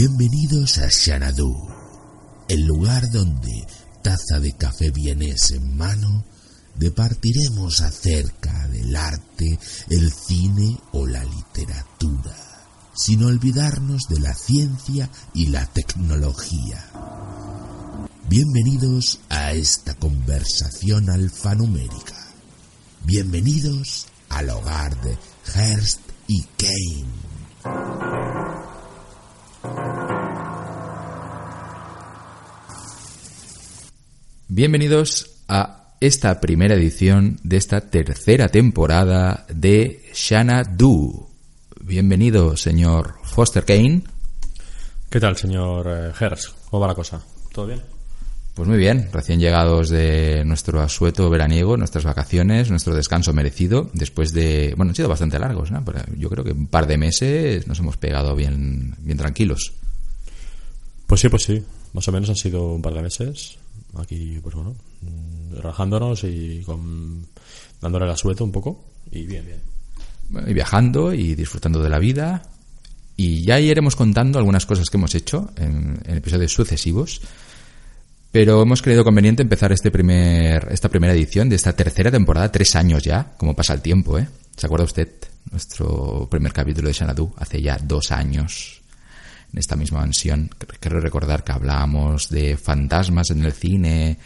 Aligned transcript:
Bienvenidos 0.00 0.78
a 0.78 0.88
Xanadu, 0.92 1.56
el 2.46 2.66
lugar 2.66 3.10
donde, 3.10 3.66
taza 4.00 4.38
de 4.38 4.52
café 4.52 4.92
vienes 4.92 5.50
en 5.50 5.76
mano, 5.76 6.24
departiremos 6.76 7.80
acerca 7.80 8.68
del 8.68 8.94
arte, 8.94 9.58
el 9.90 10.12
cine 10.12 10.78
o 10.92 11.04
la 11.04 11.24
literatura, 11.24 12.32
sin 12.94 13.24
olvidarnos 13.24 14.02
de 14.08 14.20
la 14.20 14.34
ciencia 14.34 15.10
y 15.34 15.46
la 15.46 15.66
tecnología. 15.66 16.80
Bienvenidos 18.28 19.18
a 19.30 19.52
esta 19.52 19.94
conversación 19.94 21.10
alfanumérica. 21.10 22.14
Bienvenidos 23.02 24.06
al 24.28 24.50
hogar 24.50 24.96
de 25.02 25.18
Hearst 25.56 25.98
y 26.28 26.44
Kane. 26.56 28.17
Bienvenidos 34.58 35.44
a 35.46 35.94
esta 36.00 36.40
primera 36.40 36.74
edición 36.74 37.38
de 37.44 37.58
esta 37.58 37.80
tercera 37.80 38.48
temporada 38.48 39.46
de 39.54 40.02
Shana 40.12 40.64
Do. 40.64 41.28
Bienvenido, 41.80 42.56
señor 42.56 43.14
Foster 43.22 43.64
Kane. 43.64 44.02
¿Qué 45.08 45.20
tal, 45.20 45.36
señor 45.36 45.86
eh, 45.86 46.12
Hers? 46.18 46.52
¿Cómo 46.68 46.80
va 46.80 46.88
la 46.88 46.96
cosa? 46.96 47.22
¿Todo 47.52 47.68
bien? 47.68 47.82
Pues 48.54 48.68
muy 48.68 48.78
bien, 48.78 49.08
recién 49.12 49.38
llegados 49.38 49.90
de 49.90 50.42
nuestro 50.44 50.80
asueto 50.80 51.30
veraniego, 51.30 51.76
nuestras 51.76 52.02
vacaciones, 52.02 52.68
nuestro 52.68 52.96
descanso 52.96 53.32
merecido, 53.32 53.88
después 53.94 54.32
de, 54.32 54.74
bueno, 54.76 54.90
han 54.90 54.96
sido 54.96 55.08
bastante 55.08 55.38
largos, 55.38 55.70
¿no? 55.70 55.84
Pero 55.84 56.00
yo 56.16 56.28
creo 56.28 56.42
que 56.42 56.50
un 56.50 56.66
par 56.66 56.88
de 56.88 56.98
meses 56.98 57.68
nos 57.68 57.78
hemos 57.78 57.96
pegado 57.96 58.34
bien, 58.34 58.96
bien 58.98 59.18
tranquilos. 59.18 59.74
Pues 61.06 61.20
sí, 61.20 61.28
pues 61.28 61.44
sí. 61.44 61.64
Más 61.92 62.08
o 62.08 62.12
menos 62.12 62.28
han 62.28 62.34
sido 62.34 62.72
un 62.72 62.82
par 62.82 62.94
de 62.94 63.02
meses. 63.02 63.56
Aquí, 63.96 64.38
pues 64.42 64.54
bueno, 64.54 64.76
mm, 65.02 65.54
relajándonos 65.56 66.24
y 66.24 66.64
dándole 67.80 68.04
el 68.04 68.10
asueto 68.10 68.44
un 68.44 68.52
poco. 68.52 68.84
Y 69.10 69.26
bien, 69.26 69.44
bien. 69.46 70.48
Y 70.48 70.52
viajando 70.52 71.14
y 71.14 71.34
disfrutando 71.34 71.82
de 71.82 71.88
la 71.88 71.98
vida. 71.98 72.42
Y 73.16 73.44
ya 73.44 73.58
iremos 73.58 73.96
contando 73.96 74.38
algunas 74.38 74.66
cosas 74.66 74.88
que 74.90 74.96
hemos 74.96 75.14
hecho 75.14 75.50
en, 75.56 76.00
en 76.04 76.16
episodios 76.18 76.52
sucesivos. 76.52 77.20
Pero 78.30 78.62
hemos 78.62 78.82
creído 78.82 79.04
conveniente 79.04 79.42
empezar 79.42 79.72
este 79.72 79.90
primer, 79.90 80.68
esta 80.70 80.88
primera 80.88 81.14
edición 81.14 81.48
de 81.48 81.56
esta 81.56 81.72
tercera 81.72 82.10
temporada, 82.10 82.52
tres 82.52 82.76
años 82.76 83.02
ya, 83.02 83.32
como 83.38 83.56
pasa 83.56 83.72
el 83.72 83.80
tiempo, 83.80 84.18
¿eh? 84.18 84.28
¿Se 84.56 84.66
acuerda 84.66 84.84
usted? 84.84 85.08
Nuestro 85.50 86.28
primer 86.30 86.52
capítulo 86.52 86.88
de 86.88 86.94
Xanadu 86.94 87.32
hace 87.38 87.62
ya 87.62 87.78
dos 87.82 88.12
años, 88.12 88.82
en 89.52 89.58
esta 89.58 89.76
misma 89.76 90.00
mansión. 90.00 90.50
Quiero 90.80 91.00
recordar 91.00 91.44
que 91.44 91.52
hablábamos 91.52 92.28
de 92.28 92.56
fantasmas 92.56 93.30
en 93.30 93.44
el 93.44 93.52
cine, 93.52 94.18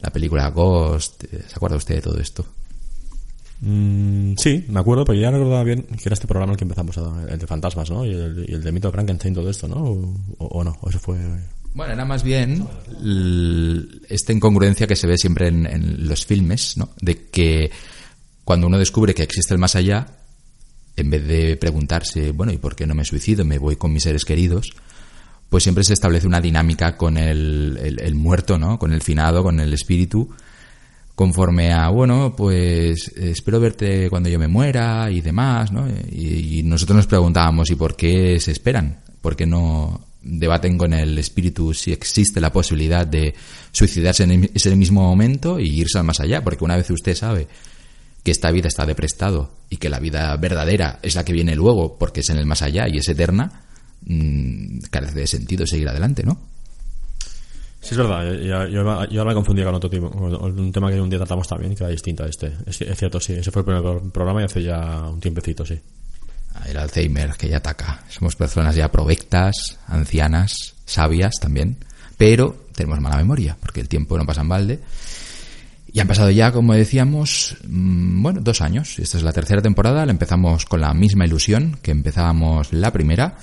la 0.00 0.10
película 0.10 0.48
Ghost. 0.50 1.24
¿Se 1.30 1.54
acuerda 1.54 1.76
usted 1.76 1.96
de 1.96 2.02
todo 2.02 2.18
esto? 2.20 2.44
Mm, 3.60 4.34
sí, 4.36 4.66
me 4.68 4.80
acuerdo, 4.80 5.04
pero 5.04 5.18
ya 5.18 5.30
no 5.30 5.38
recordaba 5.38 5.64
bien 5.64 5.82
que 5.84 6.02
era 6.04 6.14
este 6.14 6.26
programa 6.26 6.52
el 6.52 6.58
que 6.58 6.64
empezamos, 6.64 6.98
a- 6.98 7.26
el 7.30 7.38
de 7.38 7.46
fantasmas, 7.46 7.90
¿no? 7.90 8.04
Y 8.04 8.10
el, 8.12 8.44
y 8.48 8.52
el 8.54 8.62
de 8.62 8.72
mito 8.72 8.88
de 8.88 8.92
Frankenstein, 8.92 9.34
todo 9.34 9.48
esto, 9.48 9.66
¿no? 9.66 9.76
O, 9.76 10.14
o- 10.38 10.46
o 10.46 10.64
no, 10.64 10.76
o 10.80 10.90
eso 10.90 10.98
fue... 10.98 11.16
Bueno, 11.72 11.92
era 11.92 12.04
más 12.06 12.22
bien 12.22 12.66
esta 14.08 14.32
incongruencia 14.32 14.86
que 14.86 14.96
se 14.96 15.06
ve 15.06 15.16
siempre 15.18 15.48
en, 15.48 15.66
en 15.66 16.08
los 16.08 16.24
filmes, 16.24 16.76
¿no? 16.76 16.90
De 17.00 17.26
que 17.28 17.70
cuando 18.44 18.66
uno 18.66 18.78
descubre 18.78 19.14
que 19.14 19.22
existe 19.22 19.52
el 19.52 19.60
más 19.60 19.74
allá, 19.76 20.06
en 20.96 21.10
vez 21.10 21.26
de 21.26 21.56
preguntarse, 21.56 22.32
bueno, 22.32 22.52
¿y 22.52 22.58
por 22.58 22.74
qué 22.74 22.86
no 22.86 22.94
me 22.94 23.04
suicido? 23.04 23.44
Me 23.44 23.58
voy 23.58 23.76
con 23.76 23.92
mis 23.92 24.02
seres 24.02 24.24
queridos, 24.24 24.72
pues 25.48 25.62
siempre 25.62 25.84
se 25.84 25.92
establece 25.92 26.26
una 26.26 26.40
dinámica 26.40 26.96
con 26.96 27.18
el, 27.18 28.14
muerto, 28.14 28.58
¿no? 28.58 28.78
Con 28.78 28.92
el 28.92 29.02
finado, 29.02 29.42
con 29.42 29.60
el 29.60 29.72
espíritu, 29.72 30.30
conforme 31.14 31.72
a, 31.72 31.88
bueno, 31.88 32.34
pues 32.36 33.08
espero 33.16 33.60
verte 33.60 34.10
cuando 34.10 34.28
yo 34.28 34.38
me 34.38 34.48
muera 34.48 35.10
y 35.10 35.20
demás, 35.20 35.70
¿no? 35.70 35.86
Y, 36.10 36.58
y 36.58 36.62
nosotros 36.62 36.96
nos 36.96 37.06
preguntábamos, 37.06 37.70
¿y 37.70 37.76
por 37.76 37.94
qué 37.94 38.40
se 38.40 38.52
esperan? 38.52 39.00
¿Por 39.20 39.36
qué 39.36 39.46
no 39.46 40.00
debaten 40.22 40.76
con 40.76 40.92
el 40.92 41.16
espíritu 41.18 41.72
si 41.72 41.92
existe 41.92 42.40
la 42.40 42.52
posibilidad 42.52 43.06
de 43.06 43.34
suicidarse 43.70 44.24
en 44.24 44.50
ese 44.52 44.74
mismo 44.74 45.02
momento 45.02 45.60
y 45.60 45.80
irse 45.80 45.98
al 45.98 46.04
más 46.04 46.20
allá? 46.20 46.42
Porque 46.42 46.64
una 46.64 46.76
vez 46.76 46.90
usted 46.90 47.14
sabe 47.14 47.46
que 48.26 48.32
esta 48.32 48.50
vida 48.50 48.66
está 48.66 48.84
de 48.84 48.96
prestado 48.96 49.52
y 49.70 49.76
que 49.76 49.88
la 49.88 50.00
vida 50.00 50.36
verdadera 50.36 50.98
es 51.00 51.14
la 51.14 51.24
que 51.24 51.32
viene 51.32 51.54
luego 51.54 51.96
porque 51.96 52.22
es 52.22 52.30
en 52.30 52.38
el 52.38 52.44
más 52.44 52.60
allá 52.60 52.88
y 52.88 52.98
es 52.98 53.08
eterna, 53.08 53.62
mm, 54.04 54.80
carece 54.90 55.20
de 55.20 55.26
sentido 55.28 55.64
seguir 55.64 55.88
adelante, 55.88 56.24
¿no? 56.24 56.36
Sí, 57.80 57.90
es 57.92 57.98
verdad, 57.98 58.26
eh, 58.34 58.44
yo, 58.48 58.66
yo, 58.66 58.82
yo 59.10 59.20
ahora 59.20 59.30
me 59.30 59.34
confundía 59.34 59.64
con 59.64 59.76
otro 59.76 59.88
tipo, 59.88 60.10
con 60.10 60.58
un 60.58 60.72
tema 60.72 60.90
que 60.90 61.00
un 61.00 61.08
día 61.08 61.20
tratamos 61.20 61.46
también 61.46 61.76
que 61.76 61.84
era 61.84 61.90
distinto 61.92 62.24
a 62.24 62.26
este. 62.26 62.52
Es, 62.66 62.80
es 62.80 62.98
cierto, 62.98 63.20
sí, 63.20 63.34
ese 63.34 63.52
fue 63.52 63.60
el 63.60 63.66
primer 63.66 63.82
pro- 63.82 64.10
programa 64.10 64.42
y 64.42 64.44
hace 64.46 64.60
ya 64.60 65.02
un 65.08 65.20
tiempecito, 65.20 65.64
sí. 65.64 65.78
Ah, 66.56 66.64
El 66.68 66.78
Alzheimer 66.78 67.30
que 67.38 67.48
ya 67.48 67.58
ataca. 67.58 68.02
Somos 68.08 68.34
personas 68.34 68.74
ya 68.74 68.90
provectas, 68.90 69.54
ancianas, 69.86 70.52
sabias 70.84 71.34
también, 71.40 71.76
pero 72.18 72.66
tenemos 72.74 72.98
mala 73.00 73.18
memoria 73.18 73.56
porque 73.60 73.82
el 73.82 73.88
tiempo 73.88 74.18
no 74.18 74.26
pasa 74.26 74.40
en 74.40 74.48
balde. 74.48 74.80
Y 75.96 76.00
han 76.00 76.08
pasado 76.08 76.30
ya, 76.30 76.52
como 76.52 76.74
decíamos, 76.74 77.56
mm, 77.66 78.22
bueno, 78.22 78.40
dos 78.42 78.60
años. 78.60 78.98
Esta 78.98 79.16
es 79.16 79.24
la 79.24 79.32
tercera 79.32 79.62
temporada. 79.62 80.04
La 80.04 80.12
empezamos 80.12 80.66
con 80.66 80.82
la 80.82 80.92
misma 80.92 81.24
ilusión 81.24 81.78
que 81.80 81.90
empezábamos 81.90 82.70
la 82.74 82.92
primera. 82.92 83.38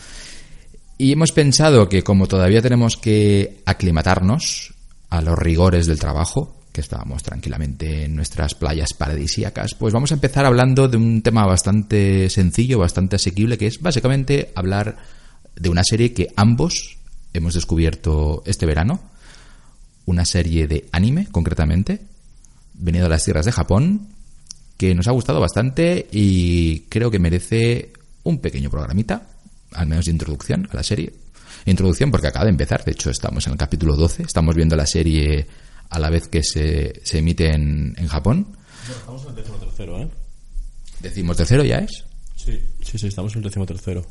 Y 0.99 1.13
hemos 1.13 1.31
pensado 1.31 1.89
que 1.89 2.03
como 2.03 2.27
todavía 2.27 2.61
tenemos 2.61 2.95
que 2.95 3.63
aclimatarnos 3.65 4.71
a 5.09 5.23
los 5.23 5.35
rigores 5.35 5.87
del 5.87 5.97
trabajo, 5.97 6.55
que 6.71 6.81
estábamos 6.81 7.23
tranquilamente 7.23 8.03
en 8.03 8.15
nuestras 8.15 8.53
playas 8.53 8.93
paradisíacas, 8.93 9.73
pues 9.73 9.91
vamos 9.91 10.11
a 10.11 10.15
empezar 10.15 10.45
hablando 10.45 10.87
de 10.87 10.97
un 10.97 11.23
tema 11.23 11.47
bastante 11.47 12.29
sencillo, 12.29 12.77
bastante 12.77 13.15
asequible, 13.15 13.57
que 13.57 13.65
es 13.65 13.81
básicamente 13.81 14.51
hablar 14.53 14.97
de 15.55 15.69
una 15.69 15.83
serie 15.83 16.13
que 16.13 16.27
ambos 16.35 16.97
hemos 17.33 17.55
descubierto 17.55 18.43
este 18.45 18.67
verano. 18.67 18.99
Una 20.05 20.23
serie 20.25 20.67
de 20.67 20.87
anime, 20.91 21.29
concretamente, 21.31 22.12
venido 22.73 23.05
a 23.05 23.09
las 23.09 23.23
tierras 23.23 23.45
de 23.45 23.51
Japón, 23.51 24.09
que 24.77 24.93
nos 24.95 25.07
ha 25.07 25.11
gustado 25.11 25.39
bastante 25.39 26.07
y 26.11 26.81
creo 26.89 27.11
que 27.11 27.19
merece 27.19 27.93
un 28.23 28.39
pequeño 28.39 28.69
programita, 28.69 29.27
al 29.71 29.87
menos 29.87 30.05
de 30.05 30.11
introducción 30.11 30.67
a 30.71 30.75
la 30.75 30.83
serie. 30.83 31.13
Introducción 31.65 32.11
porque 32.11 32.27
acaba 32.27 32.45
de 32.45 32.51
empezar, 32.51 32.83
de 32.83 32.91
hecho 32.91 33.09
estamos 33.09 33.45
en 33.47 33.53
el 33.53 33.57
capítulo 33.59 33.95
12, 33.95 34.23
estamos 34.23 34.55
viendo 34.55 34.75
la 34.75 34.85
serie 34.85 35.47
a 35.89 35.99
la 35.99 36.09
vez 36.09 36.27
que 36.27 36.43
se, 36.43 37.01
se 37.03 37.19
emite 37.19 37.53
en, 37.53 37.93
en 37.97 38.07
Japón. 38.07 38.47
estamos 38.89 39.23
en 39.23 39.29
el 39.29 39.35
décimo 39.35 39.57
tercero, 39.57 39.99
¿eh? 39.99 40.09
Decimos 40.99 41.37
tercero 41.37 41.63
ya 41.63 41.77
es, 41.77 42.05
Sí, 42.35 42.59
sí, 42.81 42.97
sí, 42.97 43.07
estamos 43.07 43.31
en 43.33 43.39
el 43.39 43.43
décimo 43.45 43.65
tercero. 43.65 44.05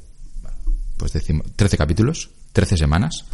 pues 0.96 1.12
decimos 1.12 1.46
13 1.56 1.76
capítulos, 1.76 2.30
13 2.52 2.76
semanas. 2.78 3.24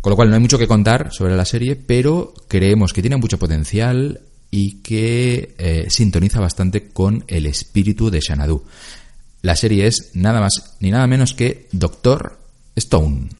Con 0.00 0.10
lo 0.10 0.16
cual 0.16 0.28
no 0.28 0.34
hay 0.34 0.40
mucho 0.40 0.58
que 0.58 0.66
contar 0.66 1.12
sobre 1.12 1.36
la 1.36 1.44
serie, 1.44 1.76
pero 1.76 2.34
creemos 2.48 2.92
que 2.92 3.00
tiene 3.02 3.16
mucho 3.16 3.38
potencial 3.38 4.20
y 4.50 4.80
que 4.82 5.54
eh, 5.58 5.86
sintoniza 5.88 6.40
bastante 6.40 6.88
con 6.88 7.24
el 7.28 7.46
espíritu 7.46 8.10
de 8.10 8.20
Xanadu. 8.20 8.64
La 9.42 9.56
serie 9.56 9.86
es 9.86 10.10
nada 10.14 10.40
más 10.40 10.76
ni 10.80 10.90
nada 10.90 11.06
menos 11.06 11.34
que 11.34 11.68
Doctor 11.72 12.38
Stone. 12.76 13.39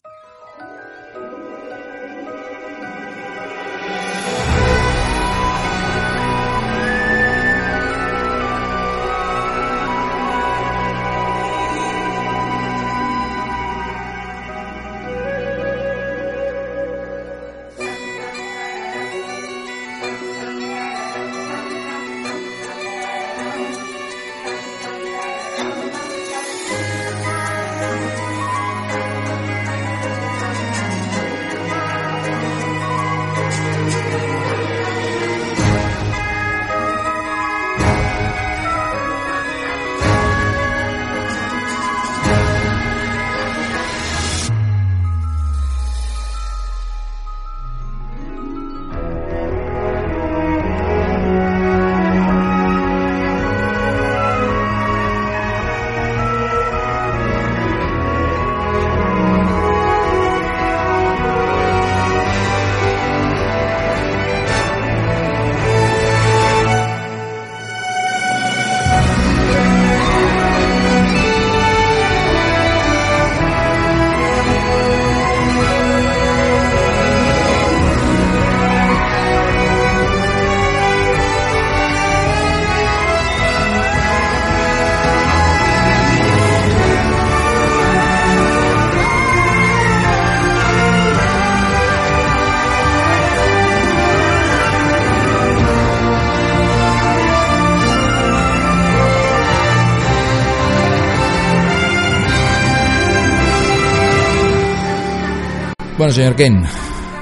Bueno, 106.11 106.23
señor 106.23 106.35
Kane, 106.35 106.67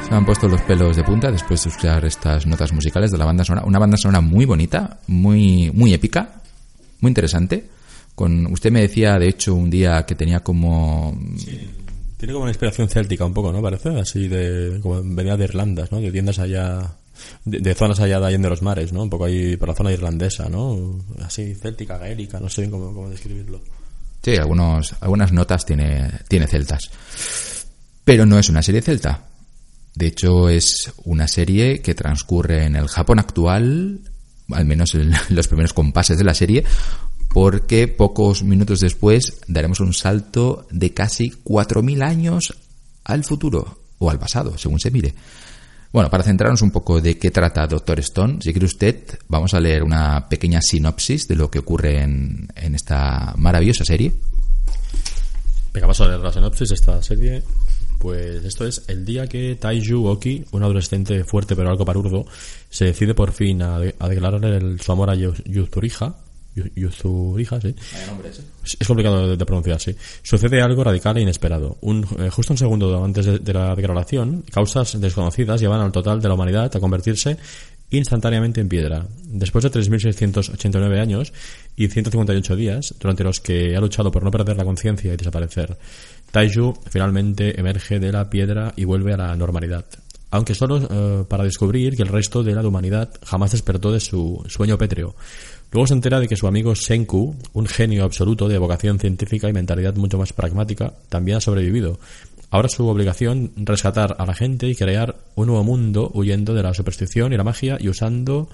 se 0.03 0.09
me 0.09 0.17
han 0.17 0.25
puesto 0.25 0.47
los 0.47 0.61
pelos 0.63 0.95
de 0.95 1.03
punta 1.03 1.29
después 1.31 1.63
de 1.63 1.69
escuchar 1.69 2.03
estas 2.05 2.47
notas 2.47 2.73
musicales 2.73 3.11
de 3.11 3.19
la 3.19 3.25
banda 3.25 3.43
sonora. 3.45 3.67
Una 3.67 3.77
banda 3.77 3.97
sonora 3.97 4.19
muy 4.19 4.45
bonita, 4.45 4.99
muy, 5.05 5.69
muy 5.75 5.93
épica, 5.93 6.41
muy 6.99 7.09
interesante. 7.09 7.69
Con, 8.15 8.47
usted 8.47 8.71
me 8.71 8.81
decía, 8.81 9.19
de 9.19 9.29
hecho, 9.29 9.53
un 9.53 9.69
día 9.69 10.07
que 10.07 10.15
tenía 10.15 10.39
como... 10.39 11.15
Tiene 12.17 12.33
como 12.33 12.45
una 12.45 12.49
inspiración 12.49 12.89
céltica 12.89 13.25
un 13.25 13.33
poco, 13.35 13.51
¿no? 13.51 13.61
Parece 13.61 13.89
así 13.89 14.27
de... 14.27 14.79
como 14.81 15.03
venía 15.03 15.37
de 15.37 15.43
Irlanda, 15.43 15.87
¿no? 15.91 16.01
De 16.01 16.11
tiendas 16.11 16.39
allá... 16.39 16.95
De, 17.45 17.75
zonas 17.75 17.99
allá 17.99 18.19
de 18.19 18.25
allá 18.25 18.37
de 18.39 18.49
los 18.49 18.63
mares, 18.63 18.91
¿no? 18.91 19.03
Un 19.03 19.09
poco 19.11 19.25
ahí 19.25 19.55
por 19.55 19.69
la 19.69 19.75
zona 19.75 19.91
irlandesa, 19.91 20.49
¿no? 20.49 20.97
Así 21.23 21.53
céltica, 21.53 21.99
gaélica, 21.99 22.39
no 22.39 22.49
sé 22.49 22.61
bien 22.61 22.71
cómo, 22.71 22.87
cómo 22.87 23.07
describirlo. 23.07 23.61
Sí, 24.23 24.35
algunos, 24.35 24.95
algunas 24.99 25.31
notas 25.31 25.63
tiene, 25.63 26.09
tiene 26.27 26.47
celtas. 26.47 26.89
Pero 28.09 28.25
no 28.25 28.39
es 28.39 28.49
una 28.49 28.63
serie 28.63 28.81
celta. 28.81 29.27
De 29.93 30.07
hecho, 30.07 30.49
es 30.49 30.91
una 31.03 31.27
serie 31.27 31.79
que 31.79 31.93
transcurre 31.93 32.65
en 32.65 32.75
el 32.75 32.87
Japón 32.87 33.19
actual, 33.19 33.99
al 34.49 34.65
menos 34.65 34.95
en 34.95 35.13
los 35.29 35.47
primeros 35.47 35.73
compases 35.73 36.17
de 36.17 36.23
la 36.23 36.33
serie, 36.33 36.63
porque 37.31 37.87
pocos 37.87 38.41
minutos 38.41 38.79
después 38.79 39.41
daremos 39.47 39.79
un 39.79 39.93
salto 39.93 40.65
de 40.71 40.91
casi 40.91 41.29
4.000 41.29 42.01
años 42.01 42.57
al 43.03 43.23
futuro, 43.23 43.77
o 43.99 44.09
al 44.09 44.17
pasado, 44.17 44.57
según 44.57 44.79
se 44.79 44.89
mire. 44.89 45.13
Bueno, 45.93 46.09
para 46.09 46.23
centrarnos 46.23 46.63
un 46.63 46.71
poco 46.71 47.01
de 47.01 47.19
qué 47.19 47.29
trata 47.29 47.67
Doctor 47.67 47.99
Stone, 47.99 48.39
si 48.41 48.53
quiere 48.53 48.65
usted, 48.65 49.19
vamos 49.27 49.53
a 49.53 49.59
leer 49.59 49.83
una 49.83 50.27
pequeña 50.27 50.61
sinopsis 50.63 51.27
de 51.27 51.35
lo 51.35 51.51
que 51.51 51.59
ocurre 51.59 52.01
en, 52.01 52.47
en 52.55 52.73
esta 52.73 53.35
maravillosa 53.37 53.85
serie. 53.85 54.13
Venga, 55.71 55.85
vamos 55.85 56.01
a 56.01 56.07
leer 56.07 56.21
la 56.21 56.33
sinopsis 56.33 56.69
de 56.69 56.73
esta 56.73 57.03
serie. 57.03 57.43
Pues 57.99 58.45
esto 58.45 58.65
es 58.65 58.85
el 58.87 59.05
día 59.05 59.27
que 59.27 59.55
Taiju 59.55 60.07
Oki, 60.07 60.45
un 60.51 60.63
adolescente 60.63 61.25
fuerte 61.25 61.55
pero 61.55 61.69
algo 61.69 61.85
parurdo, 61.85 62.25
se 62.69 62.85
decide 62.85 63.13
por 63.13 63.33
fin 63.33 63.61
a, 63.61 63.77
declarar 63.77 64.41
su 64.81 64.91
amor 64.91 65.09
a 65.09 65.15
Yuzuriha, 65.15 66.15
Yuzuriha, 66.75 67.61
sí. 67.61 67.75
Es 68.79 68.87
complicado 68.87 69.35
de, 69.35 69.45
pronunciar, 69.45 69.79
sí. 69.79 69.95
Sucede 70.23 70.61
algo 70.61 70.83
radical 70.83 71.17
e 71.17 71.21
inesperado. 71.21 71.77
Un, 71.81 72.05
eh, 72.19 72.29
justo 72.29 72.53
un 72.53 72.57
segundo 72.57 73.03
antes 73.03 73.43
de, 73.43 73.53
la 73.53 73.75
declaración, 73.75 74.43
causas 74.51 74.99
desconocidas 74.99 75.59
llevan 75.61 75.81
al 75.81 75.91
total 75.91 76.21
de 76.21 76.27
la 76.27 76.33
humanidad 76.33 76.75
a 76.75 76.79
convertirse 76.79 77.37
instantáneamente 77.91 78.61
en 78.61 78.69
piedra. 78.69 79.05
Después 79.23 79.63
de 79.63 79.71
3.689 79.71 81.01
años 81.01 81.33
y 81.75 81.87
158 81.87 82.55
días, 82.55 82.93
durante 82.99 83.23
los 83.23 83.39
que 83.39 83.75
ha 83.75 83.79
luchado 83.79 84.11
por 84.11 84.23
no 84.23 84.31
perder 84.31 84.57
la 84.57 84.65
conciencia 84.65 85.13
y 85.13 85.17
desaparecer, 85.17 85.77
Taiju 86.31 86.73
finalmente 86.89 87.59
emerge 87.59 87.99
de 87.99 88.11
la 88.11 88.29
piedra 88.29 88.73
y 88.75 88.85
vuelve 88.85 89.13
a 89.13 89.17
la 89.17 89.35
normalidad. 89.35 89.85
Aunque 90.31 90.53
solo 90.53 90.77
eh, 90.77 91.25
para 91.27 91.43
descubrir 91.43 91.95
que 91.95 92.03
el 92.03 92.09
resto 92.09 92.43
de 92.43 92.53
la 92.53 92.67
humanidad 92.67 93.09
jamás 93.23 93.51
despertó 93.51 93.91
de 93.91 93.99
su 93.99 94.43
sueño 94.47 94.77
pétreo. 94.77 95.15
Luego 95.71 95.87
se 95.87 95.93
entera 95.93 96.19
de 96.19 96.27
que 96.27 96.35
su 96.35 96.47
amigo 96.47 96.75
Senku, 96.75 97.35
un 97.53 97.65
genio 97.65 98.03
absoluto 98.03 98.47
de 98.47 98.57
vocación 98.57 98.99
científica 98.99 99.49
y 99.49 99.53
mentalidad 99.53 99.95
mucho 99.95 100.17
más 100.17 100.33
pragmática, 100.33 100.93
también 101.09 101.37
ha 101.37 101.41
sobrevivido. 101.41 101.99
Ahora 102.51 102.69
su 102.69 102.87
obligación 102.87 103.51
rescatar 103.57 104.15
a 104.17 104.25
la 104.25 104.33
gente 104.33 104.67
y 104.67 104.75
crear 104.75 105.15
un 105.35 105.47
nuevo 105.47 105.63
mundo 105.63 106.11
huyendo 106.13 106.53
de 106.53 106.63
la 106.63 106.73
superstición 106.73 107.31
y 107.33 107.37
la 107.37 107.43
magia 107.43 107.77
y 107.79 107.89
usando 107.89 108.49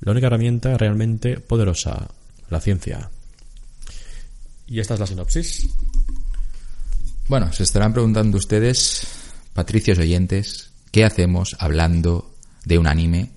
la 0.00 0.12
única 0.12 0.26
herramienta 0.26 0.76
realmente 0.76 1.38
poderosa, 1.38 2.08
la 2.50 2.60
ciencia. 2.60 3.10
Y 4.66 4.80
esta 4.80 4.94
es 4.94 5.00
la 5.00 5.06
sinopsis. 5.06 5.68
Bueno, 7.28 7.52
se 7.52 7.64
estarán 7.64 7.92
preguntando 7.92 8.38
ustedes, 8.38 9.04
patricios 9.52 9.98
oyentes, 9.98 10.70
¿qué 10.92 11.04
hacemos 11.04 11.56
hablando 11.58 12.30
de 12.64 12.78
un 12.78 12.86
anime, 12.86 13.30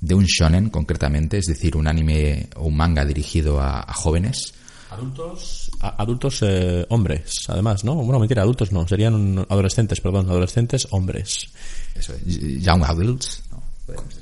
de 0.00 0.14
un 0.14 0.24
shonen 0.26 0.70
concretamente, 0.70 1.38
es 1.38 1.46
decir, 1.46 1.76
un 1.76 1.88
anime 1.88 2.48
o 2.54 2.66
un 2.66 2.76
manga 2.76 3.04
dirigido 3.04 3.60
a, 3.60 3.92
jóvenes? 3.92 4.54
Adultos, 4.90 5.72
adultos 5.80 6.38
eh, 6.42 6.86
hombres, 6.88 7.32
además, 7.48 7.82
¿no? 7.82 7.96
Bueno, 7.96 8.20
mentira, 8.20 8.42
adultos 8.42 8.70
no, 8.70 8.86
serían 8.86 9.44
adolescentes, 9.48 10.00
perdón, 10.00 10.30
adolescentes 10.30 10.86
hombres. 10.92 11.48
Eso 11.96 12.14
young 12.24 12.84
adults. 12.84 13.42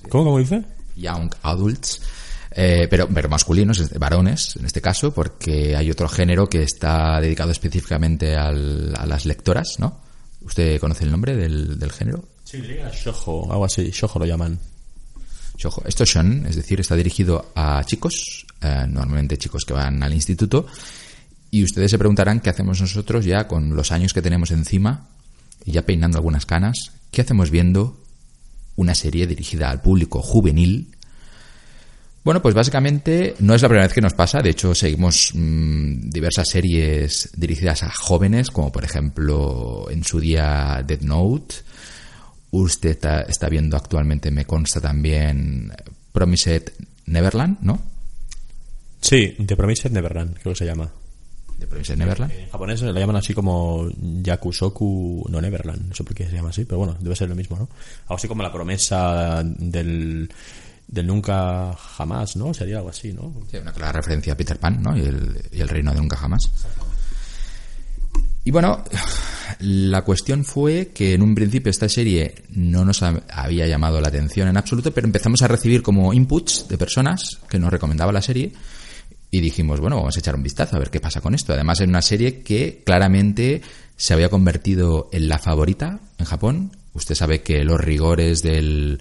¿Cómo, 0.09 0.25
cómo 0.25 0.39
dice? 0.39 0.65
Young 0.97 1.31
adults. 1.43 2.01
Eh, 2.55 2.87
pero, 2.91 3.09
pero 3.09 3.29
masculinos, 3.29 3.91
varones 3.99 4.57
en 4.57 4.67
este 4.67 4.81
caso, 4.81 5.13
porque 5.13 5.75
hay 5.77 5.91
otro 5.91 6.09
género 6.09 6.49
que 6.49 6.63
está 6.63 7.21
dedicado 7.21 7.51
específicamente 7.51 8.37
a 8.37 8.53
las 8.53 9.25
lectoras, 9.25 9.77
¿no? 9.79 10.01
¿Usted 10.43 10.79
conoce 10.81 11.05
el 11.05 11.11
nombre 11.11 11.37
del, 11.37 11.79
del 11.79 11.93
género? 11.93 12.25
Sí, 12.45 12.61
diría 12.61 12.91
shojo, 12.91 13.51
algo 13.51 13.65
así, 13.65 13.91
shojo 13.91 14.19
lo 14.19 14.27
llaman. 14.27 14.59
Shojo. 15.57 15.83
Esto 15.87 16.05
es 16.05 16.11
shon, 16.11 16.47
es 16.47 16.57
decir, 16.57 16.81
está 16.81 16.97
dirigido 16.97 17.53
a 17.55 17.83
chicos, 17.85 18.47
eh, 18.61 18.85
normalmente 18.89 19.39
chicos 19.39 19.65
que 19.65 19.73
van 19.73 20.03
al 20.03 20.13
instituto, 20.13 20.67
y 21.51 21.63
ustedes 21.63 21.91
se 21.91 21.99
preguntarán 21.99 22.41
qué 22.41 22.51
hacemos 22.51 22.81
nosotros 22.81 23.25
ya 23.25 23.47
con 23.47 23.77
los 23.77 23.93
años 23.93 24.13
que 24.13 24.23
tenemos 24.23 24.51
encima 24.51 25.09
y 25.65 25.73
ya 25.73 25.83
peinando 25.83 26.19
algunas 26.19 26.47
canas, 26.47 26.93
¿qué 27.11 27.23
hacemos 27.23 27.51
viendo 27.51 28.03
una 28.77 28.95
serie 28.95 29.27
dirigida 29.27 29.71
al 29.71 29.81
público 29.81 30.23
juvenil 30.23 30.92
bueno, 32.25 32.41
pues 32.41 32.55
básicamente 32.55 33.35
no 33.41 33.55
es 33.55 33.63
la 33.63 33.69
primera 33.69 33.87
vez 33.87 33.95
que 33.95 34.01
nos 34.01 34.15
pasa. 34.15 34.43
De 34.43 34.51
hecho, 34.51 34.75
seguimos 34.75 35.33
mm, 35.35 36.11
diversas 36.11 36.49
series 36.49 37.31
dirigidas 37.37 37.83
a 37.83 37.91
jóvenes, 37.91 38.51
como 38.51 38.71
por 38.71 38.85
ejemplo 38.85 39.91
en 39.91 40.05
su 40.05 40.21
día 40.21 40.85
Dead 40.87 41.01
Note. 41.01 41.57
Usted 42.53 42.99
está, 43.29 43.49
viendo 43.49 43.77
actualmente, 43.77 44.31
me 44.31 44.45
consta 44.45 44.81
también, 44.81 45.73
Promised 46.13 46.73
Neverland, 47.07 47.59
¿no? 47.63 47.81
Sí, 49.01 49.35
The 49.45 49.57
Promised 49.57 49.91
Neverland, 49.91 50.35
creo 50.35 50.53
que 50.53 50.59
se 50.59 50.67
llama. 50.67 50.93
The 51.59 51.67
Promised 51.67 51.97
Neverland. 51.97 52.33
En 52.33 52.51
japonés 52.51 52.83
le 52.83 53.01
llaman 53.01 53.17
así 53.17 53.35
como 53.35 53.89
Yakusoku 53.97 55.27
no 55.29 55.41
Neverland. 55.41 55.89
No 55.89 55.95
sé 55.95 56.05
por 56.05 56.15
qué 56.15 56.29
se 56.29 56.37
llama 56.37 56.51
así, 56.51 56.67
pero 56.67 56.79
bueno, 56.79 56.97
debe 57.01 57.17
ser 57.17 57.29
lo 57.29 57.35
mismo, 57.35 57.57
¿no? 57.57 57.69
Algo 58.03 58.15
así 58.15 58.29
como 58.29 58.43
la 58.43 58.53
promesa 58.53 59.43
del 59.43 60.29
del 60.89 61.07
nunca 61.07 61.75
jamás, 61.75 62.37
¿no? 62.37 62.53
Sería 62.53 62.79
algo 62.79 62.91
así, 62.91 63.13
¿no? 63.13 63.33
Sí, 63.51 63.57
una 63.57 63.73
clara 63.73 63.93
referencia 63.93 64.33
a 64.33 64.37
Peter 64.37 64.59
Pan, 64.59 64.83
¿no? 64.83 64.97
Y 64.97 65.01
el, 65.01 65.41
y 65.53 65.61
el 65.61 65.69
reino 65.69 65.93
de 65.93 66.01
nunca 66.01 66.17
jamás. 66.17 66.51
Y 68.45 68.51
bueno, 68.51 68.83
la 69.61 70.03
cuestión 70.03 70.45
fue 70.45 70.91
que 70.93 71.15
en 71.15 71.23
un 71.23 71.35
principio 71.35 71.71
esta 71.71 71.89
serie 71.89 72.35
no 72.51 72.85
nos 72.85 73.03
había 73.03 73.67
llamado 73.67 74.01
la 74.01 74.09
atención 74.09 74.49
en 74.49 74.57
absoluto, 74.57 74.93
pero 74.93 75.07
empezamos 75.07 75.43
a 75.43 75.49
recibir 75.49 75.83
como 75.83 76.13
inputs 76.13 76.67
de 76.69 76.77
personas 76.77 77.39
que 77.49 77.59
nos 77.59 77.71
recomendaban 77.71 78.15
la 78.15 78.23
serie 78.23 78.53
y 79.31 79.41
dijimos, 79.41 79.81
bueno, 79.81 79.97
vamos 79.97 80.17
a 80.17 80.19
echar 80.19 80.35
un 80.35 80.43
vistazo 80.43 80.77
a 80.77 80.79
ver 80.81 80.91
qué 80.91 81.01
pasa 81.01 81.21
con 81.21 81.35
esto. 81.35 81.53
Además, 81.53 81.81
es 81.81 81.89
una 81.89 82.03
serie 82.03 82.43
que 82.43 82.83
claramente 82.85 83.63
se 83.97 84.13
había 84.13 84.29
convertido 84.29 85.09
en 85.13 85.29
la 85.29 85.39
favorita 85.39 86.01
en 86.19 86.27
Japón. 86.27 86.77
Usted 86.93 87.15
sabe 87.15 87.43
que 87.43 87.65
los 87.65 87.81
rigores 87.81 88.43
del, 88.43 89.01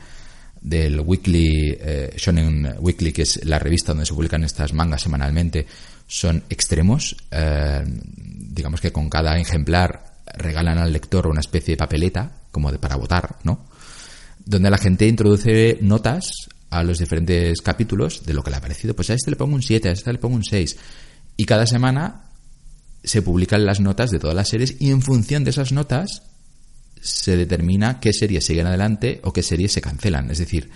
del 0.61 0.99
Weekly, 0.99 1.77
eh, 1.79 2.13
Shonen 2.15 2.75
Weekly, 2.79 3.11
que 3.11 3.23
es 3.23 3.43
la 3.45 3.59
revista 3.59 3.91
donde 3.91 4.05
se 4.05 4.13
publican 4.13 4.43
estas 4.43 4.73
mangas 4.73 5.01
semanalmente, 5.01 5.65
son 6.07 6.43
extremos. 6.49 7.15
Eh, 7.31 7.83
digamos 8.15 8.79
que 8.79 8.91
con 8.91 9.09
cada 9.09 9.37
ejemplar 9.39 10.21
regalan 10.37 10.77
al 10.77 10.93
lector 10.93 11.27
una 11.27 11.39
especie 11.39 11.73
de 11.73 11.77
papeleta, 11.77 12.31
como 12.51 12.71
de 12.71 12.79
para 12.79 12.95
votar, 12.95 13.37
¿no? 13.43 13.65
Donde 14.45 14.69
la 14.69 14.77
gente 14.77 15.07
introduce 15.07 15.79
notas 15.81 16.31
a 16.69 16.83
los 16.83 16.99
diferentes 16.99 17.61
capítulos 17.61 18.23
de 18.25 18.33
lo 18.33 18.43
que 18.43 18.51
le 18.51 18.57
ha 18.57 18.61
parecido. 18.61 18.95
Pues 18.95 19.09
a 19.09 19.13
este 19.13 19.31
le 19.31 19.37
pongo 19.37 19.55
un 19.55 19.61
7, 19.61 19.89
a 19.89 19.91
este 19.91 20.13
le 20.13 20.19
pongo 20.19 20.35
un 20.35 20.43
6. 20.43 20.77
Y 21.37 21.45
cada 21.45 21.65
semana 21.65 22.29
se 23.03 23.21
publican 23.21 23.65
las 23.65 23.79
notas 23.79 24.11
de 24.11 24.19
todas 24.19 24.35
las 24.35 24.49
series 24.49 24.75
y 24.79 24.91
en 24.91 25.01
función 25.01 25.43
de 25.43 25.49
esas 25.49 25.71
notas 25.71 26.23
se 27.01 27.35
determina 27.35 27.99
qué 27.99 28.13
series 28.13 28.45
siguen 28.45 28.67
adelante 28.67 29.19
o 29.23 29.33
qué 29.33 29.43
series 29.43 29.73
se 29.73 29.81
cancelan. 29.81 30.29
Es 30.31 30.37
decir, 30.37 30.69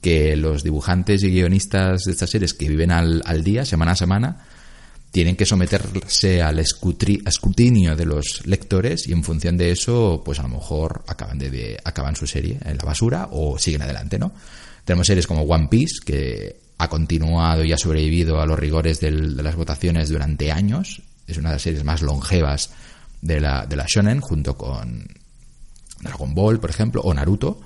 que 0.00 0.36
los 0.36 0.62
dibujantes 0.62 1.22
y 1.22 1.30
guionistas 1.30 2.02
de 2.04 2.12
estas 2.12 2.30
series 2.30 2.54
que 2.54 2.68
viven 2.68 2.90
al, 2.90 3.42
día, 3.42 3.64
semana 3.64 3.92
a 3.92 3.96
semana, 3.96 4.46
tienen 5.10 5.36
que 5.36 5.46
someterse 5.46 6.40
al 6.40 6.58
escrutinio 6.60 7.96
de 7.96 8.04
los 8.04 8.46
lectores 8.46 9.08
y 9.08 9.12
en 9.12 9.24
función 9.24 9.56
de 9.56 9.72
eso, 9.72 10.22
pues 10.24 10.38
a 10.38 10.42
lo 10.42 10.50
mejor 10.50 11.02
acaban, 11.08 11.38
de, 11.38 11.78
acaban 11.84 12.14
su 12.14 12.26
serie 12.26 12.58
en 12.64 12.76
la 12.76 12.84
basura 12.84 13.28
o 13.32 13.58
siguen 13.58 13.82
adelante, 13.82 14.18
¿no? 14.18 14.32
Tenemos 14.84 15.06
series 15.06 15.26
como 15.26 15.42
One 15.42 15.68
Piece, 15.68 15.96
que 16.04 16.56
ha 16.78 16.88
continuado 16.88 17.64
y 17.64 17.72
ha 17.72 17.78
sobrevivido 17.78 18.40
a 18.40 18.46
los 18.46 18.58
rigores 18.58 19.00
de 19.00 19.10
las 19.10 19.56
votaciones 19.56 20.08
durante 20.08 20.50
años. 20.52 21.02
Es 21.26 21.36
una 21.36 21.50
de 21.50 21.56
las 21.56 21.62
series 21.62 21.84
más 21.84 22.02
longevas 22.02 22.70
de 23.20 23.40
la, 23.40 23.66
de 23.66 23.76
la 23.76 23.84
Shonen, 23.86 24.20
junto 24.20 24.56
con 24.56 25.06
Dragon 26.00 26.34
Ball, 26.34 26.60
por 26.60 26.70
ejemplo, 26.70 27.02
o 27.02 27.12
Naruto. 27.14 27.60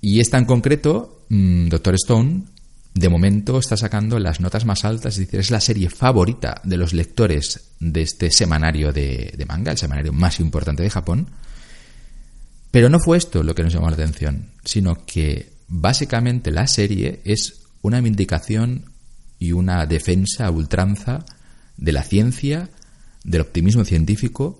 Y 0.00 0.20
esta 0.20 0.38
en 0.38 0.44
concreto, 0.44 1.24
mm, 1.28 1.68
Doctor 1.68 1.94
Stone, 1.94 2.44
de 2.96 3.08
momento 3.10 3.58
está 3.58 3.76
sacando 3.76 4.18
las 4.18 4.40
notas 4.40 4.64
más 4.64 4.84
altas, 4.86 5.14
es 5.14 5.26
decir, 5.26 5.40
es 5.40 5.50
la 5.50 5.60
serie 5.60 5.90
favorita 5.90 6.62
de 6.64 6.78
los 6.78 6.94
lectores 6.94 7.72
de 7.78 8.00
este 8.00 8.30
semanario 8.30 8.90
de, 8.90 9.44
manga, 9.46 9.72
el 9.72 9.78
semanario 9.78 10.14
más 10.14 10.40
importante 10.40 10.82
de 10.82 10.88
Japón. 10.88 11.30
Pero 12.70 12.88
no 12.88 12.98
fue 12.98 13.18
esto 13.18 13.42
lo 13.42 13.54
que 13.54 13.62
nos 13.62 13.74
llamó 13.74 13.88
la 13.88 13.96
atención, 13.96 14.50
sino 14.64 15.04
que 15.04 15.52
básicamente 15.68 16.50
la 16.50 16.66
serie 16.66 17.20
es 17.24 17.66
una 17.82 18.00
vindicación 18.00 18.86
y 19.38 19.52
una 19.52 19.84
defensa 19.84 20.46
a 20.46 20.50
ultranza 20.50 21.26
de 21.76 21.92
la 21.92 22.02
ciencia, 22.02 22.70
del 23.24 23.42
optimismo 23.42 23.84
científico 23.84 24.58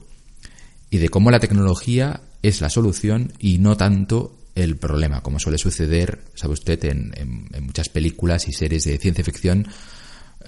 y 0.91 0.99
de 0.99 1.09
cómo 1.09 1.31
la 1.31 1.41
tecnología 1.41 2.21
es 2.49 2.61
la 2.61 2.71
solución 2.71 3.33
y 3.39 3.59
no 3.59 3.77
tanto 3.77 4.39
el 4.55 4.77
problema, 4.77 5.23
como 5.23 5.39
suele 5.39 5.59
suceder, 5.59 6.25
sabe 6.35 6.55
usted, 6.55 6.83
en, 6.87 7.49
muchas 7.61 7.89
películas 7.89 8.49
y 8.49 8.53
series 8.53 8.85
de 8.85 8.99
ciencia 8.99 9.23
ficción 9.23 9.67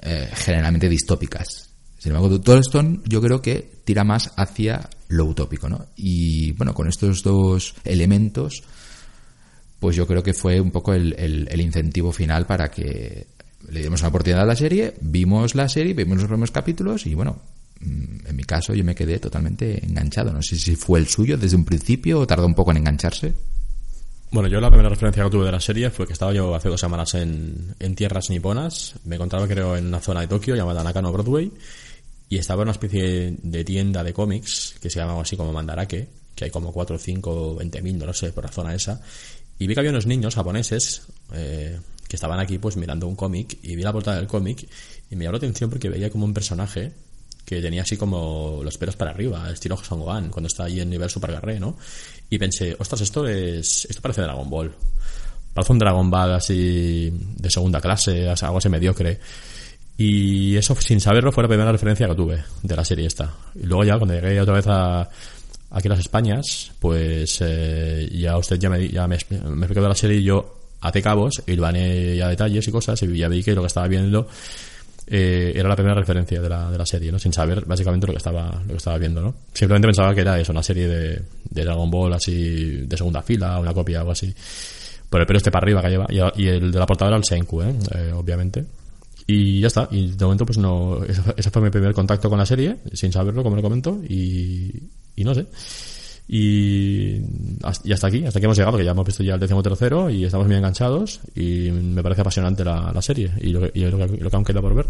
eh, 0.02 0.30
generalmente 0.34 0.88
distópicas. 0.88 1.70
Sin 1.98 2.12
embargo, 2.12 2.40
Tolston 2.40 3.02
yo 3.06 3.20
creo 3.20 3.42
que 3.42 3.82
tira 3.84 4.04
más 4.04 4.32
hacia 4.36 4.88
lo 5.08 5.26
utópico, 5.26 5.68
¿no? 5.68 5.86
Y 5.96 6.52
bueno, 6.52 6.72
con 6.72 6.88
estos 6.88 7.22
dos 7.22 7.74
elementos, 7.84 8.62
pues 9.78 9.96
yo 9.96 10.06
creo 10.06 10.22
que 10.22 10.32
fue 10.32 10.60
un 10.60 10.70
poco 10.70 10.94
el, 10.94 11.14
el 11.18 11.60
incentivo 11.60 12.12
final 12.12 12.46
para 12.46 12.70
que 12.70 13.26
le 13.68 13.82
dimos 13.82 14.00
una 14.00 14.08
oportunidad 14.08 14.42
a 14.42 14.46
la 14.46 14.56
serie, 14.56 14.94
vimos 15.00 15.54
la 15.54 15.68
serie, 15.68 15.92
vimos 15.92 16.18
los 16.18 16.26
primeros 16.26 16.50
capítulos 16.50 17.06
y 17.06 17.14
bueno, 17.14 17.42
en 17.80 18.36
mi 18.36 18.44
caso 18.44 18.74
yo 18.74 18.84
me 18.84 18.94
quedé 18.94 19.18
totalmente 19.18 19.84
enganchado. 19.84 20.32
No 20.32 20.42
sé 20.42 20.56
si 20.56 20.76
fue 20.76 20.98
el 20.98 21.08
suyo 21.08 21.36
desde 21.36 21.56
un 21.56 21.64
principio 21.64 22.20
o 22.20 22.26
tardó 22.26 22.46
un 22.46 22.54
poco 22.54 22.70
en 22.70 22.78
engancharse. 22.78 23.34
Bueno, 24.30 24.48
yo 24.48 24.60
la 24.60 24.68
primera 24.68 24.90
referencia 24.90 25.24
que 25.24 25.30
tuve 25.30 25.46
de 25.46 25.52
la 25.52 25.60
serie 25.60 25.90
fue 25.90 26.06
que 26.06 26.12
estaba 26.12 26.34
yo 26.34 26.54
hace 26.54 26.68
dos 26.68 26.80
semanas 26.80 27.14
en, 27.14 27.74
en 27.78 27.94
tierras 27.94 28.28
niponas. 28.28 28.94
Me 29.04 29.16
encontraba, 29.16 29.48
creo, 29.48 29.76
en 29.76 29.86
una 29.86 30.00
zona 30.00 30.20
de 30.20 30.26
Tokio 30.26 30.54
llamada 30.54 30.84
Nakano 30.84 31.12
Broadway. 31.12 31.50
Y 32.28 32.36
estaba 32.36 32.62
en 32.62 32.68
una 32.68 32.72
especie 32.72 33.36
de 33.42 33.64
tienda 33.64 34.04
de 34.04 34.12
cómics 34.12 34.74
que 34.82 34.90
se 34.90 35.00
llamaba 35.00 35.22
así 35.22 35.34
como 35.34 35.50
Mandarake, 35.50 36.08
que 36.34 36.44
hay 36.44 36.50
como 36.50 36.72
4, 36.72 36.98
5, 36.98 37.54
20 37.54 37.82
mil, 37.82 37.98
no 37.98 38.12
sé, 38.12 38.32
por 38.32 38.44
la 38.44 38.52
zona 38.52 38.74
esa. 38.74 39.00
Y 39.58 39.66
vi 39.66 39.72
que 39.72 39.80
había 39.80 39.92
unos 39.92 40.06
niños 40.06 40.34
japoneses 40.34 41.02
eh, 41.32 41.78
que 42.06 42.16
estaban 42.16 42.38
aquí 42.38 42.58
pues 42.58 42.76
mirando 42.76 43.06
un 43.06 43.16
cómic 43.16 43.58
y 43.62 43.76
vi 43.76 43.82
la 43.82 43.92
portada 43.92 44.18
del 44.18 44.26
cómic 44.26 44.68
y 45.10 45.16
me 45.16 45.24
llamó 45.24 45.32
la 45.32 45.38
atención 45.38 45.70
porque 45.70 45.88
veía 45.88 46.10
como 46.10 46.26
un 46.26 46.34
personaje 46.34 46.92
que 47.48 47.62
tenía 47.62 47.80
así 47.80 47.96
como 47.96 48.60
los 48.62 48.76
pelos 48.76 48.94
para 48.94 49.10
arriba, 49.10 49.50
estilo 49.50 49.74
Son 49.78 50.00
Gohan, 50.00 50.28
cuando 50.28 50.48
está 50.48 50.64
ahí 50.64 50.80
en 50.80 50.90
nivel 50.90 51.08
Super 51.08 51.32
Garré, 51.32 51.58
¿no? 51.58 51.78
Y 52.28 52.36
pensé, 52.36 52.76
ostras, 52.78 53.00
esto 53.00 53.26
es 53.26 53.86
esto 53.88 54.02
parece 54.02 54.20
Dragon 54.20 54.50
Ball. 54.50 54.70
Parece 55.54 55.72
un 55.72 55.78
Dragon 55.78 56.10
Ball 56.10 56.34
así 56.34 57.10
de 57.10 57.50
segunda 57.50 57.80
clase, 57.80 58.28
algo 58.28 58.58
así 58.58 58.68
mediocre. 58.68 59.18
Y 59.96 60.56
eso, 60.56 60.76
sin 60.78 61.00
saberlo, 61.00 61.32
fue 61.32 61.42
la 61.42 61.48
primera 61.48 61.72
referencia 61.72 62.06
que 62.06 62.14
tuve 62.14 62.44
de 62.62 62.76
la 62.76 62.84
serie 62.84 63.06
esta. 63.06 63.32
Y 63.54 63.64
luego 63.64 63.82
ya, 63.82 63.96
cuando 63.96 64.14
llegué 64.14 64.38
otra 64.42 64.54
vez 64.54 64.66
a, 64.66 65.08
aquí 65.70 65.88
a 65.88 65.90
las 65.90 66.00
Españas, 66.00 66.72
pues 66.78 67.38
eh, 67.40 68.10
ya 68.12 68.36
usted 68.36 68.58
ya 68.58 68.68
me, 68.68 68.86
ya 68.90 69.08
me, 69.08 69.14
explicó 69.14 69.80
de 69.80 69.88
la 69.88 69.94
serie 69.94 70.18
y 70.18 70.24
yo 70.24 70.54
até 70.82 71.00
cabos, 71.00 71.42
hilvané 71.46 72.14
ya 72.14 72.28
detalles 72.28 72.68
y 72.68 72.70
cosas 72.70 73.02
y 73.02 73.16
ya 73.16 73.28
vi 73.28 73.42
que 73.42 73.54
lo 73.54 73.62
que 73.62 73.68
estaba 73.68 73.88
viendo 73.88 74.28
eh, 75.10 75.52
era 75.54 75.68
la 75.68 75.76
primera 75.76 75.94
referencia 75.94 76.40
de 76.40 76.48
la, 76.48 76.70
de 76.70 76.78
la 76.78 76.86
serie, 76.86 77.10
¿no? 77.10 77.18
Sin 77.18 77.32
saber 77.32 77.64
básicamente 77.64 78.06
lo 78.06 78.12
que 78.12 78.18
estaba, 78.18 78.62
lo 78.62 78.68
que 78.68 78.76
estaba 78.76 78.98
viendo, 78.98 79.20
¿no? 79.20 79.34
Simplemente 79.52 79.88
pensaba 79.88 80.14
que 80.14 80.20
era 80.20 80.38
eso, 80.38 80.52
una 80.52 80.62
serie 80.62 80.86
de, 80.88 81.22
de 81.50 81.64
Dragon 81.64 81.90
Ball 81.90 82.12
así 82.12 82.86
de 82.86 82.96
segunda 82.96 83.22
fila, 83.22 83.58
una 83.58 83.72
copia 83.72 84.04
o 84.04 84.10
así. 84.10 84.34
Por 85.08 85.20
el 85.20 85.26
pelo 85.26 85.38
este 85.38 85.50
para 85.50 85.64
arriba 85.64 85.82
que 85.82 85.88
lleva. 85.88 86.06
Y, 86.36 86.46
el 86.46 86.70
de 86.70 86.78
la 86.78 86.86
portada 86.86 87.10
era 87.10 87.16
el 87.16 87.24
Senku, 87.24 87.62
¿eh? 87.62 87.74
¿eh? 87.94 88.12
obviamente. 88.14 88.64
Y 89.26 89.60
ya 89.60 89.68
está. 89.68 89.88
Y 89.90 90.12
de 90.12 90.24
momento, 90.24 90.44
pues 90.44 90.58
no. 90.58 91.00
Ese 91.36 91.50
fue 91.50 91.62
mi 91.62 91.70
primer 91.70 91.94
contacto 91.94 92.28
con 92.28 92.38
la 92.38 92.46
serie, 92.46 92.76
sin 92.92 93.12
saberlo, 93.12 93.42
como 93.42 93.56
lo 93.56 93.62
comento. 93.62 94.00
Y, 94.06 94.70
y 95.16 95.24
no 95.24 95.34
sé. 95.34 95.46
Y, 96.30 97.22
hasta 97.62 98.06
aquí, 98.08 98.26
hasta 98.26 98.38
aquí 98.38 98.44
hemos 98.44 98.58
llegado, 98.58 98.76
que 98.76 98.84
ya 98.84 98.90
hemos 98.90 99.06
visto 99.06 99.22
ya 99.22 99.34
el 99.34 99.40
décimo 99.40 99.62
tercero 99.62 100.10
y 100.10 100.26
estamos 100.26 100.46
muy 100.46 100.56
enganchados 100.56 101.20
y 101.34 101.70
me 101.70 102.02
parece 102.02 102.20
apasionante 102.20 102.62
la, 102.64 103.00
serie 103.00 103.32
y, 103.40 103.48
lo, 103.48 103.66
y 103.72 103.80
lo, 103.80 103.96
que, 104.30 104.36
aún 104.36 104.44
queda 104.44 104.60
por 104.60 104.74
ver. 104.74 104.86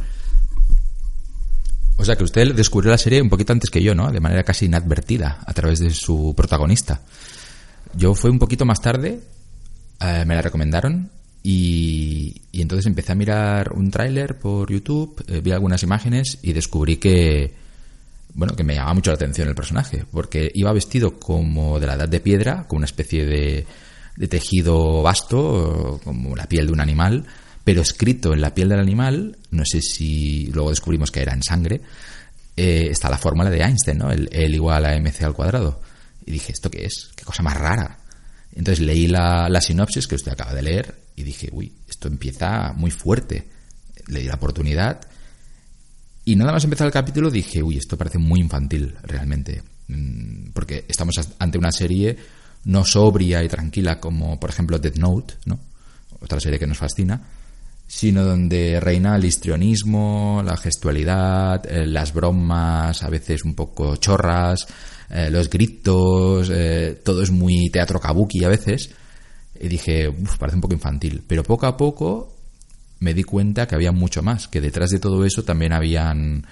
O 1.96 2.04
sea 2.04 2.16
que 2.16 2.24
usted 2.24 2.54
descubrió 2.54 2.90
la 2.90 2.98
serie 2.98 3.22
un 3.22 3.28
poquito 3.28 3.52
antes 3.52 3.70
que 3.70 3.82
yo, 3.82 3.94
¿no? 3.94 4.10
De 4.10 4.18
manera 4.18 4.42
casi 4.42 4.66
inadvertida, 4.66 5.38
a 5.46 5.54
través 5.54 5.78
de 5.78 5.90
su 5.90 6.34
protagonista. 6.36 7.02
Yo 7.94 8.14
fue 8.14 8.30
un 8.30 8.40
poquito 8.40 8.64
más 8.64 8.80
tarde, 8.80 9.20
eh, 10.00 10.24
me 10.26 10.34
la 10.34 10.42
recomendaron 10.42 11.08
y, 11.44 12.42
y, 12.50 12.62
entonces 12.62 12.86
empecé 12.86 13.12
a 13.12 13.14
mirar 13.14 13.72
un 13.72 13.92
tráiler 13.92 14.38
por 14.38 14.70
YouTube, 14.70 15.24
eh, 15.28 15.40
vi 15.40 15.52
algunas 15.52 15.82
imágenes 15.84 16.38
y 16.42 16.52
descubrí 16.52 16.96
que, 16.96 17.54
bueno, 18.34 18.54
que 18.54 18.64
me 18.64 18.74
llamaba 18.74 18.94
mucho 18.94 19.10
la 19.10 19.16
atención 19.16 19.48
el 19.48 19.54
personaje, 19.54 20.04
porque 20.10 20.50
iba 20.54 20.72
vestido 20.72 21.18
como 21.18 21.80
de 21.80 21.86
la 21.86 21.94
edad 21.94 22.08
de 22.08 22.20
piedra, 22.20 22.66
con 22.66 22.78
una 22.78 22.86
especie 22.86 23.24
de, 23.24 23.66
de 24.16 24.28
tejido 24.28 25.02
vasto, 25.02 26.00
como 26.04 26.36
la 26.36 26.46
piel 26.46 26.66
de 26.66 26.72
un 26.72 26.80
animal, 26.80 27.24
pero 27.64 27.82
escrito 27.82 28.32
en 28.32 28.40
la 28.40 28.54
piel 28.54 28.68
del 28.68 28.80
animal, 28.80 29.36
no 29.50 29.64
sé 29.64 29.80
si 29.82 30.46
luego 30.52 30.70
descubrimos 30.70 31.10
que 31.10 31.20
era 31.20 31.34
en 31.34 31.42
sangre, 31.42 31.80
eh, 32.56 32.88
está 32.90 33.08
la 33.08 33.18
fórmula 33.18 33.50
de 33.50 33.62
Einstein, 33.62 33.98
¿no? 33.98 34.10
El, 34.10 34.54
igual 34.54 34.84
a 34.84 34.98
mc 34.98 35.22
al 35.22 35.34
cuadrado. 35.34 35.80
Y 36.26 36.32
dije, 36.32 36.52
¿esto 36.52 36.70
qué 36.70 36.84
es? 36.86 37.10
¿Qué 37.14 37.24
cosa 37.24 37.42
más 37.42 37.56
rara? 37.56 37.98
Entonces 38.52 38.84
leí 38.84 39.06
la, 39.06 39.48
la 39.48 39.60
sinopsis 39.60 40.08
que 40.08 40.16
usted 40.16 40.32
acaba 40.32 40.54
de 40.54 40.62
leer 40.62 40.94
y 41.14 41.22
dije, 41.22 41.48
uy, 41.52 41.72
esto 41.88 42.08
empieza 42.08 42.72
muy 42.72 42.90
fuerte. 42.90 43.46
Le 44.08 44.20
di 44.20 44.26
la 44.26 44.34
oportunidad 44.34 45.00
y 46.28 46.36
nada 46.36 46.52
más 46.52 46.62
empezar 46.62 46.86
el 46.86 46.92
capítulo 46.92 47.30
dije, 47.30 47.62
uy, 47.62 47.78
esto 47.78 47.96
parece 47.96 48.18
muy 48.18 48.40
infantil 48.40 48.94
realmente. 49.02 49.62
Mm, 49.86 50.50
porque 50.52 50.84
estamos 50.86 51.14
ante 51.38 51.56
una 51.56 51.72
serie 51.72 52.18
no 52.64 52.84
sobria 52.84 53.42
y 53.42 53.48
tranquila 53.48 53.98
como, 53.98 54.38
por 54.38 54.50
ejemplo, 54.50 54.78
Death 54.78 54.98
Note, 54.98 55.34
¿no? 55.46 55.58
Otra 56.20 56.38
serie 56.38 56.58
que 56.58 56.66
nos 56.66 56.76
fascina, 56.76 57.18
sino 57.86 58.24
donde 58.24 58.78
reina 58.78 59.16
el 59.16 59.24
histrionismo, 59.24 60.42
la 60.44 60.58
gestualidad, 60.58 61.64
eh, 61.64 61.86
las 61.86 62.12
bromas, 62.12 63.02
a 63.02 63.08
veces 63.08 63.42
un 63.44 63.54
poco 63.54 63.96
chorras, 63.96 64.66
eh, 65.08 65.30
los 65.30 65.48
gritos, 65.48 66.50
eh, 66.52 67.00
todo 67.02 67.22
es 67.22 67.30
muy 67.30 67.70
teatro 67.70 67.98
kabuki 67.98 68.44
a 68.44 68.48
veces. 68.48 68.90
Y 69.58 69.68
dije, 69.68 70.10
uff, 70.10 70.36
parece 70.36 70.56
un 70.56 70.60
poco 70.60 70.74
infantil. 70.74 71.24
Pero 71.26 71.42
poco 71.42 71.66
a 71.66 71.74
poco 71.74 72.37
me 73.00 73.14
di 73.14 73.22
cuenta 73.22 73.66
que 73.66 73.74
había 73.74 73.92
mucho 73.92 74.22
más, 74.22 74.48
que 74.48 74.60
detrás 74.60 74.90
de 74.90 74.98
todo 74.98 75.24
eso 75.24 75.44
también 75.44 75.72
habían, 75.72 76.46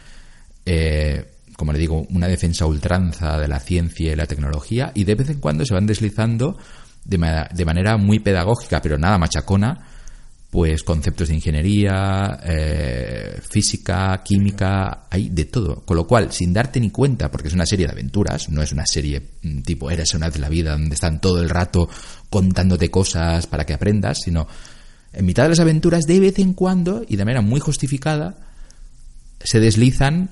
eh, 0.65 1.33
como 1.57 1.73
le 1.73 1.79
digo, 1.79 2.07
una 2.11 2.29
defensa 2.29 2.67
ultranza 2.67 3.38
de 3.38 3.49
la 3.49 3.61
ciencia 3.61 4.12
y 4.12 4.17
la 4.17 4.26
tecnología 4.26 4.93
y 4.95 5.05
de 5.05 5.15
vez 5.15 5.31
en 5.31 5.41
cuando 5.41 5.65
se 5.65 5.75
van 5.75 5.87
deslizando 5.87 6.57
de, 7.05 7.65
manera 7.65 7.97
muy 7.97 8.19
pedagógica, 8.19 8.83
pero 8.83 8.99
nada 8.99 9.19
machacona, 9.19 9.79
pues 10.50 10.83
conceptos 10.83 11.29
de 11.29 11.35
ingeniería, 11.35 12.41
eh, 12.45 13.41
física, 13.49 14.23
química, 14.25 15.07
hay 15.11 15.29
de 15.29 15.45
todo. 15.45 15.85
Con 15.85 15.97
lo 15.97 16.07
cual, 16.07 16.33
sin 16.33 16.53
darte 16.53 16.81
ni 16.81 16.91
cuenta, 16.91 17.31
porque 17.31 17.49
es 17.49 17.55
una 17.55 17.67
serie 17.67 17.87
de 17.87 17.93
aventuras, 17.93 18.49
no 18.49 18.62
es 18.62 18.73
una 18.73 18.87
serie 18.87 19.23
mm, 19.43 19.61
tipo 19.62 19.91
Eres 19.91 20.15
una 20.15 20.31
de 20.31 20.38
la 20.38 20.49
vida, 20.49 20.73
donde 20.73 20.95
están 20.95 21.21
todo 21.21 21.41
el 21.43 21.49
rato 21.49 21.88
contándote 22.31 22.91
cosas 22.91 23.47
para 23.47 23.65
que 23.65 23.75
aprendas, 23.75 24.21
sino 24.25 24.47
en 25.12 25.25
mitad 25.25 25.44
de 25.44 25.50
las 25.50 25.60
aventuras, 25.60 26.04
de 26.04 26.20
vez 26.20 26.38
en 26.38 26.52
cuando, 26.52 27.04
y 27.08 27.16
de 27.16 27.25
manera 27.25 27.40
muy 27.40 27.60
justificada, 27.60 28.36
se 29.40 29.60
deslizan 29.60 30.30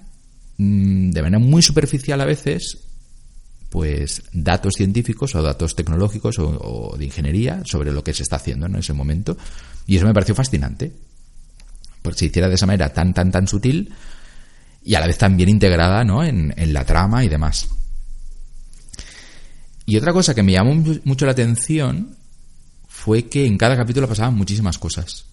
mm, 0.59 1.11
de 1.11 1.23
manera 1.23 1.39
muy 1.39 1.63
superficial 1.63 2.21
a 2.21 2.25
veces, 2.25 2.79
pues 3.71 4.23
datos 4.33 4.75
científicos 4.77 5.35
o 5.35 5.43
datos 5.43 5.75
tecnológicos 5.75 6.37
o, 6.39 6.95
de 6.97 7.07
ingeniería 7.07 7.63
sobre 7.65 7.93
lo 7.93 8.05
que 8.05 8.15
se 8.15 8.23
está 8.23 8.37
haciendo 8.37 8.67
en 8.67 8.77
ese 8.77 8.93
momento. 8.93 9.37
Y 9.87 9.97
eso 9.97 10.07
me 10.07 10.15
pareció 10.15 10.35
fascinante. 10.35 10.93
Porque 12.03 12.19
se 12.21 12.27
hiciera 12.27 12.49
de 12.49 12.55
esa 12.55 12.67
manera 12.67 12.93
tan, 12.93 13.13
tan, 13.15 13.33
tan 13.33 13.49
sutil 13.49 13.93
y 14.85 14.95
a 14.95 15.01
la 15.01 15.07
vez 15.07 15.19
tan 15.19 15.37
bien 15.37 15.49
integrada 15.49 16.05
¿no? 16.05 16.23
en, 16.23 16.55
en 16.57 16.73
la 16.73 16.85
trama 16.85 17.25
y 17.25 17.29
demás. 17.29 17.69
Y 19.87 19.97
otra 19.97 20.13
cosa 20.13 20.35
que 20.35 20.43
me 20.43 20.53
llamó 20.53 20.75
mucho 21.05 21.27
la 21.27 21.33
atención 21.33 22.17
fue 23.05 23.27
que 23.27 23.45
en 23.45 23.59
cada 23.59 23.77
capítulo 23.77 24.09
pasaban 24.09 24.35
muchísimas 24.35 24.79
cosas. 24.79 25.27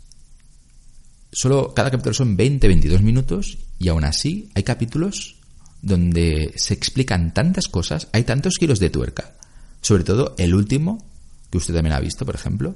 Solo 1.32 1.74
cada 1.74 1.90
capítulo 1.90 2.14
son 2.14 2.36
20, 2.36 2.68
22 2.68 3.02
minutos 3.02 3.60
y 3.80 3.88
aún 3.88 4.04
así 4.04 4.50
hay 4.56 4.64
capítulos 4.64 5.38
donde 5.82 6.52
se 6.58 6.74
explican 6.74 7.34
tantas 7.34 7.70
cosas, 7.70 8.10
hay 8.12 8.24
tantos 8.24 8.56
kilos 8.60 8.82
de 8.82 8.90
tuerca. 8.90 9.36
Sobre 9.80 10.04
todo 10.04 10.36
el 10.38 10.54
último, 10.54 11.02
que 11.50 11.60
usted 11.60 11.74
también 11.74 11.96
ha 11.96 12.02
visto, 12.02 12.26
por 12.26 12.36
ejemplo. 12.36 12.76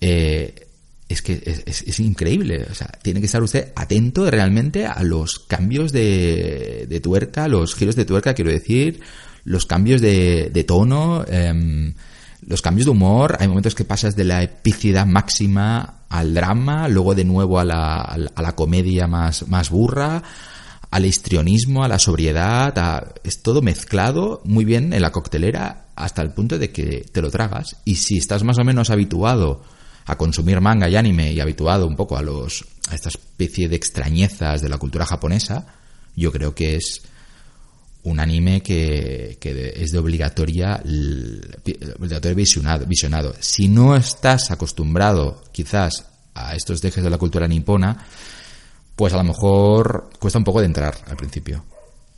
Eh, 0.00 0.68
es 1.06 1.20
que 1.20 1.42
es, 1.66 2.00
increíble. 2.00 2.66
O 2.70 2.74
sea, 2.74 2.86
tiene 3.02 3.20
que 3.20 3.26
estar 3.26 3.42
usted 3.42 3.72
atento 3.76 4.30
realmente 4.30 4.86
a 4.86 5.02
los 5.02 5.38
cambios 5.38 5.92
de, 5.92 6.86
de 6.88 7.00
tuerca, 7.00 7.46
los 7.46 7.74
giros 7.74 7.94
de 7.94 8.06
tuerca, 8.06 8.32
quiero 8.32 8.52
decir, 8.52 9.00
los 9.44 9.66
cambios 9.66 10.00
de, 10.00 10.48
de 10.50 10.64
tono. 10.64 11.26
Em, 11.28 11.92
los 12.40 12.62
cambios 12.62 12.86
de 12.86 12.92
humor, 12.92 13.36
hay 13.40 13.48
momentos 13.48 13.74
que 13.74 13.84
pasas 13.84 14.16
de 14.16 14.24
la 14.24 14.42
epicidad 14.42 15.06
máxima 15.06 16.00
al 16.08 16.34
drama, 16.34 16.88
luego 16.88 17.14
de 17.14 17.24
nuevo 17.24 17.58
a 17.58 17.64
la, 17.64 17.96
a 18.00 18.42
la 18.42 18.54
comedia 18.54 19.06
más, 19.06 19.48
más 19.48 19.70
burra, 19.70 20.22
al 20.90 21.04
histrionismo, 21.04 21.84
a 21.84 21.88
la 21.88 21.98
sobriedad, 21.98 22.74
es 23.24 23.42
todo 23.42 23.62
mezclado 23.62 24.40
muy 24.44 24.64
bien 24.64 24.92
en 24.92 25.02
la 25.02 25.12
coctelera 25.12 25.86
hasta 25.96 26.22
el 26.22 26.30
punto 26.30 26.58
de 26.58 26.70
que 26.70 27.06
te 27.12 27.22
lo 27.22 27.30
tragas. 27.30 27.76
Y 27.84 27.96
si 27.96 28.18
estás 28.18 28.44
más 28.44 28.58
o 28.58 28.64
menos 28.64 28.90
habituado 28.90 29.62
a 30.06 30.16
consumir 30.16 30.60
manga 30.60 30.88
y 30.88 30.96
anime 30.96 31.32
y 31.32 31.40
habituado 31.40 31.86
un 31.86 31.96
poco 31.96 32.16
a 32.16 32.22
los 32.22 32.64
a 32.88 32.94
esta 32.94 33.08
especie 33.08 33.68
de 33.68 33.76
extrañezas 33.76 34.62
de 34.62 34.68
la 34.68 34.78
cultura 34.78 35.04
japonesa, 35.04 35.66
yo 36.14 36.30
creo 36.30 36.54
que 36.54 36.76
es 36.76 37.02
un 38.06 38.20
anime 38.20 38.62
que, 38.62 39.36
es 39.76 39.90
de 39.90 39.98
obligatoria 39.98 40.80
obligatorio 41.98 42.36
visionado, 42.36 42.86
visionado. 42.86 43.34
Si 43.40 43.68
no 43.68 43.96
estás 43.96 44.52
acostumbrado 44.52 45.42
quizás 45.50 46.06
a 46.34 46.54
estos 46.54 46.80
dejes 46.80 47.02
de 47.02 47.10
la 47.10 47.18
cultura 47.18 47.48
nipona, 47.48 48.06
pues 48.94 49.12
a 49.12 49.16
lo 49.16 49.24
mejor 49.24 50.10
cuesta 50.20 50.38
un 50.38 50.44
poco 50.44 50.60
de 50.60 50.66
entrar 50.66 50.96
al 51.06 51.16
principio. 51.16 51.64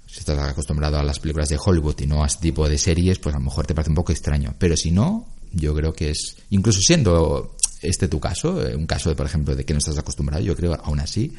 Si 0.07 0.21
estás 0.21 0.39
acostumbrado 0.39 0.99
a 0.99 1.03
las 1.03 1.21
películas 1.21 1.49
de 1.49 1.59
Hollywood 1.63 1.99
y 2.01 2.07
no 2.07 2.23
a 2.23 2.27
este 2.27 2.43
tipo 2.43 2.69
de 2.69 2.77
series, 2.77 3.19
pues 3.19 3.35
a 3.35 3.39
lo 3.39 3.45
mejor 3.45 3.67
te 3.67 3.75
parece 3.75 3.91
un 3.91 3.97
poco 3.97 4.13
extraño. 4.13 4.55
Pero 4.59 4.77
si 4.77 4.91
no, 4.91 5.27
yo 5.53 5.75
creo 5.75 5.95
que 5.95 6.11
es, 6.11 6.37
incluso 6.51 6.81
siendo 6.81 7.57
este 7.81 8.09
tu 8.09 8.21
caso, 8.21 8.67
eh, 8.67 8.77
un 8.77 8.87
caso, 8.87 9.09
de, 9.09 9.17
por 9.17 9.25
ejemplo, 9.25 9.57
de 9.57 9.65
que 9.65 9.73
no 9.73 9.79
estás 9.79 9.97
acostumbrado, 9.97 10.43
yo 10.45 10.55
creo 10.55 10.75
aún 10.75 11.01
así, 11.01 11.35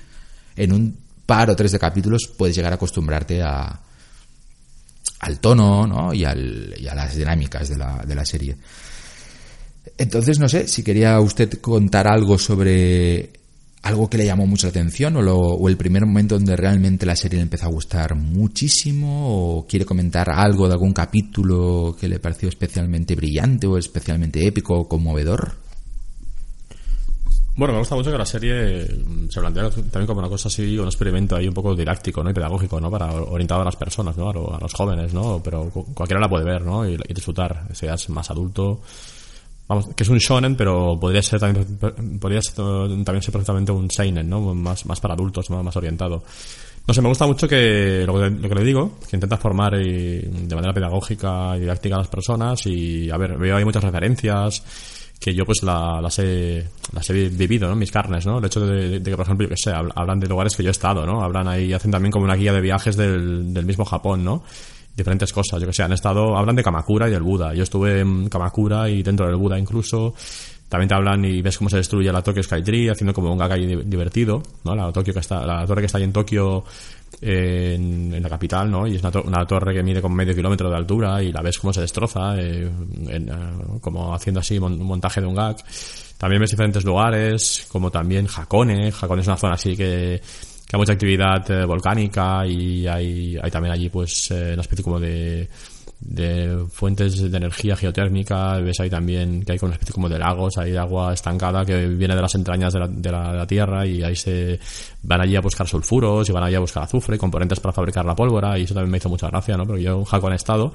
en 0.55 0.73
un 0.73 0.97
par 1.27 1.51
o 1.51 1.55
tres 1.55 1.71
de 1.71 1.77
capítulos 1.77 2.33
puedes 2.35 2.55
llegar 2.55 2.71
a 2.71 2.75
acostumbrarte 2.75 3.43
a, 3.43 3.81
al 5.19 5.39
tono 5.39 5.85
¿no? 5.85 6.13
y, 6.13 6.23
al, 6.23 6.73
y 6.77 6.87
a 6.87 6.95
las 6.95 7.15
dinámicas 7.15 7.69
de 7.69 7.77
la, 7.77 8.03
de 8.05 8.15
la 8.15 8.25
serie. 8.25 8.55
Entonces, 9.97 10.39
no 10.39 10.47
sé, 10.47 10.67
si 10.67 10.83
quería 10.83 11.19
usted 11.19 11.59
contar 11.59 12.07
algo 12.07 12.37
sobre 12.37 13.31
algo 13.81 14.09
que 14.09 14.17
le 14.17 14.25
llamó 14.25 14.45
mucho 14.45 14.67
la 14.67 14.71
atención 14.71 15.15
o, 15.15 15.21
o, 15.33 15.69
el 15.69 15.77
primer 15.77 16.05
momento 16.05 16.35
donde 16.35 16.55
realmente 16.57 17.05
la 17.05 17.15
serie 17.15 17.37
le 17.37 17.43
empezó 17.43 17.65
a 17.65 17.71
gustar 17.71 18.15
muchísimo 18.15 19.57
o 19.57 19.67
quiere 19.67 19.85
comentar 19.85 20.29
algo 20.29 20.67
de 20.67 20.73
algún 20.73 20.91
capítulo 20.91 21.95
que 21.99 22.09
le 22.09 22.19
pareció 22.19 22.49
especialmente 22.49 23.15
brillante 23.15 23.67
o 23.67 23.77
especialmente 23.77 24.45
épico 24.45 24.73
o 24.75 24.87
conmovedor. 24.87 25.68
Bueno, 27.59 27.73
me 27.73 27.79
gusta 27.79 27.93
mucho 27.93 28.09
que 28.09 28.17
la 28.17 28.25
serie 28.25 28.85
mm, 28.85 29.27
se 29.27 29.41
plantea 29.41 29.69
también 29.69 30.07
como 30.07 30.19
una 30.19 30.29
cosa 30.29 30.47
así, 30.47 30.77
un 30.77 30.85
experimento 30.85 31.35
ahí 31.35 31.45
un 31.45 31.53
poco 31.53 31.75
didáctico 31.75 32.23
¿no? 32.23 32.29
y 32.29 32.33
pedagógico, 32.33 32.79
¿no? 32.79 32.89
Para 32.89 33.11
orientado 33.11 33.63
a 33.63 33.65
las 33.65 33.75
personas, 33.75 34.15
¿no? 34.15 34.29
A, 34.29 34.59
los 34.61 34.73
jóvenes, 34.73 35.13
¿no? 35.13 35.41
Pero 35.43 35.69
cualquiera 35.69 36.21
la 36.21 36.29
puede 36.29 36.45
ver, 36.45 36.61
¿no? 36.61 36.87
Y, 36.87 36.95
disfrutar, 37.13 37.67
seas 37.73 38.09
más 38.11 38.31
adulto. 38.31 38.79
Vamos, 39.67 39.89
que 39.93 40.03
es 40.03 40.09
un 40.09 40.19
shonen, 40.19 40.55
pero 40.55 40.97
podría 40.97 41.21
ser 41.21 41.41
también, 41.41 41.65
podría 42.17 42.41
ser, 42.41 42.55
también 42.55 43.21
ser 43.21 43.33
perfectamente 43.33 43.73
un 43.73 43.91
seinen, 43.91 44.29
¿no? 44.29 44.55
Más, 44.55 44.85
más 44.85 45.01
para 45.01 45.15
adultos, 45.15 45.49
más, 45.49 45.61
más 45.61 45.75
orientado. 45.75 46.23
No 46.87 46.93
sé, 46.93 47.01
me 47.01 47.09
gusta 47.09 47.27
mucho 47.27 47.45
que 47.45 48.05
lo, 48.07 48.13
que 48.21 48.55
le 48.55 48.63
digo, 48.63 48.99
que 49.09 49.17
intenta 49.17 49.35
formar 49.35 49.73
y, 49.75 50.21
de 50.21 50.55
manera 50.55 50.73
pedagógica 50.73 51.57
y 51.57 51.59
didáctica 51.59 51.95
a 51.95 51.99
las 51.99 52.07
personas 52.07 52.65
y, 52.67 53.11
a 53.11 53.17
ver, 53.17 53.37
veo 53.37 53.57
ahí 53.57 53.65
muchas 53.65 53.83
referencias 53.83 54.63
que 55.19 55.33
yo 55.33 55.45
pues 55.45 55.61
las 55.63 56.19
he, 56.19 56.65
las 56.93 57.09
he 57.09 57.29
vivido, 57.29 57.67
¿no? 57.67 57.75
Mis 57.75 57.91
carnes, 57.91 58.25
¿no? 58.25 58.39
El 58.39 58.45
hecho 58.45 58.61
de, 58.65 59.01
que, 59.03 59.17
por 59.17 59.25
ejemplo, 59.25 59.45
yo 59.45 59.49
que 59.49 59.57
sé, 59.57 59.71
hablan 59.71 60.19
de 60.19 60.27
lugares 60.27 60.55
que 60.55 60.63
yo 60.63 60.69
he 60.69 60.71
estado, 60.71 61.05
¿no? 61.05 61.21
Hablan 61.21 61.47
ahí, 61.47 61.73
hacen 61.73 61.91
también 61.91 62.11
como 62.11 62.25
una 62.25 62.35
guía 62.35 62.53
de 62.53 62.61
viajes 62.61 62.95
del, 62.95 63.53
del 63.53 63.65
mismo 63.65 63.83
Japón, 63.83 64.23
¿no? 64.23 64.43
Diferentes 64.95 65.31
cosas, 65.33 65.59
yo 65.59 65.67
que 65.67 65.73
sé, 65.73 65.83
han 65.83 65.91
estado, 65.91 66.37
hablan 66.37 66.55
de 66.55 66.63
Kamakura 66.63 67.07
y 67.07 67.11
del 67.11 67.23
Buda. 67.23 67.53
Yo 67.53 67.63
estuve 67.63 67.99
en 67.99 68.29
Kamakura 68.29 68.89
y 68.89 69.03
dentro 69.03 69.25
del 69.27 69.35
Buda 69.35 69.59
incluso. 69.59 70.13
También 70.69 70.87
te 70.87 70.93
hablan 70.93 71.25
y 71.25 71.41
ves 71.41 71.57
cómo 71.57 71.69
se 71.69 71.77
destruye 71.77 72.11
la 72.11 72.21
Tokyo 72.21 72.43
Skytree, 72.43 72.91
haciendo 72.91 73.11
como 73.11 73.31
un 73.31 73.39
gagai 73.39 73.65
divertido, 73.85 74.43
¿no? 74.63 74.75
La, 74.75 74.91
Tokio 74.91 75.13
que 75.13 75.19
está, 75.19 75.45
la 75.45 75.65
torre 75.65 75.81
que 75.81 75.87
está 75.87 75.97
ahí 75.97 76.03
en 76.03 76.13
Tokio 76.13 76.63
en, 77.21 78.21
la 78.21 78.29
capital, 78.29 78.69
¿no? 78.69 78.87
Y 78.87 78.95
es 78.95 79.03
una, 79.03 79.45
torre 79.45 79.73
que 79.73 79.83
mide 79.83 80.01
como 80.01 80.15
medio 80.15 80.35
kilómetro 80.35 80.69
de 80.69 80.75
altura 80.75 81.21
y 81.23 81.31
la 81.31 81.41
ves 81.41 81.57
cómo 81.57 81.73
se 81.73 81.81
destroza, 81.81 82.39
eh, 82.39 82.69
eh, 83.09 83.25
como 83.81 84.13
haciendo 84.13 84.39
así 84.39 84.57
un 84.57 84.83
montaje 84.83 85.21
de 85.21 85.27
un 85.27 85.35
gag. 85.35 85.57
También 86.17 86.41
ves 86.41 86.51
diferentes 86.51 86.83
lugares, 86.83 87.65
como 87.69 87.89
también 87.89 88.27
Hakone. 88.27 88.91
Hakone 89.01 89.21
es 89.21 89.27
una 89.27 89.37
zona 89.37 89.53
así 89.53 89.75
que, 89.75 90.21
que 90.67 90.75
hay 90.75 90.77
mucha 90.77 90.93
actividad 90.93 91.49
eh, 91.49 91.65
volcánica 91.65 92.45
y 92.45 92.85
hay, 92.87 93.37
hay 93.41 93.51
también 93.51 93.73
allí 93.73 93.89
pues 93.89 94.29
una 94.29 94.61
especie 94.61 94.83
como 94.83 94.99
de 94.99 95.49
de 95.99 96.65
fuentes 96.71 97.29
de 97.29 97.37
energía 97.37 97.75
geotérmica, 97.75 98.57
ves 98.59 98.79
ahí 98.79 98.89
también 98.89 99.43
que 99.43 99.51
hay 99.51 99.59
una 99.61 99.73
especie 99.73 99.93
como 99.93 100.07
de 100.07 100.17
lagos, 100.17 100.57
hay 100.57 100.75
agua 100.77 101.13
estancada 101.13 101.65
que 101.65 101.87
viene 101.87 102.15
de 102.15 102.21
las 102.21 102.33
entrañas 102.35 102.73
de 102.73 102.79
la, 102.79 102.87
de 102.87 103.11
la, 103.11 103.45
tierra 103.45 103.85
y 103.85 104.01
ahí 104.01 104.15
se 104.15 104.59
van 105.03 105.21
allí 105.21 105.35
a 105.35 105.41
buscar 105.41 105.67
sulfuros 105.67 106.29
y 106.29 106.31
van 106.31 106.43
allí 106.43 106.55
a 106.55 106.59
buscar 106.59 106.83
azufre, 106.83 107.17
componentes 107.17 107.59
para 107.59 107.73
fabricar 107.73 108.05
la 108.05 108.15
pólvora 108.15 108.57
y 108.57 108.63
eso 108.63 108.73
también 108.73 108.91
me 108.91 108.97
hizo 108.97 109.09
mucha 109.09 109.27
gracia, 109.27 109.57
¿no? 109.57 109.65
Porque 109.65 109.83
yo 109.83 109.99
en 109.99 110.05
Japón 110.05 110.31
he 110.31 110.37
estado, 110.37 110.73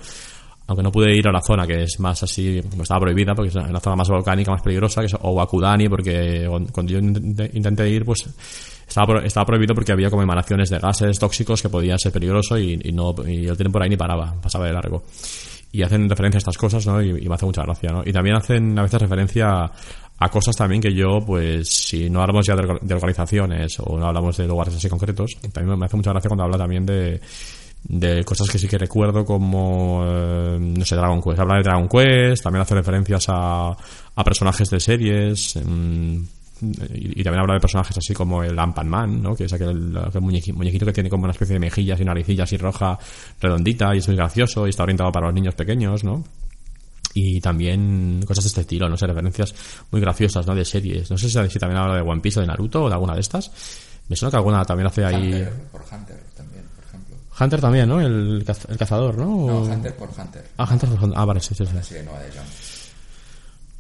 aunque 0.67 0.83
no 0.83 0.93
pude 0.93 1.17
ir 1.17 1.27
a 1.27 1.33
la 1.33 1.41
zona 1.41 1.67
que 1.67 1.85
es 1.85 1.99
más 2.01 2.23
así, 2.23 2.59
estaba 2.59 3.01
prohibida 3.01 3.35
porque 3.35 3.49
es 3.49 3.55
una 3.55 3.81
zona 3.81 3.97
más 3.97 4.09
volcánica, 4.09 4.51
más 4.51 4.63
peligrosa, 4.63 5.01
que 5.01 5.07
es 5.07 5.17
Owakudani, 5.19 5.89
porque 5.89 6.47
cuando 6.71 6.93
yo 6.93 6.99
intenté 6.99 7.89
ir, 7.89 8.05
pues 8.05 8.29
estaba, 8.87 9.21
estaba 9.25 9.47
prohibido 9.47 9.75
porque 9.75 9.93
había 9.93 10.11
como 10.11 10.23
emanaciones 10.23 10.71
de 10.71 10.79
gases 10.79 11.19
tóxicos 11.19 11.63
que 11.63 11.69
podían 11.69 11.99
ser 11.99 12.13
peligrosos 12.13 12.61
y, 12.61 12.77
no 12.93 13.15
y 13.27 13.47
el 13.47 13.57
tren 13.57 13.73
por 13.73 13.83
ahí 13.83 13.91
ni 13.91 13.97
paraba, 13.97 14.35
pasaba 14.41 14.67
de 14.67 14.73
largo. 14.73 15.05
Y 15.73 15.83
hacen 15.83 16.09
referencia 16.09 16.39
a 16.39 16.41
estas 16.41 16.57
cosas, 16.57 16.87
¿no? 16.87 17.03
Y, 17.03 17.29
me 17.29 17.35
hace 17.35 17.47
mucha 17.47 17.63
gracia, 17.63 17.91
¿no? 17.91 18.03
Y 18.05 18.13
también 18.13 18.37
hacen 18.37 18.79
a 18.79 18.83
veces 18.83 19.01
referencia 19.01 19.71
a 20.17 20.29
cosas 20.29 20.55
también 20.55 20.81
que 20.81 20.95
yo, 20.95 21.19
pues, 21.27 21.69
si 21.69 22.09
no 22.09 22.21
hablamos 22.21 22.47
ya 22.47 22.55
de, 22.55 22.95
organizaciones 22.95 23.77
o 23.81 23.99
no 23.99 24.07
hablamos 24.07 24.37
de 24.37 24.47
lugares 24.47 24.77
así 24.77 24.89
concretos, 24.89 25.33
también 25.53 25.77
me 25.77 25.87
hace 25.87 25.97
mucha 25.97 26.11
gracia 26.11 26.29
cuando 26.29 26.45
habla 26.45 26.59
también 26.59 26.87
de, 26.87 27.21
de 27.83 28.25
cosas 28.25 28.49
que 28.49 28.59
sí 28.59 28.67
que 28.67 28.79
recuerdo 28.79 29.25
como, 29.25 30.05
eh, 30.07 30.59
no 30.59 30.85
sé, 30.85 30.97
Dragon 30.97 31.21
Quest. 31.21 31.39
Habla 31.39 31.57
de 31.57 31.63
Dragon 31.63 31.89
Quest, 31.89 32.43
también 32.43 32.63
hace 32.63 32.75
referencias 32.75 33.27
a, 33.29 33.77
a 34.15 34.25
personajes 34.25 34.71
de 34.71 34.81
series. 34.81 35.57
Mm, 35.65 36.23
y, 36.63 37.23
también 37.25 37.41
habla 37.41 37.55
de 37.55 37.61
personajes 37.61 37.97
así 37.99 38.15
como 38.15 38.43
el 38.43 38.59
Ampan 38.59 38.89
Man, 38.89 39.23
¿no? 39.23 39.35
que 39.35 39.45
es 39.45 39.53
aquel, 39.53 39.99
muñequito, 40.21 40.87
que 40.87 40.93
tiene 40.93 41.11
como 41.11 41.25
una 41.25 41.33
especie 41.33 41.55
de 41.55 41.61
mejillas 41.61 42.01
y 42.01 42.05
naricillas 42.05 42.53
y 42.53 42.57
roja 42.57 42.99
redondita 43.41 43.95
y 43.95 43.99
es 43.99 44.09
muy 44.09 44.17
gracioso 44.17 44.67
y 44.67 44.71
está 44.71 44.85
orientado 44.85 45.11
para 45.11 45.27
los 45.27 45.35
niños 45.35 45.55
pequeños, 45.55 46.05
¿no? 46.05 46.25
Y 47.17 47.41
también 47.41 48.25
cosas 48.27 48.45
de 48.45 48.49
este 48.49 48.61
estilo, 48.63 48.89
no 48.89 48.97
sé, 48.97 49.07
referencias 49.07 49.55
muy 49.93 50.01
graciosas, 50.01 50.47
¿no? 50.47 50.55
De 50.55 50.65
series. 50.65 51.09
No 51.11 51.17
sé 51.17 51.29
si, 51.29 51.59
también 51.61 51.81
habla 51.81 51.95
de 51.95 52.01
One 52.01 52.21
Piece 52.21 52.41
o 52.41 52.43
de 52.43 52.49
Naruto 52.49 52.85
o 52.85 52.89
de 52.89 52.95
alguna 52.95 53.15
de 53.15 53.21
estas. 53.21 53.53
Me 54.09 54.17
suena 54.17 54.33
que 54.33 54.37
alguna 54.37 54.65
también 54.65 54.89
hace 54.89 55.05
ahí... 55.05 55.33
Hunter, 55.33 55.53
por 55.71 55.83
Hunter 55.83 56.21
también, 56.37 56.65
por 56.75 56.85
ejemplo. 56.85 57.17
Hunter 57.39 57.61
también, 57.61 57.89
¿no? 57.89 58.01
El, 58.01 58.45
el 58.69 58.77
cazador, 58.77 59.17
¿no? 59.17 59.27
No, 59.27 59.63
Hunter 59.63 59.95
por 59.95 60.09
Hunter. 60.11 60.45
Ah, 60.57 60.69
Hunter 60.69 60.91
por 60.91 61.05
Hunter. 61.05 61.19
Ah, 61.19 61.25
vale, 61.25 61.41
sí, 61.41 61.55
sí. 61.55 61.65
sí. 61.67 61.95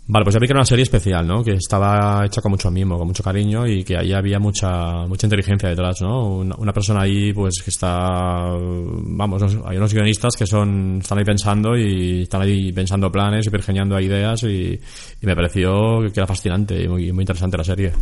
Vale, 0.06 0.22
pues 0.22 0.34
ya 0.34 0.38
vi 0.38 0.46
que 0.46 0.52
era 0.52 0.60
una 0.60 0.66
serie 0.66 0.82
especial, 0.82 1.26
¿no? 1.26 1.42
Que 1.42 1.52
estaba 1.52 2.26
hecha 2.26 2.42
con 2.42 2.50
mucho 2.50 2.70
mimo, 2.70 2.98
con 2.98 3.06
mucho 3.06 3.22
cariño 3.22 3.66
y 3.66 3.82
que 3.82 3.96
ahí 3.96 4.12
había 4.12 4.38
mucha 4.38 5.06
mucha 5.06 5.26
inteligencia 5.26 5.70
detrás, 5.70 6.02
¿no? 6.02 6.40
Una, 6.40 6.72
persona 6.74 7.02
ahí, 7.02 7.32
pues, 7.32 7.62
que 7.64 7.70
está... 7.70 8.50
Vamos, 8.52 9.56
hay 9.64 9.78
unos 9.78 9.94
guionistas 9.94 10.36
que 10.36 10.46
son 10.46 10.98
están 11.00 11.18
ahí 11.18 11.24
pensando 11.24 11.74
y 11.74 12.22
están 12.22 12.42
ahí 12.42 12.70
pensando 12.70 13.10
planes 13.10 13.46
y 13.46 13.50
pergeñando 13.50 13.98
ideas 13.98 14.42
y, 14.42 14.78
me 15.22 15.34
pareció 15.34 16.00
que 16.12 16.20
era 16.20 16.26
fascinante 16.26 16.82
y 16.82 16.86
muy, 16.86 17.10
muy 17.10 17.22
interesante 17.22 17.56
la 17.56 17.64
serie. 17.64 17.92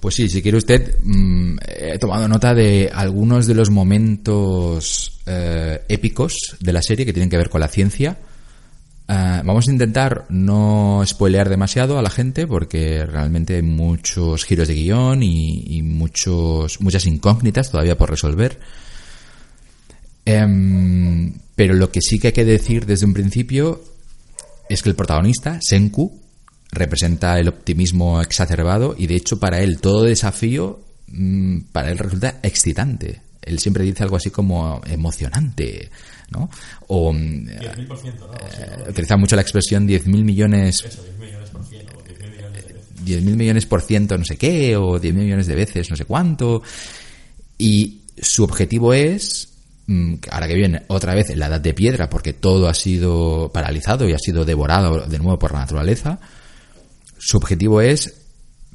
Pues 0.00 0.14
sí, 0.14 0.30
si 0.30 0.40
quiere 0.40 0.56
usted, 0.56 0.96
mm, 1.02 1.58
he 1.68 1.98
tomado 1.98 2.26
nota 2.26 2.54
de 2.54 2.90
algunos 2.92 3.46
de 3.46 3.54
los 3.54 3.68
momentos 3.68 5.20
eh, 5.26 5.82
épicos 5.90 6.56
de 6.58 6.72
la 6.72 6.80
serie 6.80 7.04
que 7.04 7.12
tienen 7.12 7.28
que 7.28 7.36
ver 7.36 7.50
con 7.50 7.60
la 7.60 7.68
ciencia 7.68 8.16
Ah, 9.08 9.42
vamos 9.44 9.68
a 9.68 9.72
intentar 9.72 10.26
no 10.28 11.02
spoilear 11.04 11.48
demasiado 11.48 11.98
a 11.98 12.02
la 12.02 12.10
gente 12.10 12.46
porque 12.46 13.04
realmente 13.04 13.56
hay 13.56 13.62
muchos 13.62 14.44
giros 14.44 14.68
de 14.68 14.74
guion 14.74 15.22
y, 15.22 15.82
muchos, 15.82 16.80
muchas 16.80 17.06
incógnitas 17.06 17.70
todavía 17.70 17.98
por 17.98 18.10
resolver. 18.10 18.58
Em, 20.24 21.34
pero 21.56 21.74
lo 21.74 21.90
que 21.90 22.00
sí 22.00 22.18
que 22.18 22.28
hay 22.28 22.32
que 22.32 22.44
decir 22.44 22.86
desde 22.86 23.06
un 23.06 23.12
principio 23.12 23.82
es 24.68 24.82
que 24.82 24.88
el 24.88 24.94
protagonista, 24.94 25.58
Senku, 25.60 26.20
representa 26.70 27.38
el 27.38 27.48
optimismo 27.48 28.22
exacerbado 28.22 28.94
y 28.96 29.06
de 29.06 29.16
hecho 29.16 29.38
para 29.38 29.60
él 29.60 29.78
todo 29.80 30.04
desafío 30.04 30.80
mm, 31.08 31.58
para 31.72 31.90
él 31.90 31.98
resulta 31.98 32.38
excitante. 32.42 33.20
Él 33.42 33.58
siempre 33.58 33.84
dice 33.84 34.04
algo 34.04 34.16
así 34.16 34.30
como 34.30 34.80
emocionante, 34.86 35.90
¿no? 36.30 36.48
O 36.86 37.12
10.000%, 37.12 37.14
mm, 37.14 38.20
¿no? 38.20 38.34
Eh, 38.34 38.90
utiliza 38.90 39.16
mucho 39.16 39.36
la 39.36 39.42
expresión 39.42 39.86
10.000 39.86 40.24
millones... 40.24 40.84
Eso, 40.84 41.02
10 41.02 41.18
millones 41.18 41.50
por 41.50 41.64
ciento, 41.64 41.96
o 41.96 42.02
10.000 42.04 42.30
millones 42.30 42.66
de 42.66 42.72
veces. 42.72 43.04
10.000 43.04 43.36
millones 43.36 43.66
por 43.66 43.82
ciento 43.82 44.18
no 44.18 44.24
sé 44.24 44.36
qué, 44.36 44.76
o 44.76 45.00
10.000 45.00 45.12
millones 45.12 45.46
de 45.46 45.54
veces 45.54 45.90
no 45.90 45.96
sé 45.96 46.04
cuánto. 46.04 46.62
Y 47.58 48.02
su 48.20 48.44
objetivo 48.44 48.94
es 48.94 49.48
mm, 49.86 50.14
ahora 50.30 50.46
que 50.46 50.54
viene 50.54 50.82
otra 50.86 51.14
vez 51.14 51.30
en 51.30 51.40
la 51.40 51.46
edad 51.46 51.60
de 51.60 51.74
piedra, 51.74 52.08
porque 52.08 52.32
todo 52.32 52.68
ha 52.68 52.74
sido 52.74 53.50
paralizado 53.52 54.08
y 54.08 54.12
ha 54.12 54.18
sido 54.18 54.44
devorado 54.44 55.06
de 55.06 55.18
nuevo 55.18 55.38
por 55.38 55.52
la 55.52 55.60
naturaleza, 55.60 56.20
su 57.18 57.36
objetivo 57.36 57.80
es 57.80 58.22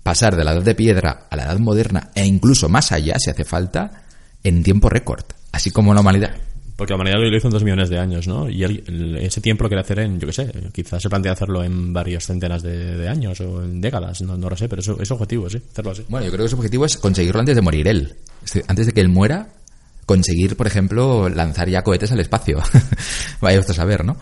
pasar 0.03 0.35
de 0.37 0.43
la 0.45 0.53
edad 0.53 0.63
de 0.63 0.75
piedra 0.75 1.27
a 1.29 1.35
la 1.35 1.43
edad 1.43 1.59
moderna 1.59 2.11
e 2.15 2.25
incluso 2.25 2.69
más 2.69 2.93
allá, 2.93 3.15
si 3.19 3.29
hace 3.29 3.43
falta, 3.43 4.06
en 4.43 4.63
tiempo 4.63 4.89
récord. 4.89 5.23
Así 5.51 5.71
como 5.71 5.93
la 5.93 6.01
humanidad 6.01 6.35
Porque 6.75 6.91
la 6.93 6.97
humanidad 6.97 7.17
lo 7.19 7.35
hizo 7.35 7.47
en 7.47 7.53
dos 7.53 7.63
millones 7.63 7.89
de 7.89 7.97
años, 7.97 8.27
¿no? 8.27 8.47
Y 8.49 8.63
él- 8.63 9.17
ese 9.19 9.41
tiempo 9.41 9.63
lo 9.63 9.69
quiere 9.69 9.81
hacer 9.81 9.97
en, 9.99 10.19
yo 10.19 10.27
qué 10.27 10.33
sé, 10.33 10.51
quizás 10.71 11.01
se 11.01 11.09
plantea 11.09 11.31
hacerlo 11.31 11.63
en 11.63 11.91
varias 11.91 12.25
centenas 12.27 12.61
de, 12.61 12.95
de 12.97 13.07
años 13.09 13.39
o 13.41 13.63
en 13.63 13.81
décadas, 13.81 14.21
no, 14.21 14.37
no 14.37 14.49
lo 14.49 14.55
sé, 14.55 14.69
pero 14.69 14.81
eso 14.81 14.95
es 15.01 15.09
objetivo, 15.09 15.49
sí, 15.49 15.59
hacerlo 15.71 15.91
así. 15.91 16.03
Bueno, 16.07 16.25
yo 16.27 16.31
creo 16.31 16.45
que 16.45 16.49
su 16.49 16.55
objetivo 16.55 16.85
es 16.85 16.97
conseguirlo 16.97 17.39
antes 17.39 17.55
de 17.55 17.61
morir 17.63 17.87
él. 17.87 18.15
Antes 18.67 18.85
de 18.85 18.91
que 18.93 19.01
él 19.01 19.09
muera, 19.09 19.49
conseguir, 20.05 20.55
por 20.55 20.67
ejemplo, 20.67 21.27
lanzar 21.29 21.67
ya 21.67 21.81
cohetes 21.83 22.11
al 22.11 22.19
espacio. 22.19 22.61
Vaya 23.41 23.59
usted 23.59 23.71
a 23.73 23.75
saber, 23.77 24.05
¿no? 24.05 24.17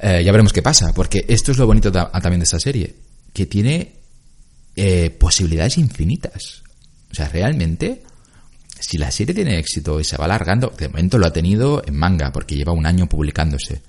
Eh, 0.00 0.22
ya 0.24 0.30
veremos 0.30 0.52
qué 0.52 0.62
pasa, 0.62 0.92
porque 0.94 1.24
esto 1.26 1.50
es 1.50 1.58
lo 1.58 1.66
bonito 1.66 1.90
ta- 1.90 2.12
también 2.12 2.38
de 2.38 2.44
esta 2.44 2.60
serie, 2.60 2.94
que 3.32 3.46
tiene 3.46 3.94
eh, 4.76 5.10
posibilidades 5.18 5.76
infinitas. 5.78 6.62
O 7.10 7.14
sea, 7.14 7.28
realmente, 7.28 8.02
si 8.80 8.98
la 8.98 9.10
serie 9.10 9.34
tiene 9.34 9.58
éxito 9.58 10.00
y 10.00 10.04
se 10.04 10.16
va 10.16 10.26
alargando, 10.26 10.72
de 10.76 10.88
momento 10.88 11.18
lo 11.18 11.26
ha 11.26 11.32
tenido 11.32 11.82
en 11.86 11.96
manga, 11.96 12.32
porque 12.32 12.56
lleva 12.56 12.72
un 12.72 12.86
año 12.86 13.08
publicándose. 13.08 13.82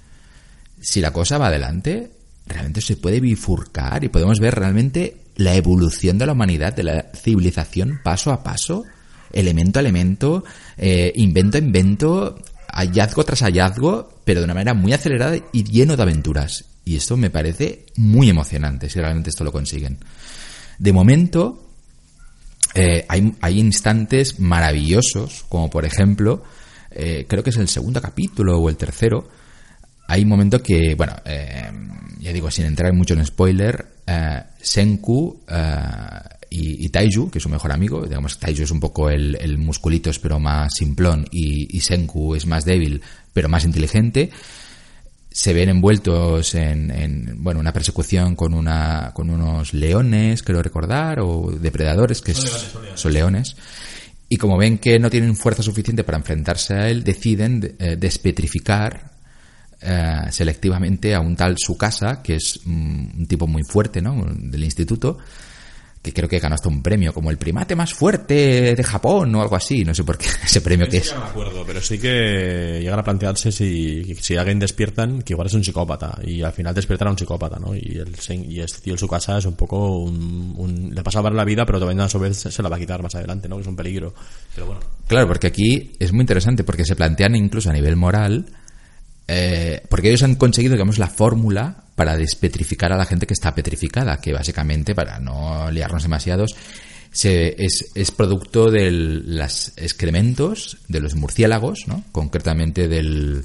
Si 0.82 1.02
la 1.02 1.12
cosa 1.12 1.38
va 1.38 1.47
adelante, 1.47 2.12
realmente 2.47 2.82
se 2.82 2.97
puede 2.97 3.19
bifurcar 3.19 4.04
y 4.04 4.10
podemos 4.10 4.39
ver 4.39 4.56
realmente 4.56 5.17
la 5.36 5.56
evolución 5.56 6.17
de 6.17 6.25
la 6.25 6.34
humanidad, 6.34 6.73
de 6.73 6.84
la 6.84 7.12
civilización, 7.13 8.02
paso 8.04 8.32
a 8.32 8.43
paso, 8.43 8.84
elemento 9.32 9.80
a 9.80 9.82
elemento, 9.82 10.43
eh, 10.78 11.12
invento 11.15 11.58
a 11.58 11.62
invento, 11.62 12.39
hallazgo 12.73 13.23
tras 13.23 13.41
hallazgo, 13.41 14.21
pero 14.25 14.41
de 14.41 14.45
una 14.45 14.54
manera 14.54 14.73
muy 14.73 14.93
acelerada 14.93 15.38
y 15.52 15.63
lleno 15.63 15.95
de 15.95 16.04
aventuras. 16.04 16.65
Y 16.84 16.95
esto 16.95 17.17
me 17.17 17.30
parece 17.30 17.86
muy 17.95 18.30
emocionante 18.30 18.89
si 18.89 18.99
realmente 18.99 19.30
esto 19.30 19.43
lo 19.43 19.52
consiguen. 19.52 19.99
De 20.80 20.91
momento, 20.91 21.68
eh, 22.75 23.05
hay, 23.08 23.34
hay 23.41 23.60
instantes 23.60 24.39
maravillosos, 24.39 25.45
como 25.49 25.69
por 25.69 25.86
ejemplo, 25.86 26.43
eh, 26.91 27.25
creo 27.27 27.43
que 27.43 27.49
es 27.49 27.58
el 27.58 27.67
segundo 27.67 28.01
capítulo 28.01 28.58
o 28.58 28.69
el 28.69 28.77
tercero. 28.77 29.27
Hay 30.08 30.23
un 30.23 30.29
momento 30.29 30.62
que, 30.62 30.95
bueno, 30.95 31.15
eh, 31.25 31.69
ya 32.19 32.34
digo, 32.34 32.49
sin 32.49 32.65
entrar 32.65 32.93
mucho 32.93 33.13
en 33.13 33.25
spoiler, 33.25 33.86
Senku 34.60 35.41
y, 36.49 36.86
y 36.86 36.89
Taiju, 36.89 37.29
que 37.29 37.38
es 37.38 37.43
su 37.43 37.49
mejor 37.49 37.71
amigo, 37.71 38.03
digamos, 38.03 38.39
Taiju 38.39 38.63
es 38.63 38.71
un 38.71 38.79
poco 38.79 39.10
el, 39.12 39.38
el 39.39 39.60
musculitos 39.60 40.17
pero 40.17 40.39
más 40.39 40.73
simplón 40.73 41.27
y, 41.32 41.77
y 41.77 41.82
Senku 41.82 42.34
es 42.34 42.47
más 42.47 42.65
débil 42.65 43.01
pero 43.34 43.49
más 43.49 43.65
inteligente, 43.65 44.32
se 45.32 45.54
ven 45.54 45.70
envueltos 45.70 46.56
en, 46.56 46.89
en, 46.92 47.44
bueno 47.44 47.60
una 47.60 47.72
persecución 47.74 48.36
con 48.36 48.54
una 48.54 49.12
con 49.13 49.30
unos 49.30 49.74
leones 49.74 50.42
creo 50.44 50.63
recordar 50.63 51.20
o 51.20 51.52
depredadores 51.52 52.22
que 52.22 52.32
es- 52.32 52.72
son 52.96 53.13
leones 53.13 53.56
y 54.28 54.38
como 54.38 54.58
ven 54.58 54.78
que 54.80 55.00
no 55.00 55.10
tienen 55.10 55.36
fuerza 55.36 55.62
suficiente 55.63 56.04
para 56.04 56.18
enfrentarse 56.18 56.74
a 56.74 56.89
él 56.89 57.04
deciden 57.04 57.76
eh, 57.80 57.96
despetrificar 57.98 59.12
eh, 59.82 60.18
selectivamente 60.32 61.13
a 61.15 61.20
un 61.20 61.36
tal 61.36 61.56
Sukasa 61.58 62.22
que 62.22 62.36
es 62.36 62.60
mm, 62.65 63.20
un 63.20 63.26
tipo 63.28 63.46
muy 63.48 63.63
fuerte 63.63 64.02
¿no? 64.02 64.26
del 64.36 64.63
instituto 64.63 65.20
que 66.01 66.13
creo 66.13 66.29
que 66.29 66.39
ganó 66.39 66.55
hasta 66.55 66.69
un 66.69 66.81
premio 66.81 67.13
como 67.13 67.29
el 67.29 67.38
primate 67.38 67.75
más 67.75 67.93
fuerte 67.93 68.73
de 68.73 68.83
Japón 68.83 69.35
o 69.35 69.41
algo 69.41 69.57
así 69.57 69.83
no 69.83 69.93
sé 69.93 70.03
por 70.05 70.17
qué 70.17 70.27
ese 70.45 70.62
premio 70.62 70.88
que 70.88 70.97
es 70.97 71.13
No 71.13 71.19
me 71.19 71.25
acuerdo, 71.27 71.63
pero 71.67 71.81
sí 71.81 71.99
que 71.99 72.79
llegan 72.81 72.99
a 72.99 73.03
plantearse 73.03 73.51
si, 73.51 74.15
si 74.15 74.38
alguien 74.38 74.59
despiertan, 74.59 75.21
que 75.21 75.33
igual 75.33 75.47
es 75.47 75.53
un 75.55 75.63
psicópata, 75.63 76.17
y 76.23 76.41
al 76.41 76.53
final 76.53 76.73
despiertan 76.73 77.09
a 77.09 77.12
un 77.12 77.17
psicópata, 77.17 77.59
¿no? 77.59 77.75
Y, 77.75 77.97
el, 77.97 78.15
sen- 78.15 78.45
y 78.49 78.62
este 78.62 78.79
tío, 78.81 78.93
en 78.93 78.97
su 78.99 79.07
casa, 79.07 79.38
es 79.38 79.45
un 79.45 79.55
poco 79.55 79.97
un, 79.99 80.53
un- 80.57 80.95
le 80.95 81.03
pasa 81.03 81.19
a 81.19 81.29
la 81.29 81.43
vida, 81.43 81.65
pero 81.65 81.79
también 81.79 81.99
a 81.99 82.07
su 82.09 82.17
vez 82.19 82.38
se 82.38 82.51
se 82.51 82.63
la 82.63 82.69
va 82.69 82.77
a 82.77 82.79
quitar 82.79 83.03
más 83.03 83.13
adelante, 83.15 83.49
¿no? 83.49 83.55
Que 83.57 83.62
es 83.63 83.67
un 83.67 83.75
peligro. 83.75 84.13
Pero 84.55 84.67
bueno. 84.67 84.81
Claro, 85.07 85.27
porque 85.27 85.47
aquí 85.47 85.91
es 85.99 86.12
muy 86.13 86.21
interesante 86.21 86.63
porque 86.63 86.85
se 86.85 86.95
plantean 86.95 87.35
incluso 87.35 87.69
a 87.69 87.73
nivel 87.73 87.95
moral, 87.97 88.45
eh, 89.30 89.82
porque 89.89 90.10
ellos 90.10 90.24
han 90.24 90.36
conseguido, 90.36 90.74
digamos, 90.74 90.98
la 90.98 91.08
fórmula 91.08 91.84
para 91.96 92.18
despetrificar 92.18 92.92
a 92.92 92.98
la 92.98 93.06
gente 93.06 93.28
que 93.28 93.34
está 93.34 93.54
petrificada, 93.54 94.18
que 94.18 94.34
básicamente, 94.34 94.96
para 94.96 95.20
no 95.20 95.70
liarnos 95.72 96.04
demasiados, 96.04 96.56
se, 97.12 97.56
es, 97.63 97.92
es 97.96 98.12
producto 98.12 98.72
de 98.72 98.89
los 98.92 99.74
excrementos 99.78 100.78
de 100.88 101.00
los 101.02 101.15
murciélagos, 101.15 101.88
¿no? 101.88 102.04
Concretamente 102.12 102.88
del, 102.88 103.44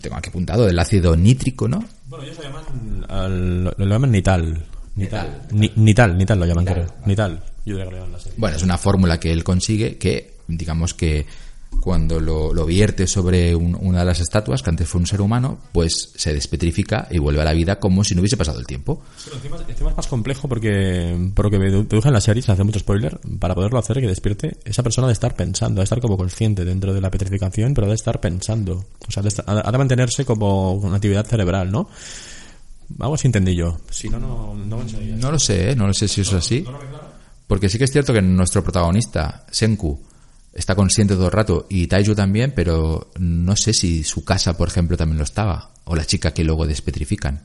tengo 0.00 0.16
aquí 0.16 0.28
apuntado, 0.30 0.66
del 0.66 0.78
ácido 0.78 1.16
nítrico, 1.16 1.68
¿no? 1.68 1.84
Bueno, 2.06 2.24
ellos 2.24 2.38
lo 2.38 2.42
llaman, 2.44 3.06
al- 3.08 3.64
lo, 3.64 3.74
lo 3.76 3.86
llaman 3.86 4.10
nital. 4.10 4.64
Nital. 4.96 5.42
Ni- 5.52 5.72
nital, 5.76 6.16
nital 6.18 6.38
lo 6.38 6.46
llaman, 6.46 6.64
creo. 6.64 6.94
Nital. 7.06 7.42
Yo 7.64 7.74
diría 7.76 7.84
que 7.84 7.90
lo 7.92 7.98
llaman 8.04 8.14
así. 8.16 8.30
Bueno, 8.36 8.56
es 8.56 8.62
una 8.62 8.78
fórmula 8.78 9.20
que 9.20 9.32
él 9.32 9.44
consigue 9.44 9.98
que, 9.98 10.34
digamos 10.48 10.94
que 10.94 11.26
cuando 11.80 12.20
lo, 12.20 12.52
lo 12.52 12.66
vierte 12.66 13.06
sobre 13.06 13.54
un- 13.54 13.74
una 13.80 14.00
de 14.00 14.04
las 14.04 14.20
estatuas, 14.20 14.62
que 14.62 14.68
antes 14.70 14.86
fue 14.88 15.00
un 15.00 15.06
ser 15.06 15.20
humano, 15.22 15.58
pues 15.72 16.12
se 16.14 16.32
despetrifica 16.32 17.08
y 17.10 17.18
vuelve 17.18 17.40
a 17.40 17.44
la 17.44 17.52
vida 17.52 17.78
como 17.78 18.04
si 18.04 18.14
no 18.14 18.20
hubiese 18.20 18.36
pasado 18.36 18.58
el 18.60 18.66
tiempo. 18.66 19.02
Encima 19.68 19.90
es 19.90 19.96
más 19.96 20.06
complejo 20.06 20.46
porque, 20.48 21.30
por 21.34 21.46
lo 21.46 21.50
que 21.50 21.58
me 21.58 21.70
dedujo 21.70 22.08
en 22.08 22.12
la 22.14 22.20
serie, 22.20 22.42
sin 22.42 22.52
hacer 22.52 22.64
mucho 22.66 22.80
spoiler, 22.80 23.18
para 23.38 23.54
poderlo 23.54 23.78
hacer 23.78 23.98
que 24.00 24.06
despierte, 24.06 24.58
esa 24.64 24.82
persona 24.82 25.06
de 25.06 25.14
estar 25.14 25.34
pensando, 25.34 25.80
de 25.80 25.84
estar 25.84 26.00
como 26.00 26.16
consciente 26.18 26.64
dentro 26.66 26.92
de 26.92 27.00
la 27.00 27.10
petrificación, 27.10 27.72
pero 27.72 27.86
de 27.88 27.94
estar 27.94 28.20
pensando. 28.20 28.84
O 29.08 29.10
sea, 29.10 29.22
de 29.22 29.28
estar- 29.30 29.44
ha 29.48 29.72
de 29.72 29.78
mantenerse 29.78 30.24
como 30.26 30.72
una 30.72 30.96
actividad 30.96 31.26
cerebral, 31.26 31.70
¿no? 31.72 31.88
Algo 32.98 33.14
así 33.14 33.28
entendí 33.28 33.54
yo. 33.54 33.78
Si 33.90 34.08
no, 34.10 34.18
no, 34.18 34.54
no. 34.54 34.82
No 35.16 35.30
lo 35.32 35.38
sé, 35.38 35.70
¿eh? 35.70 35.76
no 35.76 35.86
lo 35.86 35.94
sé 35.94 36.08
si 36.08 36.20
eso 36.22 36.36
es 36.36 36.44
así. 36.44 36.64
Porque 37.46 37.68
sí 37.68 37.78
que 37.78 37.84
es 37.84 37.90
cierto 37.92 38.12
que 38.12 38.20
nuestro 38.20 38.62
protagonista, 38.62 39.46
Senku, 39.50 39.98
está 40.52 40.74
consciente 40.74 41.14
todo 41.14 41.26
el 41.26 41.32
rato 41.32 41.66
y 41.68 41.86
Taiju 41.86 42.14
también, 42.14 42.52
pero 42.54 43.10
no 43.18 43.56
sé 43.56 43.72
si 43.72 44.02
su 44.02 44.24
casa, 44.24 44.56
por 44.56 44.68
ejemplo, 44.68 44.96
también 44.96 45.18
lo 45.18 45.24
estaba. 45.24 45.70
O 45.84 45.96
la 45.96 46.04
chica 46.04 46.32
que 46.32 46.44
luego 46.44 46.66
despetrifican. 46.66 47.42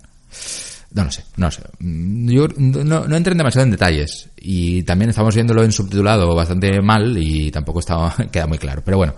No 0.92 1.04
lo 1.04 1.12
sé, 1.12 1.26
no 1.36 1.52
sé. 1.52 1.62
Yo 1.80 2.48
no, 2.58 3.08
no 3.08 3.20
demasiado 3.20 3.66
en 3.66 3.72
detalles. 3.72 4.30
Y 4.38 4.84
también 4.84 5.10
estamos 5.10 5.36
viéndolo 5.36 5.64
en 5.64 5.72
subtitulado 5.72 6.34
bastante 6.36 6.82
mal 6.82 7.18
y 7.18 7.52
tampoco 7.52 7.80
está, 7.80 8.16
queda 8.32 8.48
muy 8.48 8.58
claro. 8.58 8.82
Pero 8.86 8.98
bueno, 8.98 9.16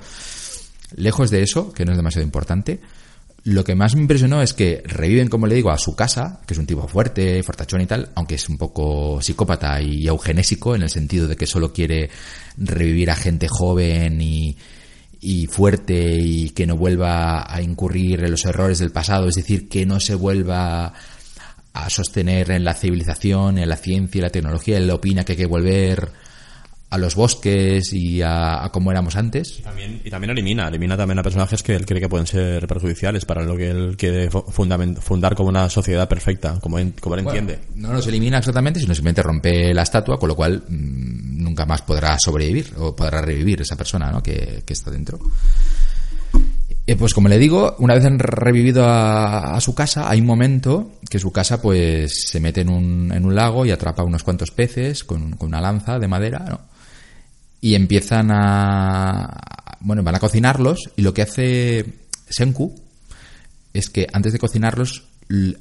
lejos 0.95 1.29
de 1.29 1.43
eso, 1.43 1.71
que 1.73 1.85
no 1.85 1.91
es 1.91 1.97
demasiado 1.97 2.25
importante, 2.25 2.79
lo 3.47 3.63
que 3.63 3.75
más 3.75 3.95
me 3.95 4.01
impresionó 4.01 4.41
es 4.41 4.53
que 4.53 4.83
reviven, 4.85 5.29
como 5.29 5.47
le 5.47 5.55
digo, 5.55 5.71
a 5.71 5.77
su 5.77 5.95
casa, 5.95 6.41
que 6.45 6.53
es 6.53 6.59
un 6.59 6.65
tipo 6.65 6.85
fuerte, 6.85 7.41
fortachón 7.43 7.79
y 7.79 7.85
tal, 7.85 8.09
aunque 8.13 8.35
es 8.35 8.49
un 8.49 8.57
poco 8.57 9.21
psicópata 9.21 9.81
y 9.81 10.05
eugenésico 10.05 10.75
en 10.75 10.81
el 10.81 10.89
sentido 10.89 11.29
de 11.29 11.37
que 11.37 11.47
solo 11.47 11.71
quiere 11.71 12.09
revivir 12.57 13.09
a 13.09 13.15
gente 13.15 13.47
joven 13.47 14.19
y, 14.19 14.57
y 15.21 15.47
fuerte 15.47 16.17
y 16.19 16.49
que 16.49 16.67
no 16.67 16.75
vuelva 16.75 17.45
a 17.49 17.61
incurrir 17.61 18.21
en 18.25 18.31
los 18.31 18.43
errores 18.43 18.79
del 18.79 18.91
pasado, 18.91 19.29
es 19.29 19.35
decir, 19.35 19.69
que 19.69 19.85
no 19.85 20.01
se 20.01 20.15
vuelva 20.15 20.91
a 21.71 21.89
sostener 21.89 22.51
en 22.51 22.65
la 22.65 22.73
civilización, 22.73 23.59
en 23.59 23.69
la 23.69 23.77
ciencia 23.77 24.19
y 24.19 24.23
la 24.23 24.29
tecnología. 24.29 24.77
Él 24.77 24.91
opina 24.91 25.23
que 25.23 25.31
hay 25.31 25.37
que 25.37 25.45
volver 25.45 26.11
a 26.89 26.97
los 26.97 27.15
bosques 27.15 27.91
y 27.91 28.21
a, 28.21 28.63
a 28.63 28.71
como 28.71 28.91
éramos 28.91 29.17
antes. 29.17 29.59
Y 29.59 29.61
también, 29.61 30.01
y 30.05 30.09
también 30.09 30.31
elimina, 30.31 30.67
elimina 30.69 30.95
también 30.95 31.19
a 31.19 31.23
personajes 31.23 31.61
que 31.61 31.75
él 31.75 31.85
cree 31.85 31.99
que 31.99 32.07
pueden 32.07 32.27
ser 32.27 32.65
perjudiciales 32.65 33.25
para 33.25 33.43
lo 33.43 33.57
que 33.57 33.69
él 33.69 33.95
quiere 33.97 34.29
fundar 34.29 35.35
como 35.35 35.49
una 35.49 35.69
sociedad 35.69 36.07
perfecta, 36.07 36.59
como, 36.61 36.79
en- 36.79 36.91
como 36.93 37.15
él 37.15 37.25
entiende. 37.27 37.59
No 37.75 37.91
los 37.91 38.07
elimina 38.07 38.37
exactamente, 38.37 38.79
sino 38.79 38.93
simplemente 38.95 39.21
rompe 39.21 39.73
la 39.73 39.81
estatua, 39.83 40.17
con 40.17 40.29
lo 40.29 40.35
cual 40.35 40.63
mm, 40.67 41.43
nunca 41.43 41.65
más 41.65 41.81
podrá 41.81 42.17
sobrevivir 42.19 42.71
o 42.77 42.95
podrá 42.95 43.21
revivir 43.21 43.61
esa 43.61 43.75
persona 43.75 44.09
¿no? 44.11 44.23
que, 44.23 44.63
que 44.65 44.73
está 44.73 44.89
dentro. 44.89 45.19
Eh, 46.89 46.95
pues 46.95 47.13
como 47.13 47.27
le 47.27 47.37
digo, 47.37 47.75
una 47.79 47.95
vez 47.95 48.05
han 48.05 48.17
revivido 48.17 48.85
a, 48.85 49.55
a 49.57 49.59
su 49.59 49.75
casa, 49.75 50.09
hay 50.09 50.21
un 50.21 50.25
momento 50.25 50.93
que 51.09 51.19
su 51.19 51.33
casa 51.33 51.61
pues 51.61 52.27
se 52.29 52.39
mete 52.39 52.61
en 52.61 52.69
un, 52.69 53.11
en 53.13 53.25
un 53.25 53.35
lago 53.35 53.65
y 53.65 53.71
atrapa 53.71 54.03
unos 54.03 54.23
cuantos 54.23 54.51
peces 54.51 55.03
con, 55.03 55.31
con 55.33 55.49
una 55.49 55.59
lanza 55.59 55.99
de 55.99 56.07
madera, 56.07 56.45
¿no? 56.47 56.61
Y 57.61 57.75
empiezan 57.75 58.31
a... 58.31 59.41
Bueno, 59.79 60.03
van 60.03 60.15
a 60.15 60.19
cocinarlos 60.19 60.89
y 60.95 61.01
lo 61.01 61.13
que 61.13 61.21
hace 61.21 61.85
Senku 62.29 62.75
es 63.73 63.89
que 63.89 64.07
antes 64.11 64.33
de 64.33 64.39
cocinarlos 64.39 65.05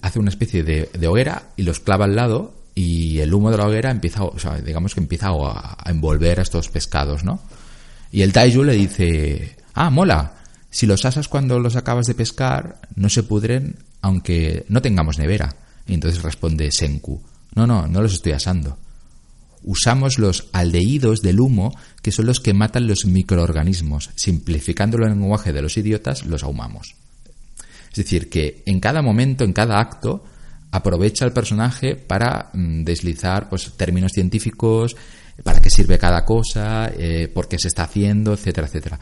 hace 0.00 0.18
una 0.18 0.30
especie 0.30 0.62
de, 0.62 0.88
de 0.92 1.06
hoguera 1.06 1.50
y 1.56 1.62
los 1.62 1.80
clava 1.80 2.06
al 2.06 2.16
lado 2.16 2.54
y 2.74 3.18
el 3.20 3.34
humo 3.34 3.50
de 3.50 3.58
la 3.58 3.66
hoguera 3.66 3.90
empieza, 3.90 4.22
digamos 4.64 4.94
que 4.94 5.00
empieza 5.00 5.28
a, 5.28 5.76
a 5.78 5.90
envolver 5.90 6.38
a 6.38 6.42
estos 6.42 6.68
pescados, 6.68 7.24
¿no? 7.24 7.40
Y 8.10 8.22
el 8.22 8.32
Taiju 8.32 8.62
le 8.62 8.74
dice, 8.74 9.56
ah, 9.74 9.90
mola, 9.90 10.32
si 10.70 10.86
los 10.86 11.04
asas 11.04 11.28
cuando 11.28 11.58
los 11.58 11.76
acabas 11.76 12.06
de 12.06 12.14
pescar 12.14 12.80
no 12.94 13.08
se 13.08 13.22
pudren 13.22 13.76
aunque 14.02 14.64
no 14.68 14.80
tengamos 14.80 15.18
nevera. 15.18 15.56
Y 15.86 15.94
entonces 15.94 16.22
responde 16.22 16.70
Senku, 16.70 17.20
no, 17.54 17.66
no, 17.66 17.86
no 17.86 18.02
los 18.02 18.12
estoy 18.12 18.32
asando. 18.32 18.78
Usamos 19.66 20.18
los 20.18 20.48
aldehídos 20.52 21.22
del 21.22 21.40
humo, 21.40 21.76
que 22.00 22.12
son 22.12 22.26
los 22.26 22.38
que 22.40 22.54
matan 22.54 22.86
los 22.86 23.04
microorganismos. 23.04 24.10
Simplificando 24.14 24.96
el 24.96 25.10
lenguaje 25.10 25.52
de 25.52 25.60
los 25.60 25.76
idiotas, 25.76 26.24
los 26.24 26.44
ahumamos. 26.44 26.94
Es 27.90 27.96
decir, 27.96 28.30
que 28.30 28.62
en 28.64 28.78
cada 28.78 29.02
momento, 29.02 29.42
en 29.42 29.52
cada 29.52 29.80
acto, 29.80 30.24
aprovecha 30.70 31.24
el 31.24 31.32
personaje 31.32 31.96
para 31.96 32.50
mm, 32.52 32.84
deslizar 32.84 33.48
pues, 33.48 33.72
términos 33.76 34.12
científicos, 34.12 34.96
para 35.42 35.60
qué 35.60 35.68
sirve 35.68 35.98
cada 35.98 36.24
cosa, 36.24 36.90
eh, 36.96 37.28
por 37.28 37.48
qué 37.48 37.58
se 37.58 37.68
está 37.68 37.82
haciendo, 37.82 38.34
etcétera, 38.34 38.68
etcétera. 38.68 39.00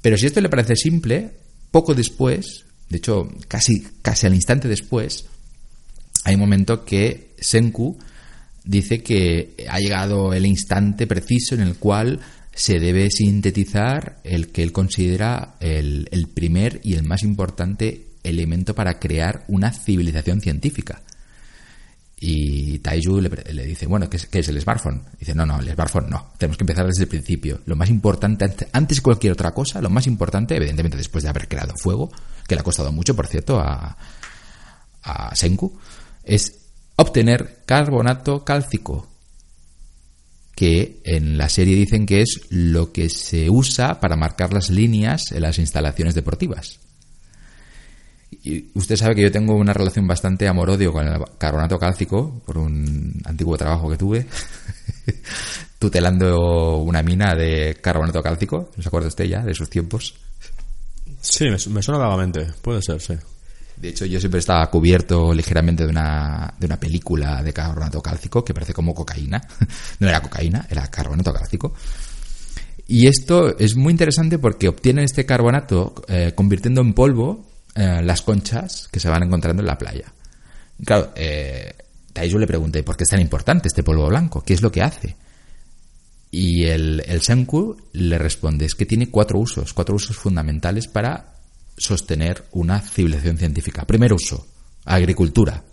Pero 0.00 0.16
si 0.16 0.26
esto 0.26 0.40
le 0.40 0.48
parece 0.48 0.76
simple, 0.76 1.30
poco 1.70 1.94
después, 1.94 2.64
de 2.88 2.96
hecho, 2.96 3.28
casi, 3.48 3.86
casi 4.00 4.26
al 4.26 4.34
instante 4.34 4.66
después, 4.66 5.26
hay 6.24 6.34
un 6.34 6.40
momento 6.40 6.84
que 6.84 7.34
Senku 7.38 7.98
dice 8.64 9.02
que 9.02 9.66
ha 9.68 9.78
llegado 9.78 10.34
el 10.34 10.46
instante 10.46 11.06
preciso 11.06 11.54
en 11.54 11.62
el 11.62 11.76
cual 11.76 12.20
se 12.52 12.78
debe 12.78 13.10
sintetizar 13.10 14.20
el 14.24 14.48
que 14.48 14.62
él 14.62 14.72
considera 14.72 15.56
el, 15.60 16.08
el 16.10 16.28
primer 16.28 16.80
y 16.82 16.94
el 16.94 17.04
más 17.04 17.22
importante 17.22 18.06
elemento 18.22 18.74
para 18.74 18.98
crear 18.98 19.44
una 19.48 19.72
civilización 19.72 20.40
científica. 20.40 21.02
Y 22.22 22.80
Taiju 22.80 23.18
le, 23.18 23.64
dice, 23.64 23.86
bueno, 23.86 24.10
¿qué 24.10 24.18
es, 24.18 24.26
¿qué 24.26 24.40
es, 24.40 24.48
el 24.48 24.60
smartphone? 24.60 25.04
Dice, 25.18 25.34
no, 25.34 25.46
no, 25.46 25.58
el 25.58 25.72
smartphone 25.72 26.10
no. 26.10 26.32
Tenemos 26.36 26.58
que 26.58 26.64
empezar 26.64 26.86
desde 26.86 27.04
el 27.04 27.08
principio. 27.08 27.62
Lo 27.64 27.76
más 27.76 27.88
importante, 27.88 28.68
antes 28.72 28.98
de 28.98 29.02
cualquier 29.02 29.32
otra 29.32 29.52
cosa, 29.52 29.80
lo 29.80 29.88
más 29.88 30.06
importante, 30.06 30.54
evidentemente 30.54 30.98
después 30.98 31.24
de 31.24 31.30
haber 31.30 31.48
creado 31.48 31.74
fuego, 31.78 32.12
que 32.46 32.54
le 32.54 32.60
ha 32.60 32.64
costado 32.64 32.92
mucho, 32.92 33.16
por 33.16 33.26
cierto, 33.26 33.58
a, 33.58 33.96
a 35.02 35.34
Senku, 35.34 35.78
es 36.22 36.59
obtener 37.00 37.62
carbonato 37.64 38.44
cálcico, 38.44 39.08
que 40.54 41.00
en 41.04 41.38
la 41.38 41.48
serie 41.48 41.76
dicen 41.76 42.04
que 42.04 42.20
es 42.20 42.40
lo 42.50 42.92
que 42.92 43.08
se 43.08 43.48
usa 43.48 44.00
para 44.00 44.16
marcar 44.16 44.52
las 44.52 44.68
líneas 44.68 45.32
en 45.32 45.42
las 45.42 45.58
instalaciones 45.58 46.14
deportivas. 46.14 46.80
Y 48.42 48.66
usted 48.74 48.96
sabe 48.96 49.14
que 49.14 49.22
yo 49.22 49.32
tengo 49.32 49.54
una 49.54 49.72
relación 49.72 50.06
bastante 50.06 50.46
amor-odio 50.46 50.92
con 50.92 51.06
el 51.08 51.20
carbonato 51.38 51.78
cálcico 51.78 52.42
por 52.44 52.58
un 52.58 53.20
antiguo 53.24 53.56
trabajo 53.56 53.90
que 53.90 53.96
tuve, 53.96 54.26
tutelando 55.78 56.76
una 56.76 57.02
mina 57.02 57.34
de 57.34 57.78
carbonato 57.80 58.22
cálcico. 58.22 58.70
¿No 58.76 58.82
se 58.82 58.88
acuerda 58.88 59.08
usted 59.08 59.24
ya 59.24 59.42
de 59.42 59.52
esos 59.52 59.68
tiempos? 59.68 60.14
Sí, 61.20 61.46
me 61.48 61.82
suena 61.82 61.98
vagamente. 61.98 62.46
Puede 62.62 62.82
ser, 62.82 63.00
sí. 63.00 63.14
De 63.80 63.88
hecho, 63.88 64.04
yo 64.04 64.20
siempre 64.20 64.40
estaba 64.40 64.68
cubierto 64.70 65.32
ligeramente 65.32 65.84
de 65.84 65.88
una, 65.88 66.52
de 66.58 66.66
una 66.66 66.78
película 66.78 67.42
de 67.42 67.54
carbonato 67.54 68.02
cálcico 68.02 68.44
que 68.44 68.52
parece 68.52 68.74
como 68.74 68.94
cocaína. 68.94 69.40
No 70.00 70.08
era 70.08 70.20
cocaína, 70.20 70.66
era 70.68 70.86
carbonato 70.88 71.32
cálcico. 71.32 71.72
Y 72.86 73.06
esto 73.06 73.56
es 73.58 73.76
muy 73.76 73.92
interesante 73.92 74.38
porque 74.38 74.68
obtienen 74.68 75.04
este 75.04 75.24
carbonato 75.24 75.94
eh, 76.08 76.32
convirtiendo 76.34 76.82
en 76.82 76.92
polvo 76.92 77.46
eh, 77.74 78.02
las 78.02 78.20
conchas 78.20 78.88
que 78.90 79.00
se 79.00 79.08
van 79.08 79.22
encontrando 79.22 79.62
en 79.62 79.66
la 79.66 79.78
playa. 79.78 80.12
Claro, 80.84 81.12
eh, 81.14 81.72
Taiju 82.12 82.38
le 82.38 82.46
pregunté, 82.46 82.82
¿por 82.82 82.96
qué 82.96 83.04
es 83.04 83.10
tan 83.10 83.20
importante 83.20 83.68
este 83.68 83.82
polvo 83.82 84.08
blanco? 84.08 84.42
¿Qué 84.42 84.52
es 84.52 84.60
lo 84.60 84.70
que 84.70 84.82
hace? 84.82 85.16
Y 86.30 86.64
el, 86.64 87.02
el 87.06 87.22
Senku 87.22 87.76
le 87.92 88.18
responde, 88.18 88.66
es 88.66 88.74
que 88.74 88.86
tiene 88.86 89.10
cuatro 89.10 89.38
usos, 89.38 89.72
cuatro 89.72 89.94
usos 89.94 90.16
fundamentales 90.16 90.86
para 90.86 91.39
sostener 91.80 92.44
una 92.52 92.80
civilización 92.80 93.38
científica. 93.38 93.86
Primer 93.86 94.12
uso, 94.12 94.46
agricultura. 94.84 95.64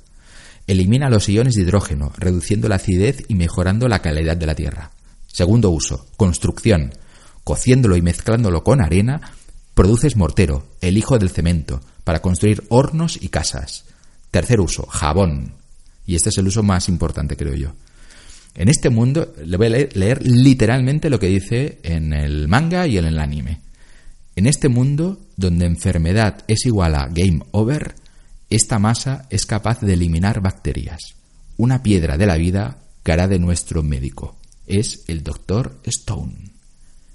Elimina 0.66 1.10
los 1.10 1.28
iones 1.30 1.56
de 1.56 1.64
hidrógeno, 1.64 2.14
reduciendo 2.18 2.68
la 2.70 2.76
acidez 2.76 3.24
y 3.28 3.36
mejorando 3.36 3.88
la 3.88 4.00
calidad 4.00 4.38
de 4.38 4.46
la 4.46 4.56
tierra. 4.56 4.92
Segundo 5.28 5.70
uso, 5.70 6.08
construcción. 6.16 6.94
Cociéndolo 7.44 7.96
y 7.98 8.02
mezclándolo 8.02 8.64
con 8.64 8.82
arena, 8.82 9.34
produces 9.74 10.16
mortero, 10.16 10.68
el 10.82 10.98
hijo 10.98 11.20
del 11.20 11.30
cemento, 11.30 11.82
para 12.04 12.22
construir 12.22 12.64
hornos 12.70 13.22
y 13.22 13.30
casas. 13.30 13.86
Tercer 14.32 14.60
uso, 14.60 14.86
jabón. 14.86 15.54
Y 16.06 16.16
este 16.16 16.30
es 16.30 16.38
el 16.38 16.48
uso 16.48 16.64
más 16.64 16.90
importante, 16.90 17.36
creo 17.36 17.54
yo. 17.54 17.74
En 18.56 18.70
este 18.70 18.90
mundo, 18.90 19.34
le 19.46 19.58
voy 19.58 19.68
a 19.68 19.70
leer, 19.72 19.96
leer 19.96 20.26
literalmente 20.26 21.10
lo 21.10 21.20
que 21.20 21.28
dice 21.28 21.80
en 21.84 22.14
el 22.14 22.48
manga 22.48 22.88
y 22.88 22.98
en 22.98 23.06
el 23.06 23.20
anime. 23.20 23.67
En 24.38 24.46
este 24.46 24.70
mundo, 24.70 25.20
donde 25.36 25.66
enfermedad 25.66 26.44
es 26.48 26.68
igual 26.68 26.94
a 26.94 27.08
game 27.08 27.40
over, 27.54 27.96
esta 28.52 28.78
masa 28.78 29.26
es 29.32 29.48
capaz 29.48 29.80
de 29.82 29.94
eliminar 29.94 30.42
bacterias. 30.42 31.16
Una 31.58 31.82
piedra 31.82 32.20
de 32.20 32.28
la 32.28 32.38
vida 32.38 32.78
que 33.02 33.12
hará 33.12 33.28
de 33.28 33.40
nuestro 33.40 33.82
médico. 33.82 34.38
Es 34.68 35.06
el 35.08 35.24
Doctor 35.24 35.80
Stone. 35.86 36.52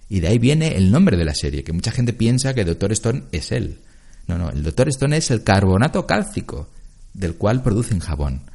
Y 0.08 0.18
de 0.18 0.26
ahí 0.26 0.38
viene 0.40 0.76
el 0.76 0.90
nombre 0.90 1.16
de 1.16 1.24
la 1.24 1.37
serie, 1.37 1.62
que 1.62 1.72
mucha 1.72 1.92
gente 1.92 2.12
piensa 2.12 2.54
que 2.54 2.64
Doctor 2.64 2.90
Stone 2.90 3.22
es 3.30 3.52
él. 3.52 3.78
No, 4.26 4.37
no, 4.37 4.50
el 4.50 4.64
Doctor 4.64 4.88
Stone 4.88 5.16
es 5.16 5.30
el 5.30 5.44
carbonato 5.44 6.04
cálcico, 6.04 6.70
del 7.14 7.37
cual 7.37 7.62
producen 7.62 8.00
jabón. 8.00 8.50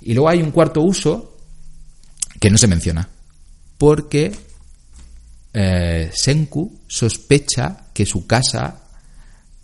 Y 0.00 0.14
luego 0.14 0.28
hay 0.28 0.42
un 0.42 0.52
cuarto 0.52 0.80
uso 0.80 1.36
que 2.38 2.50
no 2.50 2.56
se 2.56 2.68
menciona, 2.68 3.08
porque 3.78 4.30
eh, 5.60 6.10
Senku 6.14 6.82
sospecha 6.86 7.88
que 7.92 8.06
su 8.06 8.28
casa 8.28 8.80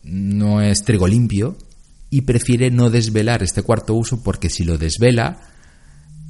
no 0.02 0.61
es 0.61 0.83
trigo 0.83 1.07
limpio 1.07 1.57
y 2.11 2.22
prefiere 2.22 2.68
no 2.72 2.90
desvelar 2.90 3.44
este 3.44 3.62
cuarto 3.62 3.94
uso 3.94 4.20
porque 4.20 4.50
si 4.50 4.64
lo 4.64 4.76
desvela, 4.76 5.38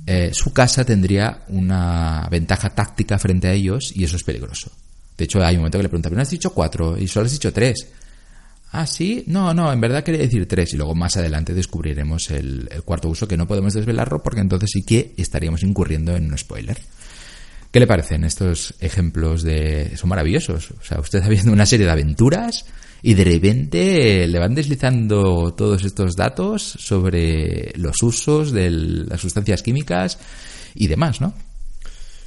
eh, 0.07 0.35
su 0.35 0.53
casa 0.53 0.85
tendría 0.85 1.45
una 1.49 2.29
ventaja 2.31 2.75
táctica 2.75 3.19
frente 3.19 3.49
a 3.49 3.55
ellos 3.55 3.91
y 3.95 4.05
eso 4.05 4.17
es 4.17 4.23
peligroso. 4.25 4.71
De 5.17 5.25
hecho, 5.25 5.43
hay 5.43 5.55
un 5.55 5.61
momento 5.61 5.79
que 5.79 5.85
le 5.85 5.89
pregunta, 5.89 6.11
¿pero 6.11 6.19
no 6.19 6.23
has 6.23 6.31
dicho 6.31 6.51
cuatro? 6.53 6.99
Y 6.99 7.09
solo 7.09 7.25
has 7.25 7.33
dicho 7.33 7.53
tres. 7.53 7.87
Ah, 8.73 8.87
sí, 8.87 9.25
no, 9.29 9.55
no, 9.55 9.73
en 9.73 9.81
verdad 9.81 10.05
quería 10.05 10.21
decir 10.21 10.47
tres. 10.47 10.75
Y 10.75 10.77
luego 10.77 10.95
más 10.95 11.17
adelante 11.17 11.55
descubriremos 11.55 12.31
el, 12.31 12.69
el 12.71 12.83
cuarto 12.83 13.09
uso 13.09 13.27
que 13.27 13.39
no 13.39 13.49
podemos 13.49 13.73
desvelarlo 13.73 14.23
porque 14.23 14.41
entonces 14.41 14.69
sí 14.71 14.83
que 14.83 15.15
estaríamos 15.17 15.63
incurriendo 15.63 16.15
en 16.15 16.27
un 16.27 16.37
spoiler. 16.37 16.77
¿Qué 17.75 17.81
le 17.81 17.89
parecen 17.89 18.23
estos 18.23 18.73
ejemplos 18.79 19.43
de... 19.43 19.97
son 19.97 20.09
maravillosos? 20.09 20.71
O 20.71 20.85
sea, 20.85 21.01
usted 21.01 21.19
está 21.19 21.29
viendo 21.29 21.51
una 21.51 21.67
serie 21.67 21.87
de 21.87 21.91
aventuras 21.91 22.67
y 23.03 23.15
de 23.15 23.25
repente 23.25 24.29
le 24.29 24.39
van 24.39 24.55
deslizando 24.55 25.53
todos 25.55 25.83
estos 25.83 26.15
datos 26.15 26.63
sobre 26.63 27.73
los 27.75 28.01
usos 28.01 28.53
de 28.53 28.71
las 28.71 29.21
sustancias 29.21 29.61
químicas 29.65 30.21
y 30.77 30.87
demás, 30.87 31.21
¿no? 31.21 31.35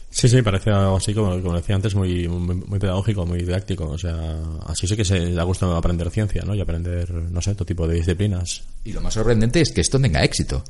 Sí, 0.09 0.27
sí, 0.27 0.41
parece 0.41 0.69
algo 0.69 0.97
así, 0.97 1.13
como, 1.13 1.41
como 1.41 1.55
decía 1.55 1.75
antes, 1.75 1.95
muy, 1.95 2.27
muy, 2.27 2.55
muy, 2.67 2.77
pedagógico, 2.77 3.25
muy 3.25 3.39
didáctico. 3.39 3.85
O 3.85 3.97
sea, 3.97 4.41
así 4.65 4.85
sí 4.85 4.97
que 4.97 5.05
se 5.05 5.31
da 5.31 5.43
gusto 5.43 5.73
aprender 5.77 6.09
ciencia, 6.09 6.43
¿no? 6.45 6.55
Y 6.55 6.59
aprender, 6.59 7.09
no 7.09 7.41
sé, 7.41 7.53
todo 7.53 7.63
tipo 7.63 7.87
de 7.87 7.95
disciplinas. 7.95 8.63
Y 8.83 8.91
lo 8.91 8.99
más 8.99 9.13
sorprendente 9.13 9.61
es 9.61 9.71
que 9.71 9.79
esto 9.79 9.97
tenga 9.97 10.25
éxito. 10.25 10.61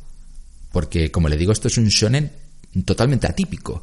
Porque, 0.72 1.10
como 1.10 1.30
le 1.30 1.36
digo, 1.36 1.52
esto 1.52 1.68
es 1.68 1.80
un 1.80 1.88
shonen 1.88 2.32
totalmente 2.86 3.26
atípico. 3.26 3.82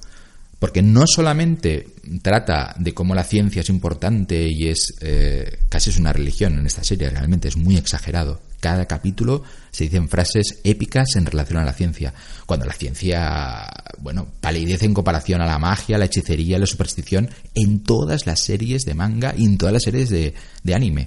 Porque 0.59 0.83
no 0.83 1.07
solamente 1.07 1.87
trata 2.23 2.75
de 2.79 2.95
cómo 2.95 3.15
la 3.15 3.25
ciencia 3.25 3.61
es 3.61 3.69
importante 3.69 4.49
y 4.49 4.69
es 4.69 4.95
eh, 5.01 5.59
casi 5.69 5.91
es 5.91 5.99
una 5.99 6.13
religión 6.13 6.59
en 6.59 6.67
esta 6.67 6.85
serie, 6.85 7.11
realmente 7.11 7.49
es 7.49 7.57
muy 7.57 7.77
exagerado. 7.77 8.41
Cada 8.61 8.87
capítulo 8.87 9.43
se 9.71 9.85
dicen 9.85 10.09
frases 10.09 10.61
épicas 10.65 11.17
en 11.17 11.27
relación 11.27 11.59
a 11.59 11.65
la 11.65 11.75
ciencia. 11.75 12.15
Cuando 12.47 12.65
la 12.65 12.73
ciencia, 12.73 13.71
bueno, 13.99 14.29
palidece 14.41 14.87
en 14.87 14.95
comparación 14.95 15.43
a 15.43 15.47
la 15.47 15.59
magia, 15.59 15.99
la 15.99 16.07
hechicería, 16.07 16.59
la 16.59 16.67
superstición 16.67 17.29
en 17.55 17.81
todas 17.81 18.27
las 18.27 18.41
series 18.41 18.85
de 18.85 18.95
manga 18.95 19.35
y 19.37 19.45
en 19.45 19.59
todas 19.59 19.75
las 19.75 19.83
series 19.83 20.09
de, 20.09 20.35
de 20.63 20.75
anime 20.75 21.07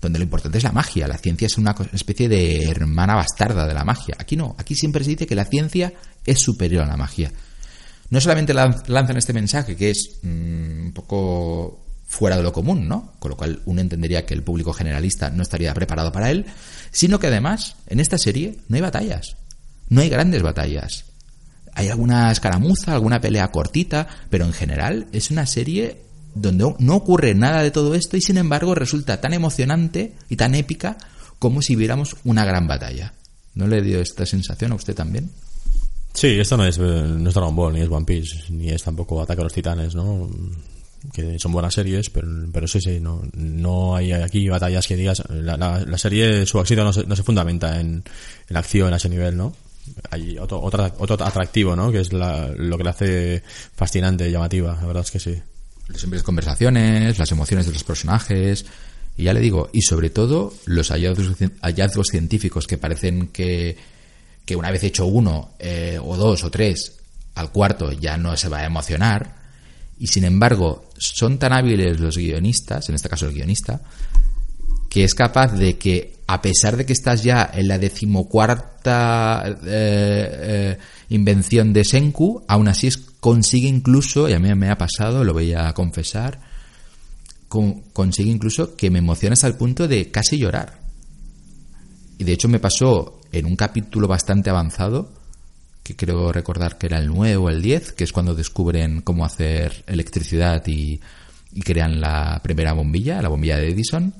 donde 0.00 0.18
lo 0.18 0.24
importante 0.24 0.58
es 0.58 0.64
la 0.64 0.72
magia. 0.72 1.06
La 1.06 1.18
ciencia 1.18 1.46
es 1.46 1.58
una 1.58 1.74
especie 1.92 2.28
de 2.28 2.64
hermana 2.64 3.16
bastarda 3.16 3.66
de 3.66 3.74
la 3.74 3.84
magia. 3.84 4.16
Aquí 4.18 4.34
no, 4.34 4.54
aquí 4.58 4.74
siempre 4.74 5.04
se 5.04 5.10
dice 5.10 5.26
que 5.26 5.34
la 5.34 5.44
ciencia 5.44 5.92
es 6.24 6.38
superior 6.38 6.84
a 6.84 6.86
la 6.86 6.96
magia 6.96 7.30
no 8.10 8.20
solamente 8.20 8.52
lanzan 8.52 9.16
este 9.16 9.32
mensaje, 9.32 9.76
que 9.76 9.90
es 9.90 10.18
mmm, 10.22 10.86
un 10.86 10.92
poco 10.92 11.86
fuera 12.06 12.36
de 12.36 12.42
lo 12.42 12.52
común, 12.52 12.88
¿no? 12.88 13.12
Con 13.20 13.30
lo 13.30 13.36
cual 13.36 13.62
uno 13.66 13.80
entendería 13.80 14.26
que 14.26 14.34
el 14.34 14.42
público 14.42 14.72
generalista 14.72 15.30
no 15.30 15.42
estaría 15.42 15.72
preparado 15.72 16.10
para 16.10 16.30
él, 16.30 16.46
sino 16.90 17.20
que 17.20 17.28
además 17.28 17.76
en 17.86 18.00
esta 18.00 18.18
serie 18.18 18.58
no 18.68 18.74
hay 18.74 18.82
batallas, 18.82 19.36
no 19.88 20.00
hay 20.00 20.08
grandes 20.08 20.42
batallas. 20.42 21.04
Hay 21.72 21.88
alguna 21.88 22.32
escaramuza, 22.32 22.94
alguna 22.94 23.20
pelea 23.20 23.52
cortita, 23.52 24.08
pero 24.28 24.44
en 24.44 24.52
general 24.52 25.06
es 25.12 25.30
una 25.30 25.46
serie 25.46 26.02
donde 26.34 26.74
no 26.78 26.96
ocurre 26.96 27.34
nada 27.34 27.62
de 27.62 27.70
todo 27.70 27.94
esto 27.94 28.16
y 28.16 28.20
sin 28.20 28.38
embargo 28.38 28.74
resulta 28.74 29.20
tan 29.20 29.32
emocionante 29.32 30.14
y 30.28 30.34
tan 30.34 30.56
épica 30.56 30.98
como 31.38 31.62
si 31.62 31.76
viéramos 31.76 32.16
una 32.24 32.44
gran 32.44 32.66
batalla. 32.66 33.14
¿No 33.54 33.68
le 33.68 33.82
dio 33.82 34.00
esta 34.00 34.26
sensación 34.26 34.72
a 34.72 34.76
usted 34.76 34.94
también? 34.94 35.30
Sí, 36.12 36.38
esto 36.40 36.56
no 36.56 36.66
es, 36.66 36.78
no 36.78 37.28
es 37.28 37.34
Dragon 37.34 37.54
Ball, 37.54 37.74
ni 37.74 37.80
es 37.80 37.88
One 37.88 38.04
Piece, 38.04 38.44
ni 38.50 38.68
es 38.70 38.82
tampoco 38.82 39.22
Ataque 39.22 39.40
a 39.40 39.44
los 39.44 39.52
Titanes, 39.52 39.94
¿no? 39.94 40.28
Que 41.12 41.38
son 41.38 41.52
buenas 41.52 41.72
series, 41.72 42.10
pero, 42.10 42.28
pero 42.52 42.66
sí, 42.66 42.80
sí, 42.80 43.00
no, 43.00 43.22
no 43.34 43.96
hay 43.96 44.12
aquí 44.12 44.48
batallas 44.48 44.86
que 44.86 44.96
digas. 44.96 45.22
La, 45.30 45.56
la, 45.56 45.98
serie, 45.98 46.44
su 46.46 46.60
éxito 46.60 46.84
no 46.84 46.92
se, 46.92 47.06
no 47.06 47.16
se 47.16 47.22
fundamenta 47.22 47.80
en, 47.80 48.02
en, 48.48 48.56
acción 48.56 48.92
a 48.92 48.96
ese 48.96 49.08
nivel, 49.08 49.36
¿no? 49.36 49.54
Hay 50.10 50.36
otro, 50.38 50.60
otro, 50.60 50.92
otro 50.98 51.24
atractivo, 51.24 51.74
¿no? 51.74 51.90
Que 51.90 52.00
es 52.00 52.12
la, 52.12 52.48
lo 52.54 52.76
que 52.76 52.84
la 52.84 52.90
hace 52.90 53.42
fascinante 53.74 54.30
llamativa, 54.30 54.76
la 54.78 54.86
verdad 54.86 55.04
es 55.04 55.10
que 55.10 55.20
sí. 55.20 55.40
Las 55.88 56.00
simples 56.00 56.22
conversaciones, 56.22 57.18
las 57.18 57.32
emociones 57.32 57.66
de 57.66 57.72
los 57.72 57.82
personajes, 57.82 58.66
y 59.16 59.24
ya 59.24 59.32
le 59.32 59.40
digo, 59.40 59.70
y 59.72 59.82
sobre 59.82 60.10
todo 60.10 60.52
los 60.66 60.90
hallazgos, 60.90 61.36
hallazgos 61.62 62.08
científicos 62.08 62.66
que 62.66 62.78
parecen 62.78 63.28
que 63.28 63.76
que 64.50 64.56
una 64.56 64.72
vez 64.72 64.82
hecho 64.82 65.06
uno 65.06 65.50
eh, 65.60 65.96
o 66.02 66.16
dos 66.16 66.42
o 66.42 66.50
tres, 66.50 66.98
al 67.36 67.52
cuarto 67.52 67.92
ya 67.92 68.16
no 68.16 68.36
se 68.36 68.48
va 68.48 68.58
a 68.58 68.64
emocionar. 68.64 69.36
Y 69.96 70.08
sin 70.08 70.24
embargo, 70.24 70.90
son 70.98 71.38
tan 71.38 71.52
hábiles 71.52 72.00
los 72.00 72.18
guionistas, 72.18 72.88
en 72.88 72.96
este 72.96 73.08
caso 73.08 73.28
el 73.28 73.34
guionista, 73.34 73.80
que 74.88 75.04
es 75.04 75.14
capaz 75.14 75.52
de 75.52 75.78
que, 75.78 76.16
a 76.26 76.42
pesar 76.42 76.76
de 76.76 76.84
que 76.84 76.92
estás 76.92 77.22
ya 77.22 77.48
en 77.54 77.68
la 77.68 77.78
decimocuarta 77.78 79.44
eh, 79.46 79.54
eh, 79.66 80.78
invención 81.10 81.72
de 81.72 81.84
Senku, 81.84 82.42
aún 82.48 82.66
así 82.66 82.88
es, 82.88 82.96
consigue 82.96 83.68
incluso, 83.68 84.28
y 84.28 84.32
a 84.32 84.40
mí 84.40 84.52
me 84.56 84.68
ha 84.68 84.78
pasado, 84.78 85.22
lo 85.22 85.32
voy 85.32 85.54
a 85.54 85.72
confesar, 85.74 86.40
consigue 87.92 88.32
incluso 88.32 88.74
que 88.74 88.90
me 88.90 88.98
emocione 88.98 89.34
hasta 89.34 89.46
el 89.46 89.54
punto 89.54 89.86
de 89.86 90.10
casi 90.10 90.38
llorar. 90.38 90.80
Y 92.18 92.24
de 92.24 92.32
hecho 92.32 92.48
me 92.48 92.58
pasó 92.58 93.19
en 93.32 93.46
un 93.46 93.56
capítulo 93.56 94.08
bastante 94.08 94.50
avanzado, 94.50 95.10
que 95.82 95.96
creo 95.96 96.32
recordar 96.32 96.78
que 96.78 96.86
era 96.86 96.98
el 96.98 97.08
9 97.08 97.36
o 97.36 97.48
el 97.48 97.62
10, 97.62 97.92
que 97.92 98.04
es 98.04 98.12
cuando 98.12 98.34
descubren 98.34 99.00
cómo 99.02 99.24
hacer 99.24 99.84
electricidad 99.86 100.62
y, 100.66 101.00
crean 101.64 102.00
la 102.00 102.40
primera 102.42 102.72
bombilla, 102.72 103.20
la 103.20 103.28
bombilla 103.28 103.56
de 103.56 103.70
Edison 103.70 104.14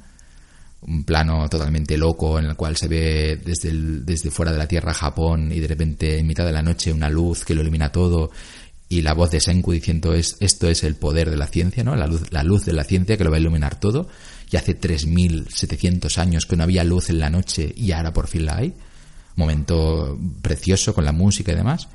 un 0.83 1.05
plano 1.05 1.47
totalmente 1.51 1.99
loco 1.99 2.39
en 2.39 2.47
el 2.47 2.57
cual 2.57 2.75
se 2.75 2.89
ve 2.89 3.39
desde, 3.45 3.71
desde 3.71 4.31
fuera 4.31 4.51
de 4.51 4.57
la 4.57 4.67
Tierra 4.67 4.95
Japón 4.95 5.53
y 5.53 5.61
de 5.61 5.69
repente 5.69 6.19
en 6.19 6.27
mitad 6.27 6.47
de 6.47 6.53
la 6.53 6.63
noche 6.63 6.91
una 6.91 7.11
luz 7.11 7.45
que 7.45 7.55
lo 7.55 7.61
ilumina 7.61 7.93
todo 7.93 8.31
y 8.93 9.03
la 9.03 9.15
voz 9.15 9.31
de 9.31 9.41
Senku 9.41 9.71
diciendo 9.71 10.15
es, 10.15 10.37
esto 10.41 10.69
es 10.69 10.83
el 10.83 10.97
poder 10.97 11.31
de 11.31 11.37
la 11.37 11.47
ciencia, 11.47 11.85
¿no? 11.85 11.95
La 11.95 12.09
luz, 12.09 12.23
la 12.33 12.43
luz 12.43 12.65
de 12.65 12.73
la 12.73 12.83
ciencia 12.83 13.17
que 13.17 13.23
lo 13.23 13.31
va 13.31 13.37
a 13.37 13.41
iluminar 13.41 13.79
todo. 13.79 14.09
Y 14.51 14.57
hace 14.57 14.77
3.700 14.77 16.19
años 16.19 16.45
que 16.45 16.57
no 16.57 16.65
había 16.65 16.83
luz 16.83 17.09
en 17.09 17.21
la 17.21 17.31
noche 17.31 17.73
y 17.77 17.93
ahora 17.93 18.13
por 18.13 18.27
fin 18.27 18.47
la 18.47 18.57
hay. 18.57 18.75
Momento 19.41 20.19
precioso 20.43 20.95
con 20.95 21.05
la 21.05 21.13
música 21.13 21.53
y 21.53 21.57
demás. 21.57 21.89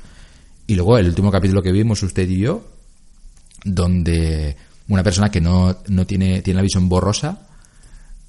Y 0.67 0.75
luego 0.75 0.97
el 0.97 1.07
último 1.07 1.31
capítulo 1.31 1.61
que 1.61 1.71
vimos 1.71 2.01
usted 2.03 2.27
y 2.27 2.39
yo, 2.39 2.67
donde 3.63 4.57
una 4.87 5.03
persona 5.03 5.29
que 5.29 5.41
no, 5.41 5.77
no 5.87 6.05
tiene, 6.05 6.41
tiene 6.41 6.57
la 6.57 6.63
visión 6.63 6.89
borrosa, 6.89 7.47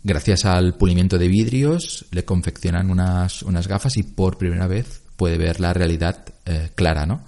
gracias 0.03 0.45
al 0.45 0.75
pulimiento 0.75 1.19
de 1.19 1.29
vidrios, 1.29 2.07
le 2.11 2.25
confeccionan 2.25 2.91
unas, 2.91 3.43
unas 3.43 3.67
gafas 3.67 3.97
y 3.97 4.03
por 4.03 4.39
primera 4.39 4.67
vez 4.67 5.03
puede 5.17 5.39
ver 5.39 5.61
la 5.61 5.73
realidad 5.73 6.25
eh, 6.45 6.71
clara, 6.75 7.07
¿no? 7.07 7.25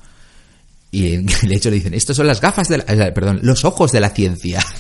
Y 0.90 1.16
de 1.46 1.54
hecho 1.54 1.70
le 1.70 1.76
dicen, 1.76 1.94
estos 1.94 2.16
son 2.16 2.26
las 2.26 2.40
gafas 2.40 2.68
de 2.68 2.78
la, 2.78 2.84
eh, 2.84 3.12
perdón, 3.12 3.40
los 3.42 3.64
ojos 3.64 3.92
de 3.92 4.00
la 4.00 4.10
ciencia. 4.10 4.64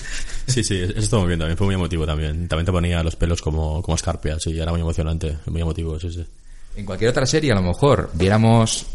Sí, 0.48 0.64
sí, 0.64 0.76
eso 0.76 0.94
estuvo 0.96 1.20
muy 1.20 1.28
bien 1.28 1.40
también, 1.40 1.58
fue 1.58 1.66
muy 1.66 1.74
emotivo 1.74 2.06
también. 2.06 2.48
También 2.48 2.64
te 2.64 2.72
ponía 2.72 3.02
los 3.02 3.16
pelos 3.16 3.42
como, 3.42 3.82
como 3.82 3.94
escarpias 3.94 4.46
y 4.46 4.58
era 4.58 4.72
muy 4.72 4.80
emocionante, 4.80 5.36
muy 5.44 5.60
emotivo, 5.60 6.00
sí, 6.00 6.10
sí. 6.10 6.24
En 6.78 6.86
cualquier 6.86 7.10
otra 7.10 7.26
serie, 7.26 7.50
a 7.50 7.56
lo 7.56 7.62
mejor, 7.62 8.12
viéramos, 8.14 8.86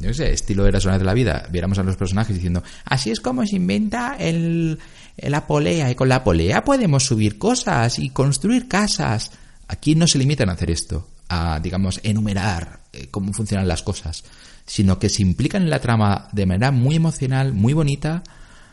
yo 0.00 0.14
sé, 0.14 0.32
estilo 0.32 0.64
de 0.64 0.72
las 0.72 0.84
de 0.84 1.04
la 1.04 1.12
vida, 1.12 1.46
viéramos 1.50 1.78
a 1.78 1.82
los 1.82 1.94
personajes 1.94 2.34
diciendo, 2.34 2.62
así 2.86 3.10
es 3.10 3.20
como 3.20 3.46
se 3.46 3.56
inventa 3.56 4.16
el, 4.18 4.78
la 5.18 5.46
polea 5.46 5.90
y 5.90 5.94
con 5.94 6.08
la 6.08 6.24
polea 6.24 6.64
podemos 6.64 7.04
subir 7.04 7.36
cosas 7.36 7.98
y 7.98 8.08
construir 8.08 8.68
casas. 8.68 9.32
Aquí 9.68 9.94
no 9.94 10.06
se 10.06 10.16
limitan 10.16 10.48
a 10.48 10.54
hacer 10.54 10.70
esto, 10.70 11.08
a, 11.28 11.60
digamos, 11.60 12.00
enumerar 12.04 12.80
eh, 12.94 13.08
cómo 13.10 13.34
funcionan 13.34 13.68
las 13.68 13.82
cosas, 13.82 14.24
sino 14.64 14.98
que 14.98 15.10
se 15.10 15.20
implican 15.20 15.62
en 15.62 15.68
la 15.68 15.80
trama 15.80 16.28
de 16.32 16.46
manera 16.46 16.70
muy 16.70 16.96
emocional, 16.96 17.52
muy 17.52 17.74
bonita, 17.74 18.22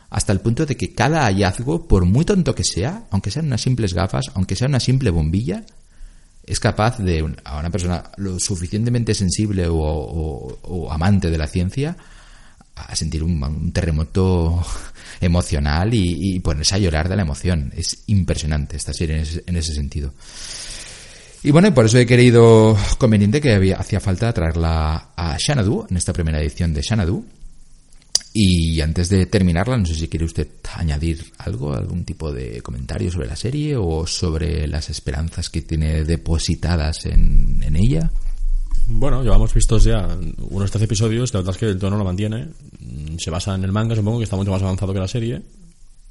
hasta 0.08 0.32
el 0.32 0.40
punto 0.40 0.64
de 0.64 0.78
que 0.78 0.94
cada 0.94 1.24
hallazgo, 1.24 1.86
por 1.86 2.06
muy 2.06 2.24
tonto 2.24 2.54
que 2.54 2.64
sea, 2.64 3.04
aunque 3.10 3.30
sean 3.30 3.44
unas 3.44 3.60
simples 3.60 3.92
gafas, 3.92 4.30
aunque 4.32 4.56
sea 4.56 4.68
una 4.68 4.80
simple 4.80 5.10
bombilla, 5.10 5.66
es 6.46 6.60
capaz 6.60 6.98
de, 6.98 7.34
a 7.44 7.58
una 7.58 7.70
persona 7.70 8.04
lo 8.16 8.38
suficientemente 8.38 9.14
sensible 9.14 9.66
o, 9.68 10.88
amante 10.90 11.30
de 11.30 11.38
la 11.38 11.46
ciencia, 11.46 11.96
a 12.74 12.96
sentir 12.96 13.22
un 13.22 13.72
terremoto 13.72 14.64
emocional 15.20 15.90
y, 15.92 16.38
ponerse 16.40 16.74
a 16.74 16.78
llorar 16.78 17.08
de 17.08 17.16
la 17.16 17.22
emoción. 17.22 17.72
Es 17.76 18.04
impresionante 18.06 18.76
esta 18.76 18.92
serie 18.92 19.22
en 19.46 19.56
ese, 19.56 19.74
sentido. 19.74 20.12
Y 21.42 21.50
bueno, 21.50 21.72
por 21.74 21.86
eso 21.86 21.98
he 21.98 22.06
querido 22.06 22.76
conveniente 22.98 23.40
que 23.40 23.52
había, 23.52 23.76
hacía 23.76 24.00
falta 24.00 24.32
traerla 24.32 25.10
a 25.16 25.36
Xanadu, 25.38 25.86
en 25.88 25.96
esta 25.96 26.12
primera 26.12 26.40
edición 26.40 26.72
de 26.72 26.82
Xanadu. 26.82 27.24
Y 28.36 28.80
antes 28.80 29.10
de 29.10 29.26
terminarla, 29.26 29.76
no 29.76 29.86
sé 29.86 29.94
si 29.94 30.08
quiere 30.08 30.24
usted 30.24 30.48
añadir 30.74 31.24
algo, 31.38 31.72
algún 31.72 32.04
tipo 32.04 32.32
de 32.32 32.60
comentario 32.62 33.08
sobre 33.08 33.28
la 33.28 33.36
serie 33.36 33.76
o 33.76 34.08
sobre 34.08 34.66
las 34.66 34.90
esperanzas 34.90 35.48
que 35.50 35.62
tiene 35.62 36.02
depositadas 36.02 37.06
en, 37.06 37.62
ella. 37.76 38.10
Bueno, 38.88 39.22
llevamos 39.22 39.54
vistos 39.54 39.84
ya 39.84 40.18
unos 40.50 40.68
13 40.68 40.84
episodios, 40.84 41.32
la 41.32 41.40
verdad 41.40 41.54
es 41.54 41.60
que 41.60 41.66
el 41.66 41.78
tono 41.78 41.96
lo 41.96 42.02
mantiene. 42.02 42.48
Se 43.18 43.30
basa 43.30 43.54
en 43.54 43.62
el 43.62 43.70
manga, 43.70 43.94
supongo 43.94 44.18
que 44.18 44.24
está 44.24 44.34
mucho 44.34 44.50
más 44.50 44.62
avanzado 44.62 44.92
que 44.92 44.98
la 44.98 45.06
serie. 45.06 45.40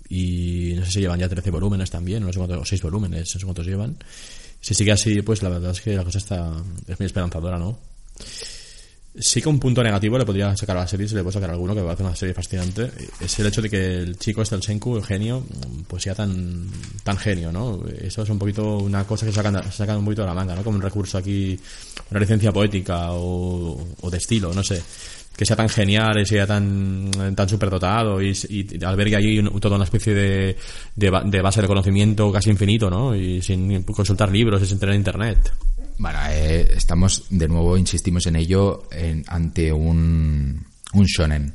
Y 0.08 0.76
no 0.78 0.86
sé 0.86 0.92
si 0.92 1.00
llevan 1.02 1.20
ya 1.20 1.28
13 1.28 1.52
volúmenes 1.52 1.92
también, 1.92 2.24
no 2.24 2.32
sé 2.32 2.40
cuántos, 2.40 2.58
o 2.58 2.66
6 2.66 2.82
volúmenes, 2.84 3.36
no 3.36 3.40
sé 3.42 3.46
cuántos 3.46 3.66
llevan. 3.66 3.98
Si 4.62 4.74
sigue 4.74 4.94
así, 4.94 5.22
pues 5.24 5.44
la 5.44 5.50
verdad 5.50 5.72
es 5.72 5.82
que 5.82 5.94
la 5.94 6.06
cosa 6.06 6.20
está 6.20 6.56
es 6.88 6.98
muy 6.98 7.06
esperanzadora, 7.06 7.60
¿no? 7.60 7.78
Sí 9.16 9.42
que 9.42 9.50
un 9.50 9.60
punto 9.60 9.84
negativo 9.84 10.18
le 10.18 10.26
podría 10.26 10.56
sacar 10.58 10.76
a 10.76 10.82
la 10.82 10.88
serie, 10.88 11.08
se 11.08 11.14
le 11.16 11.22
puede 11.22 11.34
sacar 11.34 11.52
alguno, 11.52 11.76
que 11.76 11.82
va 11.82 11.92
a 11.92 11.94
hacer 11.94 12.06
una 12.06 12.16
serie 12.16 12.34
fascinante, 12.34 12.90
es 13.20 13.40
el 13.40 13.46
hecho 13.46 13.62
de 13.62 13.70
que 13.70 13.98
el 13.98 14.18
chico 14.18 14.42
este, 14.42 14.56
el 14.56 14.64
Senku, 14.64 14.98
el 14.98 15.04
genio, 15.04 15.46
pues 15.88 16.04
sea 16.04 16.16
tan 16.16 16.68
tan 17.04 17.18
genio, 17.18 17.52
¿no? 17.52 17.84
Eso 18.02 18.24
es 18.24 18.30
un 18.30 18.40
poquito 18.40 18.78
una 18.78 19.06
cosa 19.06 19.28
que 19.28 19.32
sacan, 19.32 19.72
sacan 19.72 19.98
un 19.98 20.06
poquito 20.06 20.24
de 20.24 20.30
la 20.30 20.34
manga, 20.34 20.56
¿no? 20.56 20.64
Como 20.64 20.78
un 20.78 20.82
recurso 20.82 21.20
aquí, 21.20 21.60
una 22.10 22.20
licencia 22.20 22.52
poética 22.52 23.12
o, 23.12 23.86
o 24.02 24.10
de 24.10 24.18
estilo, 24.18 24.52
no 24.52 24.64
sé 24.64 24.82
que 25.36 25.46
sea 25.46 25.56
tan 25.56 25.70
genial 25.70 26.20
y 26.20 26.26
sea 26.26 26.46
tan, 26.46 27.10
tan 27.36 27.50
superdotado 27.50 28.22
y, 28.22 28.38
y 28.50 28.84
albergue 28.84 29.16
allí 29.16 29.44
toda 29.60 29.76
una 29.76 29.86
especie 29.86 30.14
de, 30.14 30.58
de, 30.96 31.42
base 31.42 31.62
de 31.62 31.68
conocimiento 31.68 32.32
casi 32.32 32.50
infinito, 32.50 32.90
¿no? 32.90 33.16
Y 33.16 33.42
sin 33.42 33.84
consultar 33.84 34.32
libros 34.32 34.62
y 34.62 34.66
sin 34.66 34.80
tener 34.80 34.96
internet. 34.96 35.52
Bueno, 35.98 36.20
eh, 36.30 36.74
estamos, 36.76 37.26
de 37.30 37.48
nuevo, 37.48 37.78
insistimos 37.78 38.26
en 38.28 38.36
ello, 38.36 38.84
ante 39.28 39.72
un, 39.72 40.66
un 40.94 41.06
shonen. 41.06 41.54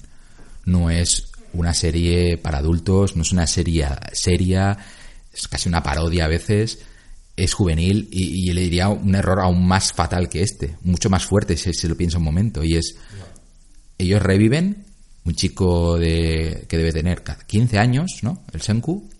No 0.64 0.90
es 0.90 1.30
una 1.52 1.74
serie 1.74 2.36
para 2.36 2.58
adultos, 2.58 3.16
no 3.16 3.22
es 3.22 3.32
una 3.32 3.46
serie 3.46 3.86
seria, 4.12 4.76
es 5.32 5.48
casi 5.48 5.68
una 5.68 5.82
parodia 5.82 6.26
a 6.26 6.28
veces, 6.28 6.80
es 7.36 7.54
juvenil 7.54 8.08
y, 8.10 8.52
le 8.52 8.62
diría 8.62 8.88
un 8.88 9.14
error 9.14 9.40
aún 9.40 9.66
más 9.66 9.92
fatal 9.92 10.28
que 10.28 10.42
este, 10.42 10.76
mucho 10.82 11.08
más 11.08 11.24
fuerte 11.24 11.56
si 11.56 11.72
se 11.72 11.88
lo 11.88 11.96
piensa 11.96 12.18
un 12.18 12.24
momento, 12.24 12.64
y 12.64 12.76
es, 12.76 12.96
ellos 13.98 14.22
reviven 14.22 14.84
un 15.24 15.34
chico 15.34 15.98
de, 15.98 16.64
que 16.68 16.78
debe 16.78 16.92
tener 16.92 17.22
15 17.22 17.78
años, 17.78 18.20
¿no? 18.22 18.42
El 18.52 18.62
Senku, 18.62 19.10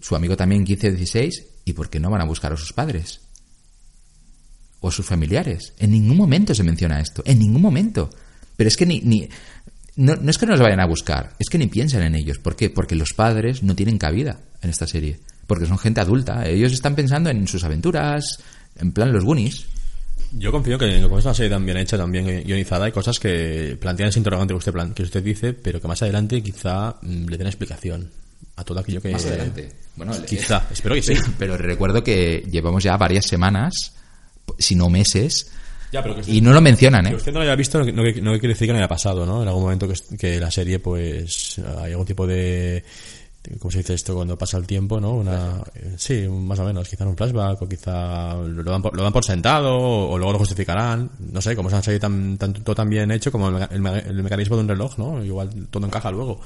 su 0.00 0.16
amigo 0.16 0.36
también 0.36 0.64
15 0.64 0.92
16, 0.92 1.44
¿y 1.66 1.72
por 1.72 1.90
qué 1.90 2.00
no 2.00 2.10
van 2.10 2.22
a 2.22 2.24
buscar 2.24 2.52
a 2.52 2.56
sus 2.56 2.72
padres? 2.72 3.20
o 4.84 4.90
sus 4.90 5.06
familiares. 5.06 5.72
En 5.78 5.92
ningún 5.92 6.18
momento 6.18 6.54
se 6.54 6.62
menciona 6.62 7.00
esto, 7.00 7.22
en 7.24 7.38
ningún 7.38 7.62
momento. 7.62 8.10
Pero 8.54 8.68
es 8.68 8.76
que 8.76 8.84
ni, 8.84 9.00
ni 9.00 9.26
no, 9.96 10.12
es 10.28 10.36
que 10.36 10.44
no 10.44 10.52
los 10.52 10.60
vayan 10.60 10.80
a 10.80 10.86
buscar, 10.86 11.34
es 11.38 11.48
que 11.48 11.56
ni 11.56 11.68
piensan 11.68 12.02
en 12.02 12.14
ellos. 12.14 12.38
¿Por 12.38 12.54
qué? 12.54 12.68
Porque 12.68 12.94
los 12.94 13.14
padres 13.14 13.62
no 13.62 13.74
tienen 13.74 13.96
cabida 13.96 14.40
en 14.60 14.68
esta 14.68 14.86
serie. 14.86 15.20
Porque 15.46 15.64
son 15.64 15.78
gente 15.78 16.02
adulta. 16.02 16.46
Ellos 16.46 16.72
están 16.72 16.94
pensando 16.94 17.30
en 17.30 17.48
sus 17.48 17.64
aventuras, 17.64 18.40
en 18.76 18.92
plan 18.92 19.10
los 19.10 19.24
Goonies. 19.24 19.66
Yo 20.36 20.50
confío 20.50 20.78
que 20.78 21.00
con 21.08 21.18
esta 21.18 21.32
serie 21.32 21.50
tan 21.50 21.64
bien 21.64 21.78
hecha, 21.78 21.96
tan 21.96 22.10
bien 22.10 22.44
guionizada, 22.44 22.86
hay 22.86 22.92
cosas 22.92 23.20
que 23.20 23.76
plantean 23.80 24.08
ese 24.08 24.18
interrogante 24.18 24.52
que 24.52 24.58
usted, 24.58 24.92
que 24.92 25.02
usted 25.04 25.22
dice, 25.22 25.52
pero 25.52 25.80
que 25.80 25.88
más 25.88 26.02
adelante 26.02 26.42
quizá 26.42 26.96
mm, 27.02 27.26
le 27.26 27.38
den 27.38 27.46
explicación 27.46 28.10
a 28.56 28.64
todo 28.64 28.80
aquello 28.80 29.00
que... 29.00 29.10
Más 29.10 29.24
adelante. 29.26 29.70
Bueno, 29.96 30.12
quizá, 30.26 30.66
espero 30.72 30.94
que 30.96 31.02
sí. 31.02 31.14
Pero 31.38 31.56
recuerdo 31.56 32.02
que 32.02 32.44
llevamos 32.50 32.82
ya 32.82 32.96
varias 32.96 33.26
semanas 33.26 33.94
sino 34.58 34.88
meses. 34.88 35.50
y 36.26 36.40
no 36.40 36.52
lo 36.52 36.60
mencionan, 36.60 37.06
¿eh? 37.06 37.14
usted 37.14 37.32
no 37.32 37.38
lo 37.38 37.44
haya 37.44 37.54
visto 37.54 37.78
no, 37.78 37.92
no, 37.92 38.02
quiere 38.02 38.48
decir 38.48 38.66
que 38.66 38.72
no 38.72 38.78
haya 38.78 38.88
pasado, 38.88 39.24
¿no? 39.24 39.42
En 39.42 39.48
algún 39.48 39.62
momento 39.62 39.88
que, 40.18 40.40
la 40.40 40.50
serie, 40.50 40.78
pues, 40.78 41.60
hay 41.78 41.92
algún 41.92 42.06
tipo 42.06 42.26
de... 42.26 42.84
¿Cómo 43.58 43.70
se 43.70 43.78
dice 43.78 43.94
esto 43.94 44.14
cuando 44.14 44.38
pasa 44.38 44.56
el 44.56 44.66
tiempo, 44.66 44.98
no? 45.00 45.12
Una, 45.14 45.62
sí, 45.98 46.26
más 46.28 46.58
o 46.58 46.64
menos. 46.64 46.88
Quizá 46.88 47.06
un 47.06 47.16
flashback 47.16 47.60
o 47.60 47.68
quizá 47.68 48.34
lo 48.36 48.62
dan 48.62 48.80
por, 48.80 48.96
lo 48.96 49.02
dan 49.02 49.12
por 49.12 49.24
sentado 49.24 49.76
o, 49.76 50.16
luego 50.16 50.32
lo 50.32 50.38
justificarán. 50.38 51.10
No 51.18 51.42
sé, 51.42 51.54
como 51.54 51.68
es 51.68 51.74
una 51.74 51.82
serie 51.82 52.00
tan, 52.00 52.38
tan, 52.38 52.54
todo 52.54 52.74
tan 52.74 52.88
bien 52.88 53.10
hecho 53.10 53.30
como 53.30 53.48
el, 53.48 53.68
el, 53.70 54.22
mecanismo 54.22 54.56
de 54.56 54.62
un 54.62 54.68
reloj, 54.68 54.98
¿no? 54.98 55.22
Igual 55.22 55.68
todo 55.70 55.86
encaja 55.86 56.10
luego. 56.10 56.40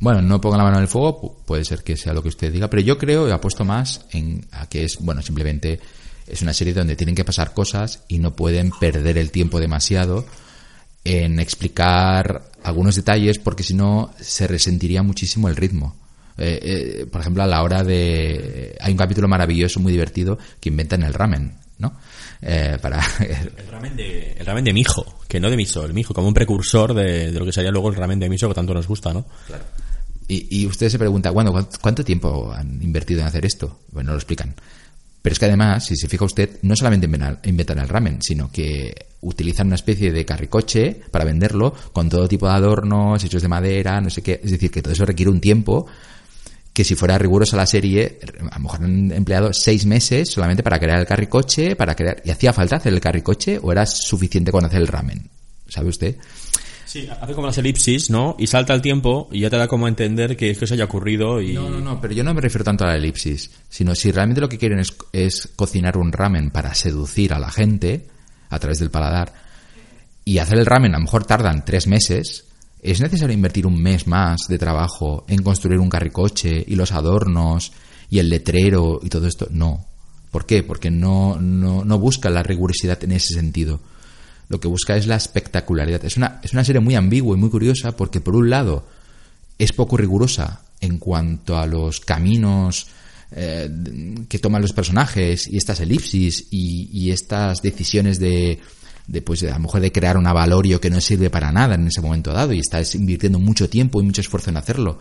Bueno, 0.00 0.22
no 0.22 0.40
ponga 0.40 0.56
la 0.56 0.64
mano 0.64 0.76
en 0.76 0.82
el 0.82 0.88
fuego, 0.88 1.42
puede 1.44 1.64
ser 1.64 1.82
que 1.82 1.96
sea 1.96 2.14
lo 2.14 2.22
que 2.22 2.28
usted 2.28 2.52
diga, 2.52 2.70
pero 2.70 2.82
yo 2.82 2.96
creo 2.96 3.28
y 3.28 3.32
apuesto 3.32 3.64
más 3.64 4.06
en 4.12 4.46
a 4.52 4.68
que 4.68 4.84
es, 4.84 4.98
bueno, 5.00 5.22
simplemente 5.22 5.80
es 6.26 6.40
una 6.40 6.54
serie 6.54 6.72
donde 6.72 6.94
tienen 6.94 7.16
que 7.16 7.24
pasar 7.24 7.52
cosas 7.52 8.04
y 8.06 8.18
no 8.18 8.34
pueden 8.36 8.70
perder 8.70 9.18
el 9.18 9.32
tiempo 9.32 9.58
demasiado 9.58 10.24
en 11.08 11.40
explicar 11.40 12.50
algunos 12.62 12.96
detalles 12.96 13.38
porque 13.38 13.62
si 13.62 13.72
no 13.72 14.12
se 14.20 14.46
resentiría 14.46 15.02
muchísimo 15.02 15.48
el 15.48 15.56
ritmo. 15.56 15.96
Eh, 16.36 16.60
eh, 16.62 17.06
por 17.06 17.22
ejemplo, 17.22 17.42
a 17.42 17.46
la 17.46 17.62
hora 17.62 17.82
de... 17.82 18.76
Hay 18.78 18.92
un 18.92 18.98
capítulo 18.98 19.26
maravilloso, 19.26 19.80
muy 19.80 19.90
divertido, 19.90 20.38
que 20.60 20.68
inventan 20.68 21.02
el 21.02 21.14
ramen, 21.14 21.54
¿no? 21.78 21.94
Eh, 22.42 22.76
para... 22.80 23.00
el, 23.20 23.68
ramen 23.70 23.96
de, 23.96 24.32
el 24.32 24.44
ramen 24.46 24.64
de 24.64 24.72
mijo, 24.74 25.18
que 25.26 25.40
no 25.40 25.50
de 25.50 25.56
miso, 25.56 25.84
el 25.84 25.94
mijo, 25.94 26.12
como 26.12 26.28
un 26.28 26.34
precursor 26.34 26.92
de, 26.92 27.32
lo 27.32 27.46
que 27.46 27.52
sería 27.52 27.70
luego 27.70 27.88
el 27.88 27.96
ramen 27.96 28.20
de 28.20 28.28
miso 28.28 28.46
que 28.46 28.54
tanto 28.54 28.74
nos 28.74 28.86
gusta, 28.86 29.12
¿no? 29.12 29.24
Claro. 29.46 29.64
Y, 30.28 30.60
y 30.60 30.66
usted 30.66 30.90
se 30.90 30.98
pregunta, 30.98 31.30
bueno, 31.30 31.54
¿cuánto 31.80 32.04
tiempo 32.04 32.52
han 32.52 32.82
invertido 32.82 33.20
en 33.22 33.26
hacer 33.26 33.46
esto? 33.46 33.80
Bueno, 33.92 34.10
lo 34.12 34.18
explican 34.18 34.54
Pero 35.28 35.34
es 35.34 35.40
que 35.40 35.44
además, 35.44 35.84
si 35.84 35.94
se 35.94 36.08
fija 36.08 36.24
usted, 36.24 36.58
no 36.62 36.74
solamente 36.74 37.06
inventan 37.44 37.78
el 37.78 37.86
ramen, 37.86 38.22
sino 38.22 38.50
que 38.50 38.94
utilizan 39.20 39.66
una 39.66 39.76
especie 39.76 40.10
de 40.10 40.24
carricoche 40.24 41.02
para 41.10 41.26
venderlo 41.26 41.74
con 41.92 42.08
todo 42.08 42.26
tipo 42.26 42.48
de 42.48 42.54
adornos, 42.54 43.22
hechos 43.22 43.42
de 43.42 43.48
madera, 43.48 44.00
no 44.00 44.08
sé 44.08 44.22
qué. 44.22 44.40
Es 44.42 44.52
decir, 44.52 44.70
que 44.70 44.80
todo 44.80 44.94
eso 44.94 45.04
requiere 45.04 45.30
un 45.30 45.38
tiempo 45.38 45.86
que 46.72 46.82
si 46.82 46.94
fuera 46.94 47.18
rigurosa 47.18 47.58
la 47.58 47.66
serie, 47.66 48.20
a 48.50 48.56
lo 48.56 48.62
mejor 48.62 48.84
han 48.84 49.12
empleado 49.12 49.52
seis 49.52 49.84
meses 49.84 50.30
solamente 50.30 50.62
para 50.62 50.78
crear 50.78 50.98
el 50.98 51.06
carricoche, 51.06 51.76
para 51.76 51.94
crear... 51.94 52.22
¿Y 52.24 52.30
hacía 52.30 52.54
falta 52.54 52.76
hacer 52.76 52.94
el 52.94 53.00
carricoche 53.00 53.60
o 53.62 53.70
era 53.70 53.84
suficiente 53.84 54.50
con 54.50 54.64
hacer 54.64 54.80
el 54.80 54.88
ramen? 54.88 55.28
¿Sabe 55.68 55.90
usted? 55.90 56.16
Sí, 56.88 57.06
hace 57.20 57.34
como 57.34 57.46
las 57.46 57.58
elipsis, 57.58 58.08
¿no? 58.08 58.34
Y 58.38 58.46
salta 58.46 58.72
el 58.72 58.80
tiempo 58.80 59.28
y 59.30 59.40
ya 59.40 59.50
te 59.50 59.58
da 59.58 59.68
como 59.68 59.84
a 59.84 59.90
entender 59.90 60.38
que 60.38 60.48
es 60.48 60.58
que 60.58 60.64
eso 60.64 60.72
haya 60.72 60.84
ocurrido 60.84 61.42
y... 61.42 61.52
No, 61.52 61.68
no, 61.68 61.80
no, 61.80 62.00
pero 62.00 62.14
yo 62.14 62.24
no 62.24 62.32
me 62.32 62.40
refiero 62.40 62.64
tanto 62.64 62.84
a 62.84 62.88
la 62.88 62.96
elipsis, 62.96 63.50
sino 63.68 63.94
si 63.94 64.10
realmente 64.10 64.40
lo 64.40 64.48
que 64.48 64.56
quieren 64.56 64.78
es, 64.78 64.96
es 65.12 65.50
cocinar 65.54 65.98
un 65.98 66.12
ramen 66.12 66.50
para 66.50 66.74
seducir 66.74 67.34
a 67.34 67.38
la 67.38 67.50
gente 67.50 68.06
a 68.48 68.58
través 68.58 68.78
del 68.78 68.90
paladar 68.90 69.34
y 70.24 70.38
hacer 70.38 70.58
el 70.58 70.64
ramen 70.64 70.94
a 70.94 70.98
lo 70.98 71.04
mejor 71.04 71.26
tardan 71.26 71.62
tres 71.62 71.86
meses, 71.86 72.48
¿Es 72.80 73.00
necesario 73.00 73.34
invertir 73.34 73.66
un 73.66 73.80
mes 73.82 74.06
más 74.06 74.42
de 74.48 74.58
trabajo 74.58 75.24
en 75.28 75.42
construir 75.42 75.80
un 75.80 75.88
carricoche 75.88 76.64
y 76.66 76.76
los 76.76 76.92
adornos 76.92 77.72
y 78.08 78.20
el 78.20 78.28
letrero 78.28 79.00
y 79.02 79.08
todo 79.08 79.26
esto? 79.26 79.48
No. 79.50 79.84
¿Por 80.30 80.46
qué? 80.46 80.62
Porque 80.62 80.90
no, 80.90 81.40
no, 81.40 81.84
no 81.84 81.98
busca 81.98 82.30
la 82.30 82.42
rigurosidad 82.42 83.02
en 83.02 83.12
ese 83.12 83.34
sentido. 83.34 83.80
Lo 84.48 84.60
que 84.60 84.68
busca 84.68 84.96
es 84.96 85.06
la 85.06 85.16
espectacularidad. 85.16 86.04
Es 86.04 86.16
una, 86.16 86.40
es 86.42 86.52
una 86.52 86.64
serie 86.64 86.80
muy 86.80 86.94
ambigua 86.94 87.36
y 87.36 87.40
muy 87.40 87.50
curiosa 87.50 87.92
porque, 87.92 88.20
por 88.20 88.34
un 88.34 88.50
lado, 88.50 88.86
es 89.58 89.72
poco 89.72 89.96
rigurosa 89.96 90.62
en 90.80 90.98
cuanto 90.98 91.58
a 91.58 91.66
los 91.66 92.00
caminos 92.00 92.86
eh, 93.32 93.68
que 94.28 94.38
toman 94.38 94.62
los 94.62 94.72
personajes 94.72 95.46
y 95.48 95.56
estas 95.56 95.80
elipsis 95.80 96.46
y, 96.50 96.88
y 96.92 97.10
estas 97.10 97.60
decisiones 97.60 98.18
de, 98.18 98.58
de 99.08 99.22
pues 99.22 99.42
a 99.42 99.58
lo 99.58 99.80
de 99.80 99.92
crear 99.92 100.16
un 100.16 100.26
avalorio 100.26 100.80
que 100.80 100.90
no 100.90 101.00
sirve 101.00 101.30
para 101.30 101.50
nada 101.50 101.74
en 101.74 101.86
ese 101.86 102.00
momento 102.00 102.32
dado 102.32 102.52
y 102.52 102.60
estás 102.60 102.94
invirtiendo 102.94 103.38
mucho 103.38 103.68
tiempo 103.68 104.00
y 104.00 104.04
mucho 104.04 104.20
esfuerzo 104.20 104.50
en 104.50 104.58
hacerlo. 104.58 104.98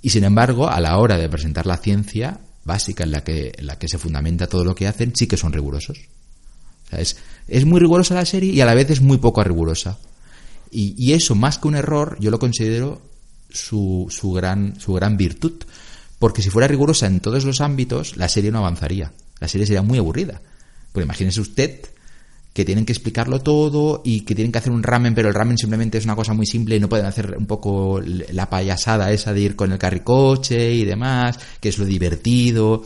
Y 0.00 0.10
sin 0.10 0.24
embargo, 0.24 0.68
a 0.68 0.80
la 0.80 0.98
hora 0.98 1.16
de 1.16 1.28
presentar 1.28 1.66
la 1.66 1.78
ciencia 1.78 2.38
básica 2.64 3.04
en 3.04 3.10
la 3.10 3.24
que, 3.24 3.52
en 3.56 3.66
la 3.66 3.78
que 3.78 3.88
se 3.88 3.98
fundamenta 3.98 4.46
todo 4.46 4.64
lo 4.64 4.74
que 4.74 4.86
hacen, 4.86 5.12
sí 5.16 5.26
que 5.26 5.38
son 5.38 5.52
rigurosos. 5.52 5.98
Es, 7.00 7.16
es, 7.48 7.64
muy 7.64 7.80
rigurosa 7.80 8.14
la 8.14 8.24
serie 8.24 8.52
y 8.52 8.60
a 8.60 8.66
la 8.66 8.74
vez 8.74 8.90
es 8.90 9.00
muy 9.00 9.18
poco 9.18 9.42
rigurosa. 9.44 9.98
Y, 10.70 10.94
y 10.96 11.12
eso, 11.12 11.34
más 11.34 11.58
que 11.58 11.68
un 11.68 11.76
error, 11.76 12.16
yo 12.20 12.30
lo 12.30 12.38
considero 12.38 13.00
su, 13.50 14.06
su, 14.10 14.32
gran, 14.32 14.78
su 14.80 14.92
gran 14.92 15.16
virtud. 15.16 15.52
Porque 16.18 16.42
si 16.42 16.50
fuera 16.50 16.68
rigurosa 16.68 17.06
en 17.06 17.20
todos 17.20 17.44
los 17.44 17.60
ámbitos, 17.60 18.16
la 18.16 18.28
serie 18.28 18.50
no 18.50 18.58
avanzaría. 18.58 19.12
La 19.40 19.48
serie 19.48 19.66
sería 19.66 19.82
muy 19.82 19.98
aburrida. 19.98 20.40
Pues 20.92 21.04
imagínese 21.04 21.40
usted 21.40 21.80
que 22.54 22.64
tienen 22.64 22.86
que 22.86 22.92
explicarlo 22.92 23.40
todo 23.40 24.00
y 24.04 24.20
que 24.20 24.34
tienen 24.36 24.52
que 24.52 24.58
hacer 24.58 24.72
un 24.72 24.84
ramen, 24.84 25.14
pero 25.14 25.28
el 25.28 25.34
ramen 25.34 25.58
simplemente 25.58 25.98
es 25.98 26.04
una 26.04 26.14
cosa 26.14 26.34
muy 26.34 26.46
simple 26.46 26.76
y 26.76 26.80
no 26.80 26.88
pueden 26.88 27.04
hacer 27.04 27.34
un 27.36 27.46
poco 27.46 28.00
la 28.00 28.48
payasada 28.48 29.10
esa 29.10 29.32
de 29.32 29.40
ir 29.40 29.56
con 29.56 29.72
el 29.72 29.78
carricoche 29.78 30.72
y 30.72 30.84
demás, 30.84 31.36
que 31.60 31.70
es 31.70 31.78
lo 31.78 31.84
divertido. 31.84 32.84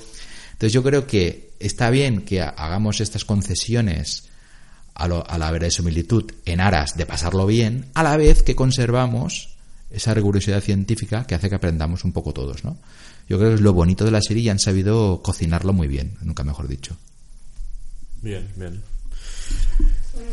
Entonces 0.52 0.72
yo 0.72 0.82
creo 0.82 1.06
que 1.06 1.47
está 1.60 1.90
bien 1.90 2.22
que 2.22 2.42
hagamos 2.42 3.00
estas 3.00 3.24
concesiones 3.24 4.28
a, 4.94 5.08
lo, 5.08 5.28
a 5.28 5.38
la 5.38 5.50
verosimilitud 5.50 6.30
en 6.44 6.60
aras 6.60 6.96
de 6.96 7.06
pasarlo 7.06 7.46
bien, 7.46 7.86
a 7.94 8.02
la 8.02 8.16
vez 8.16 8.42
que 8.42 8.56
conservamos 8.56 9.56
esa 9.90 10.12
rigurosidad 10.14 10.60
científica 10.60 11.24
que 11.24 11.34
hace 11.34 11.48
que 11.48 11.54
aprendamos 11.54 12.04
un 12.04 12.12
poco 12.12 12.32
todos, 12.32 12.64
¿no? 12.64 12.76
Yo 13.28 13.38
creo 13.38 13.50
que 13.50 13.56
es 13.56 13.60
lo 13.60 13.72
bonito 13.72 14.04
de 14.04 14.10
la 14.10 14.22
serie 14.22 14.44
y 14.44 14.48
han 14.48 14.58
sabido 14.58 15.22
cocinarlo 15.22 15.72
muy 15.72 15.86
bien, 15.86 16.16
nunca 16.22 16.44
mejor 16.44 16.66
dicho. 16.66 16.96
Bien, 18.22 18.48
bien. 18.56 18.82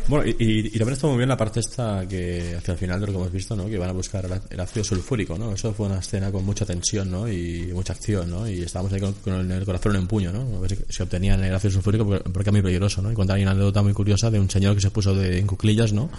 Bueno, 0.08 0.26
y, 0.26 0.36
y, 0.40 0.70
también 0.72 0.94
está 0.94 1.08
muy 1.08 1.18
bien 1.18 1.30
la 1.30 1.38
parte 1.38 1.60
esta 1.60 2.08
que 2.08 2.56
hacia 2.58 2.74
el 2.74 2.78
final 2.78 3.00
de 3.00 3.08
lo 3.08 3.14
que 3.14 3.18
hemos 3.20 3.32
visto, 3.32 3.56
¿no? 3.56 3.66
Que 3.68 3.78
van 3.78 3.90
a 3.90 3.94
buscar 3.94 4.26
el 4.50 4.60
ácido 4.60 4.84
sulfúrico, 4.84 5.38
¿no? 5.38 5.54
Eso 5.54 5.74
fue 5.74 5.88
una 5.88 6.00
escena 6.00 6.32
con 6.32 6.46
mucha 6.46 6.66
tensión, 6.66 7.10
¿no? 7.12 7.28
Y 7.28 7.72
mucha 7.74 7.94
acción, 7.94 8.30
¿no? 8.30 8.48
Y 8.48 8.62
estábamos 8.62 8.94
ahí 8.94 9.02
con, 9.02 9.52
el 9.52 9.66
corazón 9.66 9.96
en 9.96 10.08
puño, 10.08 10.32
¿no? 10.32 10.58
A 10.58 10.60
ver 10.60 10.78
si, 10.90 11.04
obtenían 11.04 11.44
el 11.44 11.54
ácido 11.54 11.72
sulfúrico 11.72 12.06
porque, 12.06 12.30
porque, 12.30 12.50
es 12.50 12.54
muy 12.54 12.62
peligroso, 12.62 13.02
¿no? 13.02 13.12
Y 13.12 13.16
contar 13.16 13.40
una 13.40 13.52
anécdota 13.52 13.82
muy 13.82 13.94
curiosa 13.94 14.32
de 14.32 14.40
un 14.40 14.50
señor 14.50 14.76
que 14.76 14.82
se 14.82 14.92
puso 14.92 15.16
de, 15.16 15.40
en 15.40 15.48
cuclillas, 15.48 15.92
¿no? 15.94 16.10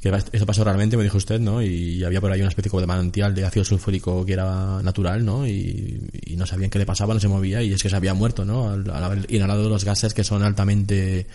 que 0.00 0.12
eso 0.32 0.46
pasó 0.46 0.62
realmente, 0.62 0.96
me 0.96 1.02
dijo 1.02 1.16
usted, 1.16 1.40
¿no? 1.40 1.60
Y 1.60 2.04
había 2.04 2.20
por 2.20 2.30
ahí 2.30 2.40
una 2.40 2.50
especie 2.50 2.70
como 2.70 2.80
de 2.80 2.86
manantial 2.86 3.34
de 3.34 3.44
ácido 3.44 3.64
sulfúrico 3.64 4.24
que 4.24 4.34
era 4.34 4.80
natural, 4.80 5.24
¿no? 5.24 5.46
Y, 5.46 6.08
y 6.24 6.36
no 6.36 6.46
sabían 6.46 6.70
qué 6.70 6.78
le 6.78 6.86
pasaba, 6.86 7.14
no 7.14 7.20
se 7.20 7.26
movía 7.26 7.62
y 7.62 7.72
es 7.72 7.82
que 7.82 7.90
se 7.90 7.96
había 7.96 8.14
muerto, 8.14 8.44
¿no? 8.44 8.70
Al, 8.70 8.88
al 8.88 9.04
haber 9.04 9.26
inhalado 9.32 9.68
los 9.68 9.84
gases 9.84 10.14
que 10.14 10.22
son 10.22 10.44
altamente 10.44 11.26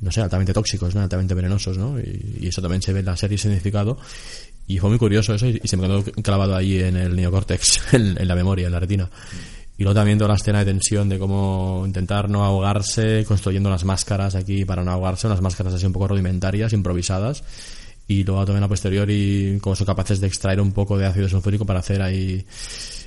no 0.00 0.10
sé, 0.10 0.20
altamente 0.20 0.52
tóxicos, 0.52 0.94
¿no? 0.94 1.02
altamente 1.02 1.34
venenosos, 1.34 1.76
¿no? 1.76 1.98
Y, 1.98 2.48
eso 2.48 2.62
también 2.62 2.82
se 2.82 2.92
ve 2.92 3.00
en 3.00 3.06
la 3.06 3.16
serie 3.16 3.36
significado. 3.36 3.98
Y 4.66 4.78
fue 4.78 4.88
muy 4.88 4.98
curioso 4.98 5.34
eso 5.34 5.46
y, 5.46 5.60
se 5.64 5.76
me 5.76 5.82
quedó 5.86 6.02
clavado 6.22 6.56
ahí 6.56 6.78
en 6.78 6.96
el 6.96 7.14
neocórtex, 7.16 7.80
en, 7.94 8.26
la 8.26 8.34
memoria, 8.34 8.66
en 8.66 8.72
la 8.72 8.80
retina. 8.80 9.10
Y 9.76 9.82
luego 9.82 9.94
también 9.94 10.18
toda 10.18 10.28
la 10.28 10.34
escena 10.34 10.58
de 10.60 10.66
tensión 10.66 11.08
de 11.08 11.18
cómo 11.18 11.82
intentar 11.86 12.28
no 12.28 12.44
ahogarse, 12.44 13.24
construyendo 13.26 13.70
las 13.70 13.84
máscaras 13.84 14.34
aquí 14.34 14.64
para 14.64 14.84
no 14.84 14.90
ahogarse, 14.90 15.26
unas 15.26 15.40
máscaras 15.40 15.74
así 15.74 15.86
un 15.86 15.92
poco 15.92 16.08
rudimentarias, 16.08 16.72
improvisadas. 16.72 17.42
Y 18.06 18.24
luego 18.24 18.44
también 18.44 18.64
a 18.64 18.68
posteriori 18.68 19.58
cómo 19.60 19.76
son 19.76 19.86
capaces 19.86 20.20
de 20.20 20.26
extraer 20.26 20.60
un 20.60 20.72
poco 20.72 20.98
de 20.98 21.06
ácido 21.06 21.28
sulfúrico 21.28 21.64
para 21.64 21.78
hacer 21.78 22.02
ahí, 22.02 22.44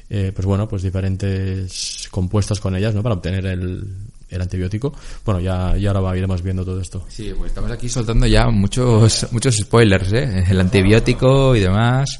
eh, 0.09 0.31
pues 0.33 0.45
bueno, 0.45 0.67
pues 0.67 0.81
diferentes 0.81 2.07
compuestos 2.09 2.59
con 2.59 2.75
ellas, 2.75 2.95
¿no? 2.95 3.03
Para 3.03 3.15
obtener 3.15 3.45
el, 3.45 3.85
el 4.33 4.41
antibiótico. 4.41 4.93
Bueno, 5.23 5.39
ya, 5.39 5.77
ya 5.77 5.91
ahora 5.91 6.17
iremos 6.17 6.41
viendo 6.41 6.65
todo 6.65 6.81
esto. 6.81 7.05
Sí, 7.07 7.31
pues 7.37 7.49
estamos 7.51 7.71
aquí 7.71 7.87
soltando 7.87 8.25
ya 8.25 8.49
muchos, 8.49 9.27
muchos 9.31 9.55
spoilers, 9.55 10.11
¿eh? 10.13 10.43
El 10.49 10.59
antibiótico 10.59 11.55
y 11.55 11.61
demás. 11.61 12.19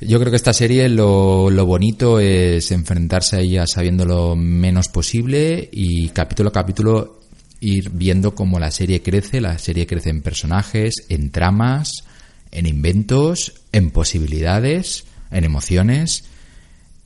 Yo 0.00 0.18
creo 0.20 0.30
que 0.30 0.36
esta 0.36 0.52
serie 0.52 0.88
lo, 0.88 1.50
lo 1.50 1.66
bonito 1.66 2.20
es 2.20 2.70
enfrentarse 2.70 3.36
a 3.36 3.40
ella 3.40 3.66
sabiendo 3.66 4.04
lo 4.04 4.36
menos 4.36 4.88
posible 4.88 5.68
y 5.72 6.08
capítulo 6.10 6.50
a 6.50 6.52
capítulo 6.52 7.20
ir 7.60 7.90
viendo 7.90 8.34
cómo 8.34 8.60
la 8.60 8.70
serie 8.70 9.02
crece. 9.02 9.40
La 9.40 9.58
serie 9.58 9.86
crece 9.86 10.10
en 10.10 10.22
personajes, 10.22 11.06
en 11.08 11.30
tramas, 11.30 12.04
en 12.52 12.66
inventos, 12.66 13.54
en 13.72 13.90
posibilidades, 13.90 15.04
en 15.30 15.44
emociones. 15.44 16.24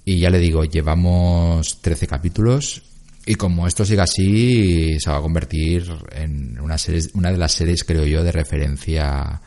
Y 0.05 0.19
ya 0.19 0.31
le 0.31 0.39
digo, 0.39 0.65
llevamos 0.65 1.81
13 1.81 2.07
capítulos 2.07 2.83
y 3.25 3.35
como 3.37 3.67
esto 3.67 3.85
siga 3.85 4.05
así, 4.05 4.99
se 4.99 5.11
va 5.11 5.19
a 5.19 5.23
convertir 5.23 5.91
en 6.11 6.61
una, 6.61 6.77
serie, 6.77 7.03
una 7.15 7.31
de 7.31 7.39
las 7.39 7.53
series, 7.53 7.85
creo 7.85 8.05
yo, 8.05 8.25
de 8.25 8.33
referencia, 8.33 9.41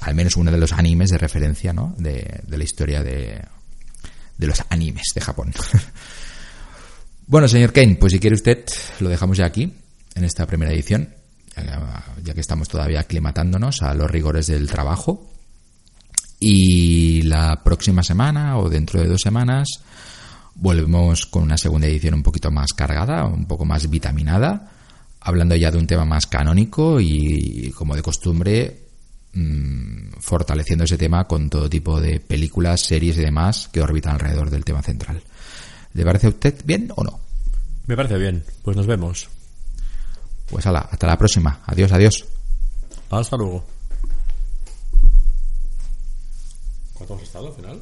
al 0.00 0.14
menos 0.14 0.36
uno 0.36 0.50
de 0.50 0.58
los 0.58 0.72
animes 0.72 1.10
de 1.10 1.18
referencia, 1.18 1.72
¿no? 1.72 1.94
De, 1.96 2.42
de 2.46 2.58
la 2.58 2.64
historia 2.64 3.02
de, 3.02 3.40
de 4.36 4.46
los 4.46 4.62
animes 4.68 5.08
de 5.14 5.20
Japón. 5.20 5.52
bueno, 7.26 7.48
señor 7.48 7.72
Kane, 7.72 7.96
pues 7.96 8.12
si 8.12 8.18
quiere 8.18 8.34
usted, 8.34 8.64
lo 9.00 9.08
dejamos 9.08 9.38
ya 9.38 9.46
aquí, 9.46 9.72
en 10.14 10.24
esta 10.24 10.46
primera 10.46 10.72
edición, 10.72 11.08
ya 12.22 12.34
que 12.34 12.40
estamos 12.40 12.68
todavía 12.68 13.00
aclimatándonos 13.00 13.82
a 13.82 13.94
los 13.94 14.10
rigores 14.10 14.46
del 14.46 14.68
trabajo. 14.68 15.30
Y 16.40 17.22
la 17.22 17.62
próxima 17.64 18.02
semana 18.02 18.58
o 18.58 18.68
dentro 18.68 19.00
de 19.00 19.08
dos 19.08 19.22
semanas 19.22 19.80
Volvemos 20.56 21.26
con 21.26 21.42
una 21.42 21.56
segunda 21.58 21.86
edición 21.86 22.14
un 22.14 22.22
poquito 22.22 22.50
más 22.50 22.72
cargada, 22.72 23.24
un 23.24 23.46
poco 23.46 23.64
más 23.64 23.88
vitaminada, 23.90 24.70
hablando 25.20 25.56
ya 25.56 25.70
de 25.70 25.78
un 25.78 25.86
tema 25.86 26.04
más 26.04 26.26
canónico 26.26 27.00
y, 27.00 27.72
como 27.76 27.96
de 27.96 28.02
costumbre, 28.02 28.86
mmm, 29.32 30.12
fortaleciendo 30.20 30.84
ese 30.84 30.96
tema 30.96 31.26
con 31.26 31.50
todo 31.50 31.68
tipo 31.68 32.00
de 32.00 32.20
películas, 32.20 32.80
series 32.80 33.16
y 33.18 33.22
demás 33.22 33.68
que 33.72 33.80
orbitan 33.80 34.14
alrededor 34.14 34.50
del 34.50 34.64
tema 34.64 34.82
central. 34.82 35.22
¿Le 35.92 36.04
parece 36.04 36.28
a 36.28 36.30
usted 36.30 36.54
bien 36.64 36.92
o 36.96 37.04
no? 37.04 37.20
Me 37.86 37.96
parece 37.96 38.16
bien. 38.16 38.44
Pues 38.62 38.76
nos 38.76 38.86
vemos. 38.86 39.28
Pues 40.48 40.66
hala, 40.66 40.88
hasta 40.90 41.06
la 41.06 41.18
próxima. 41.18 41.60
Adiós, 41.66 41.92
adiós. 41.92 42.24
Hasta 43.10 43.36
luego. 43.36 43.64
¿Cuánto 46.94 47.14
hemos 47.14 47.24
estado 47.24 47.48
al 47.48 47.54
final? 47.54 47.80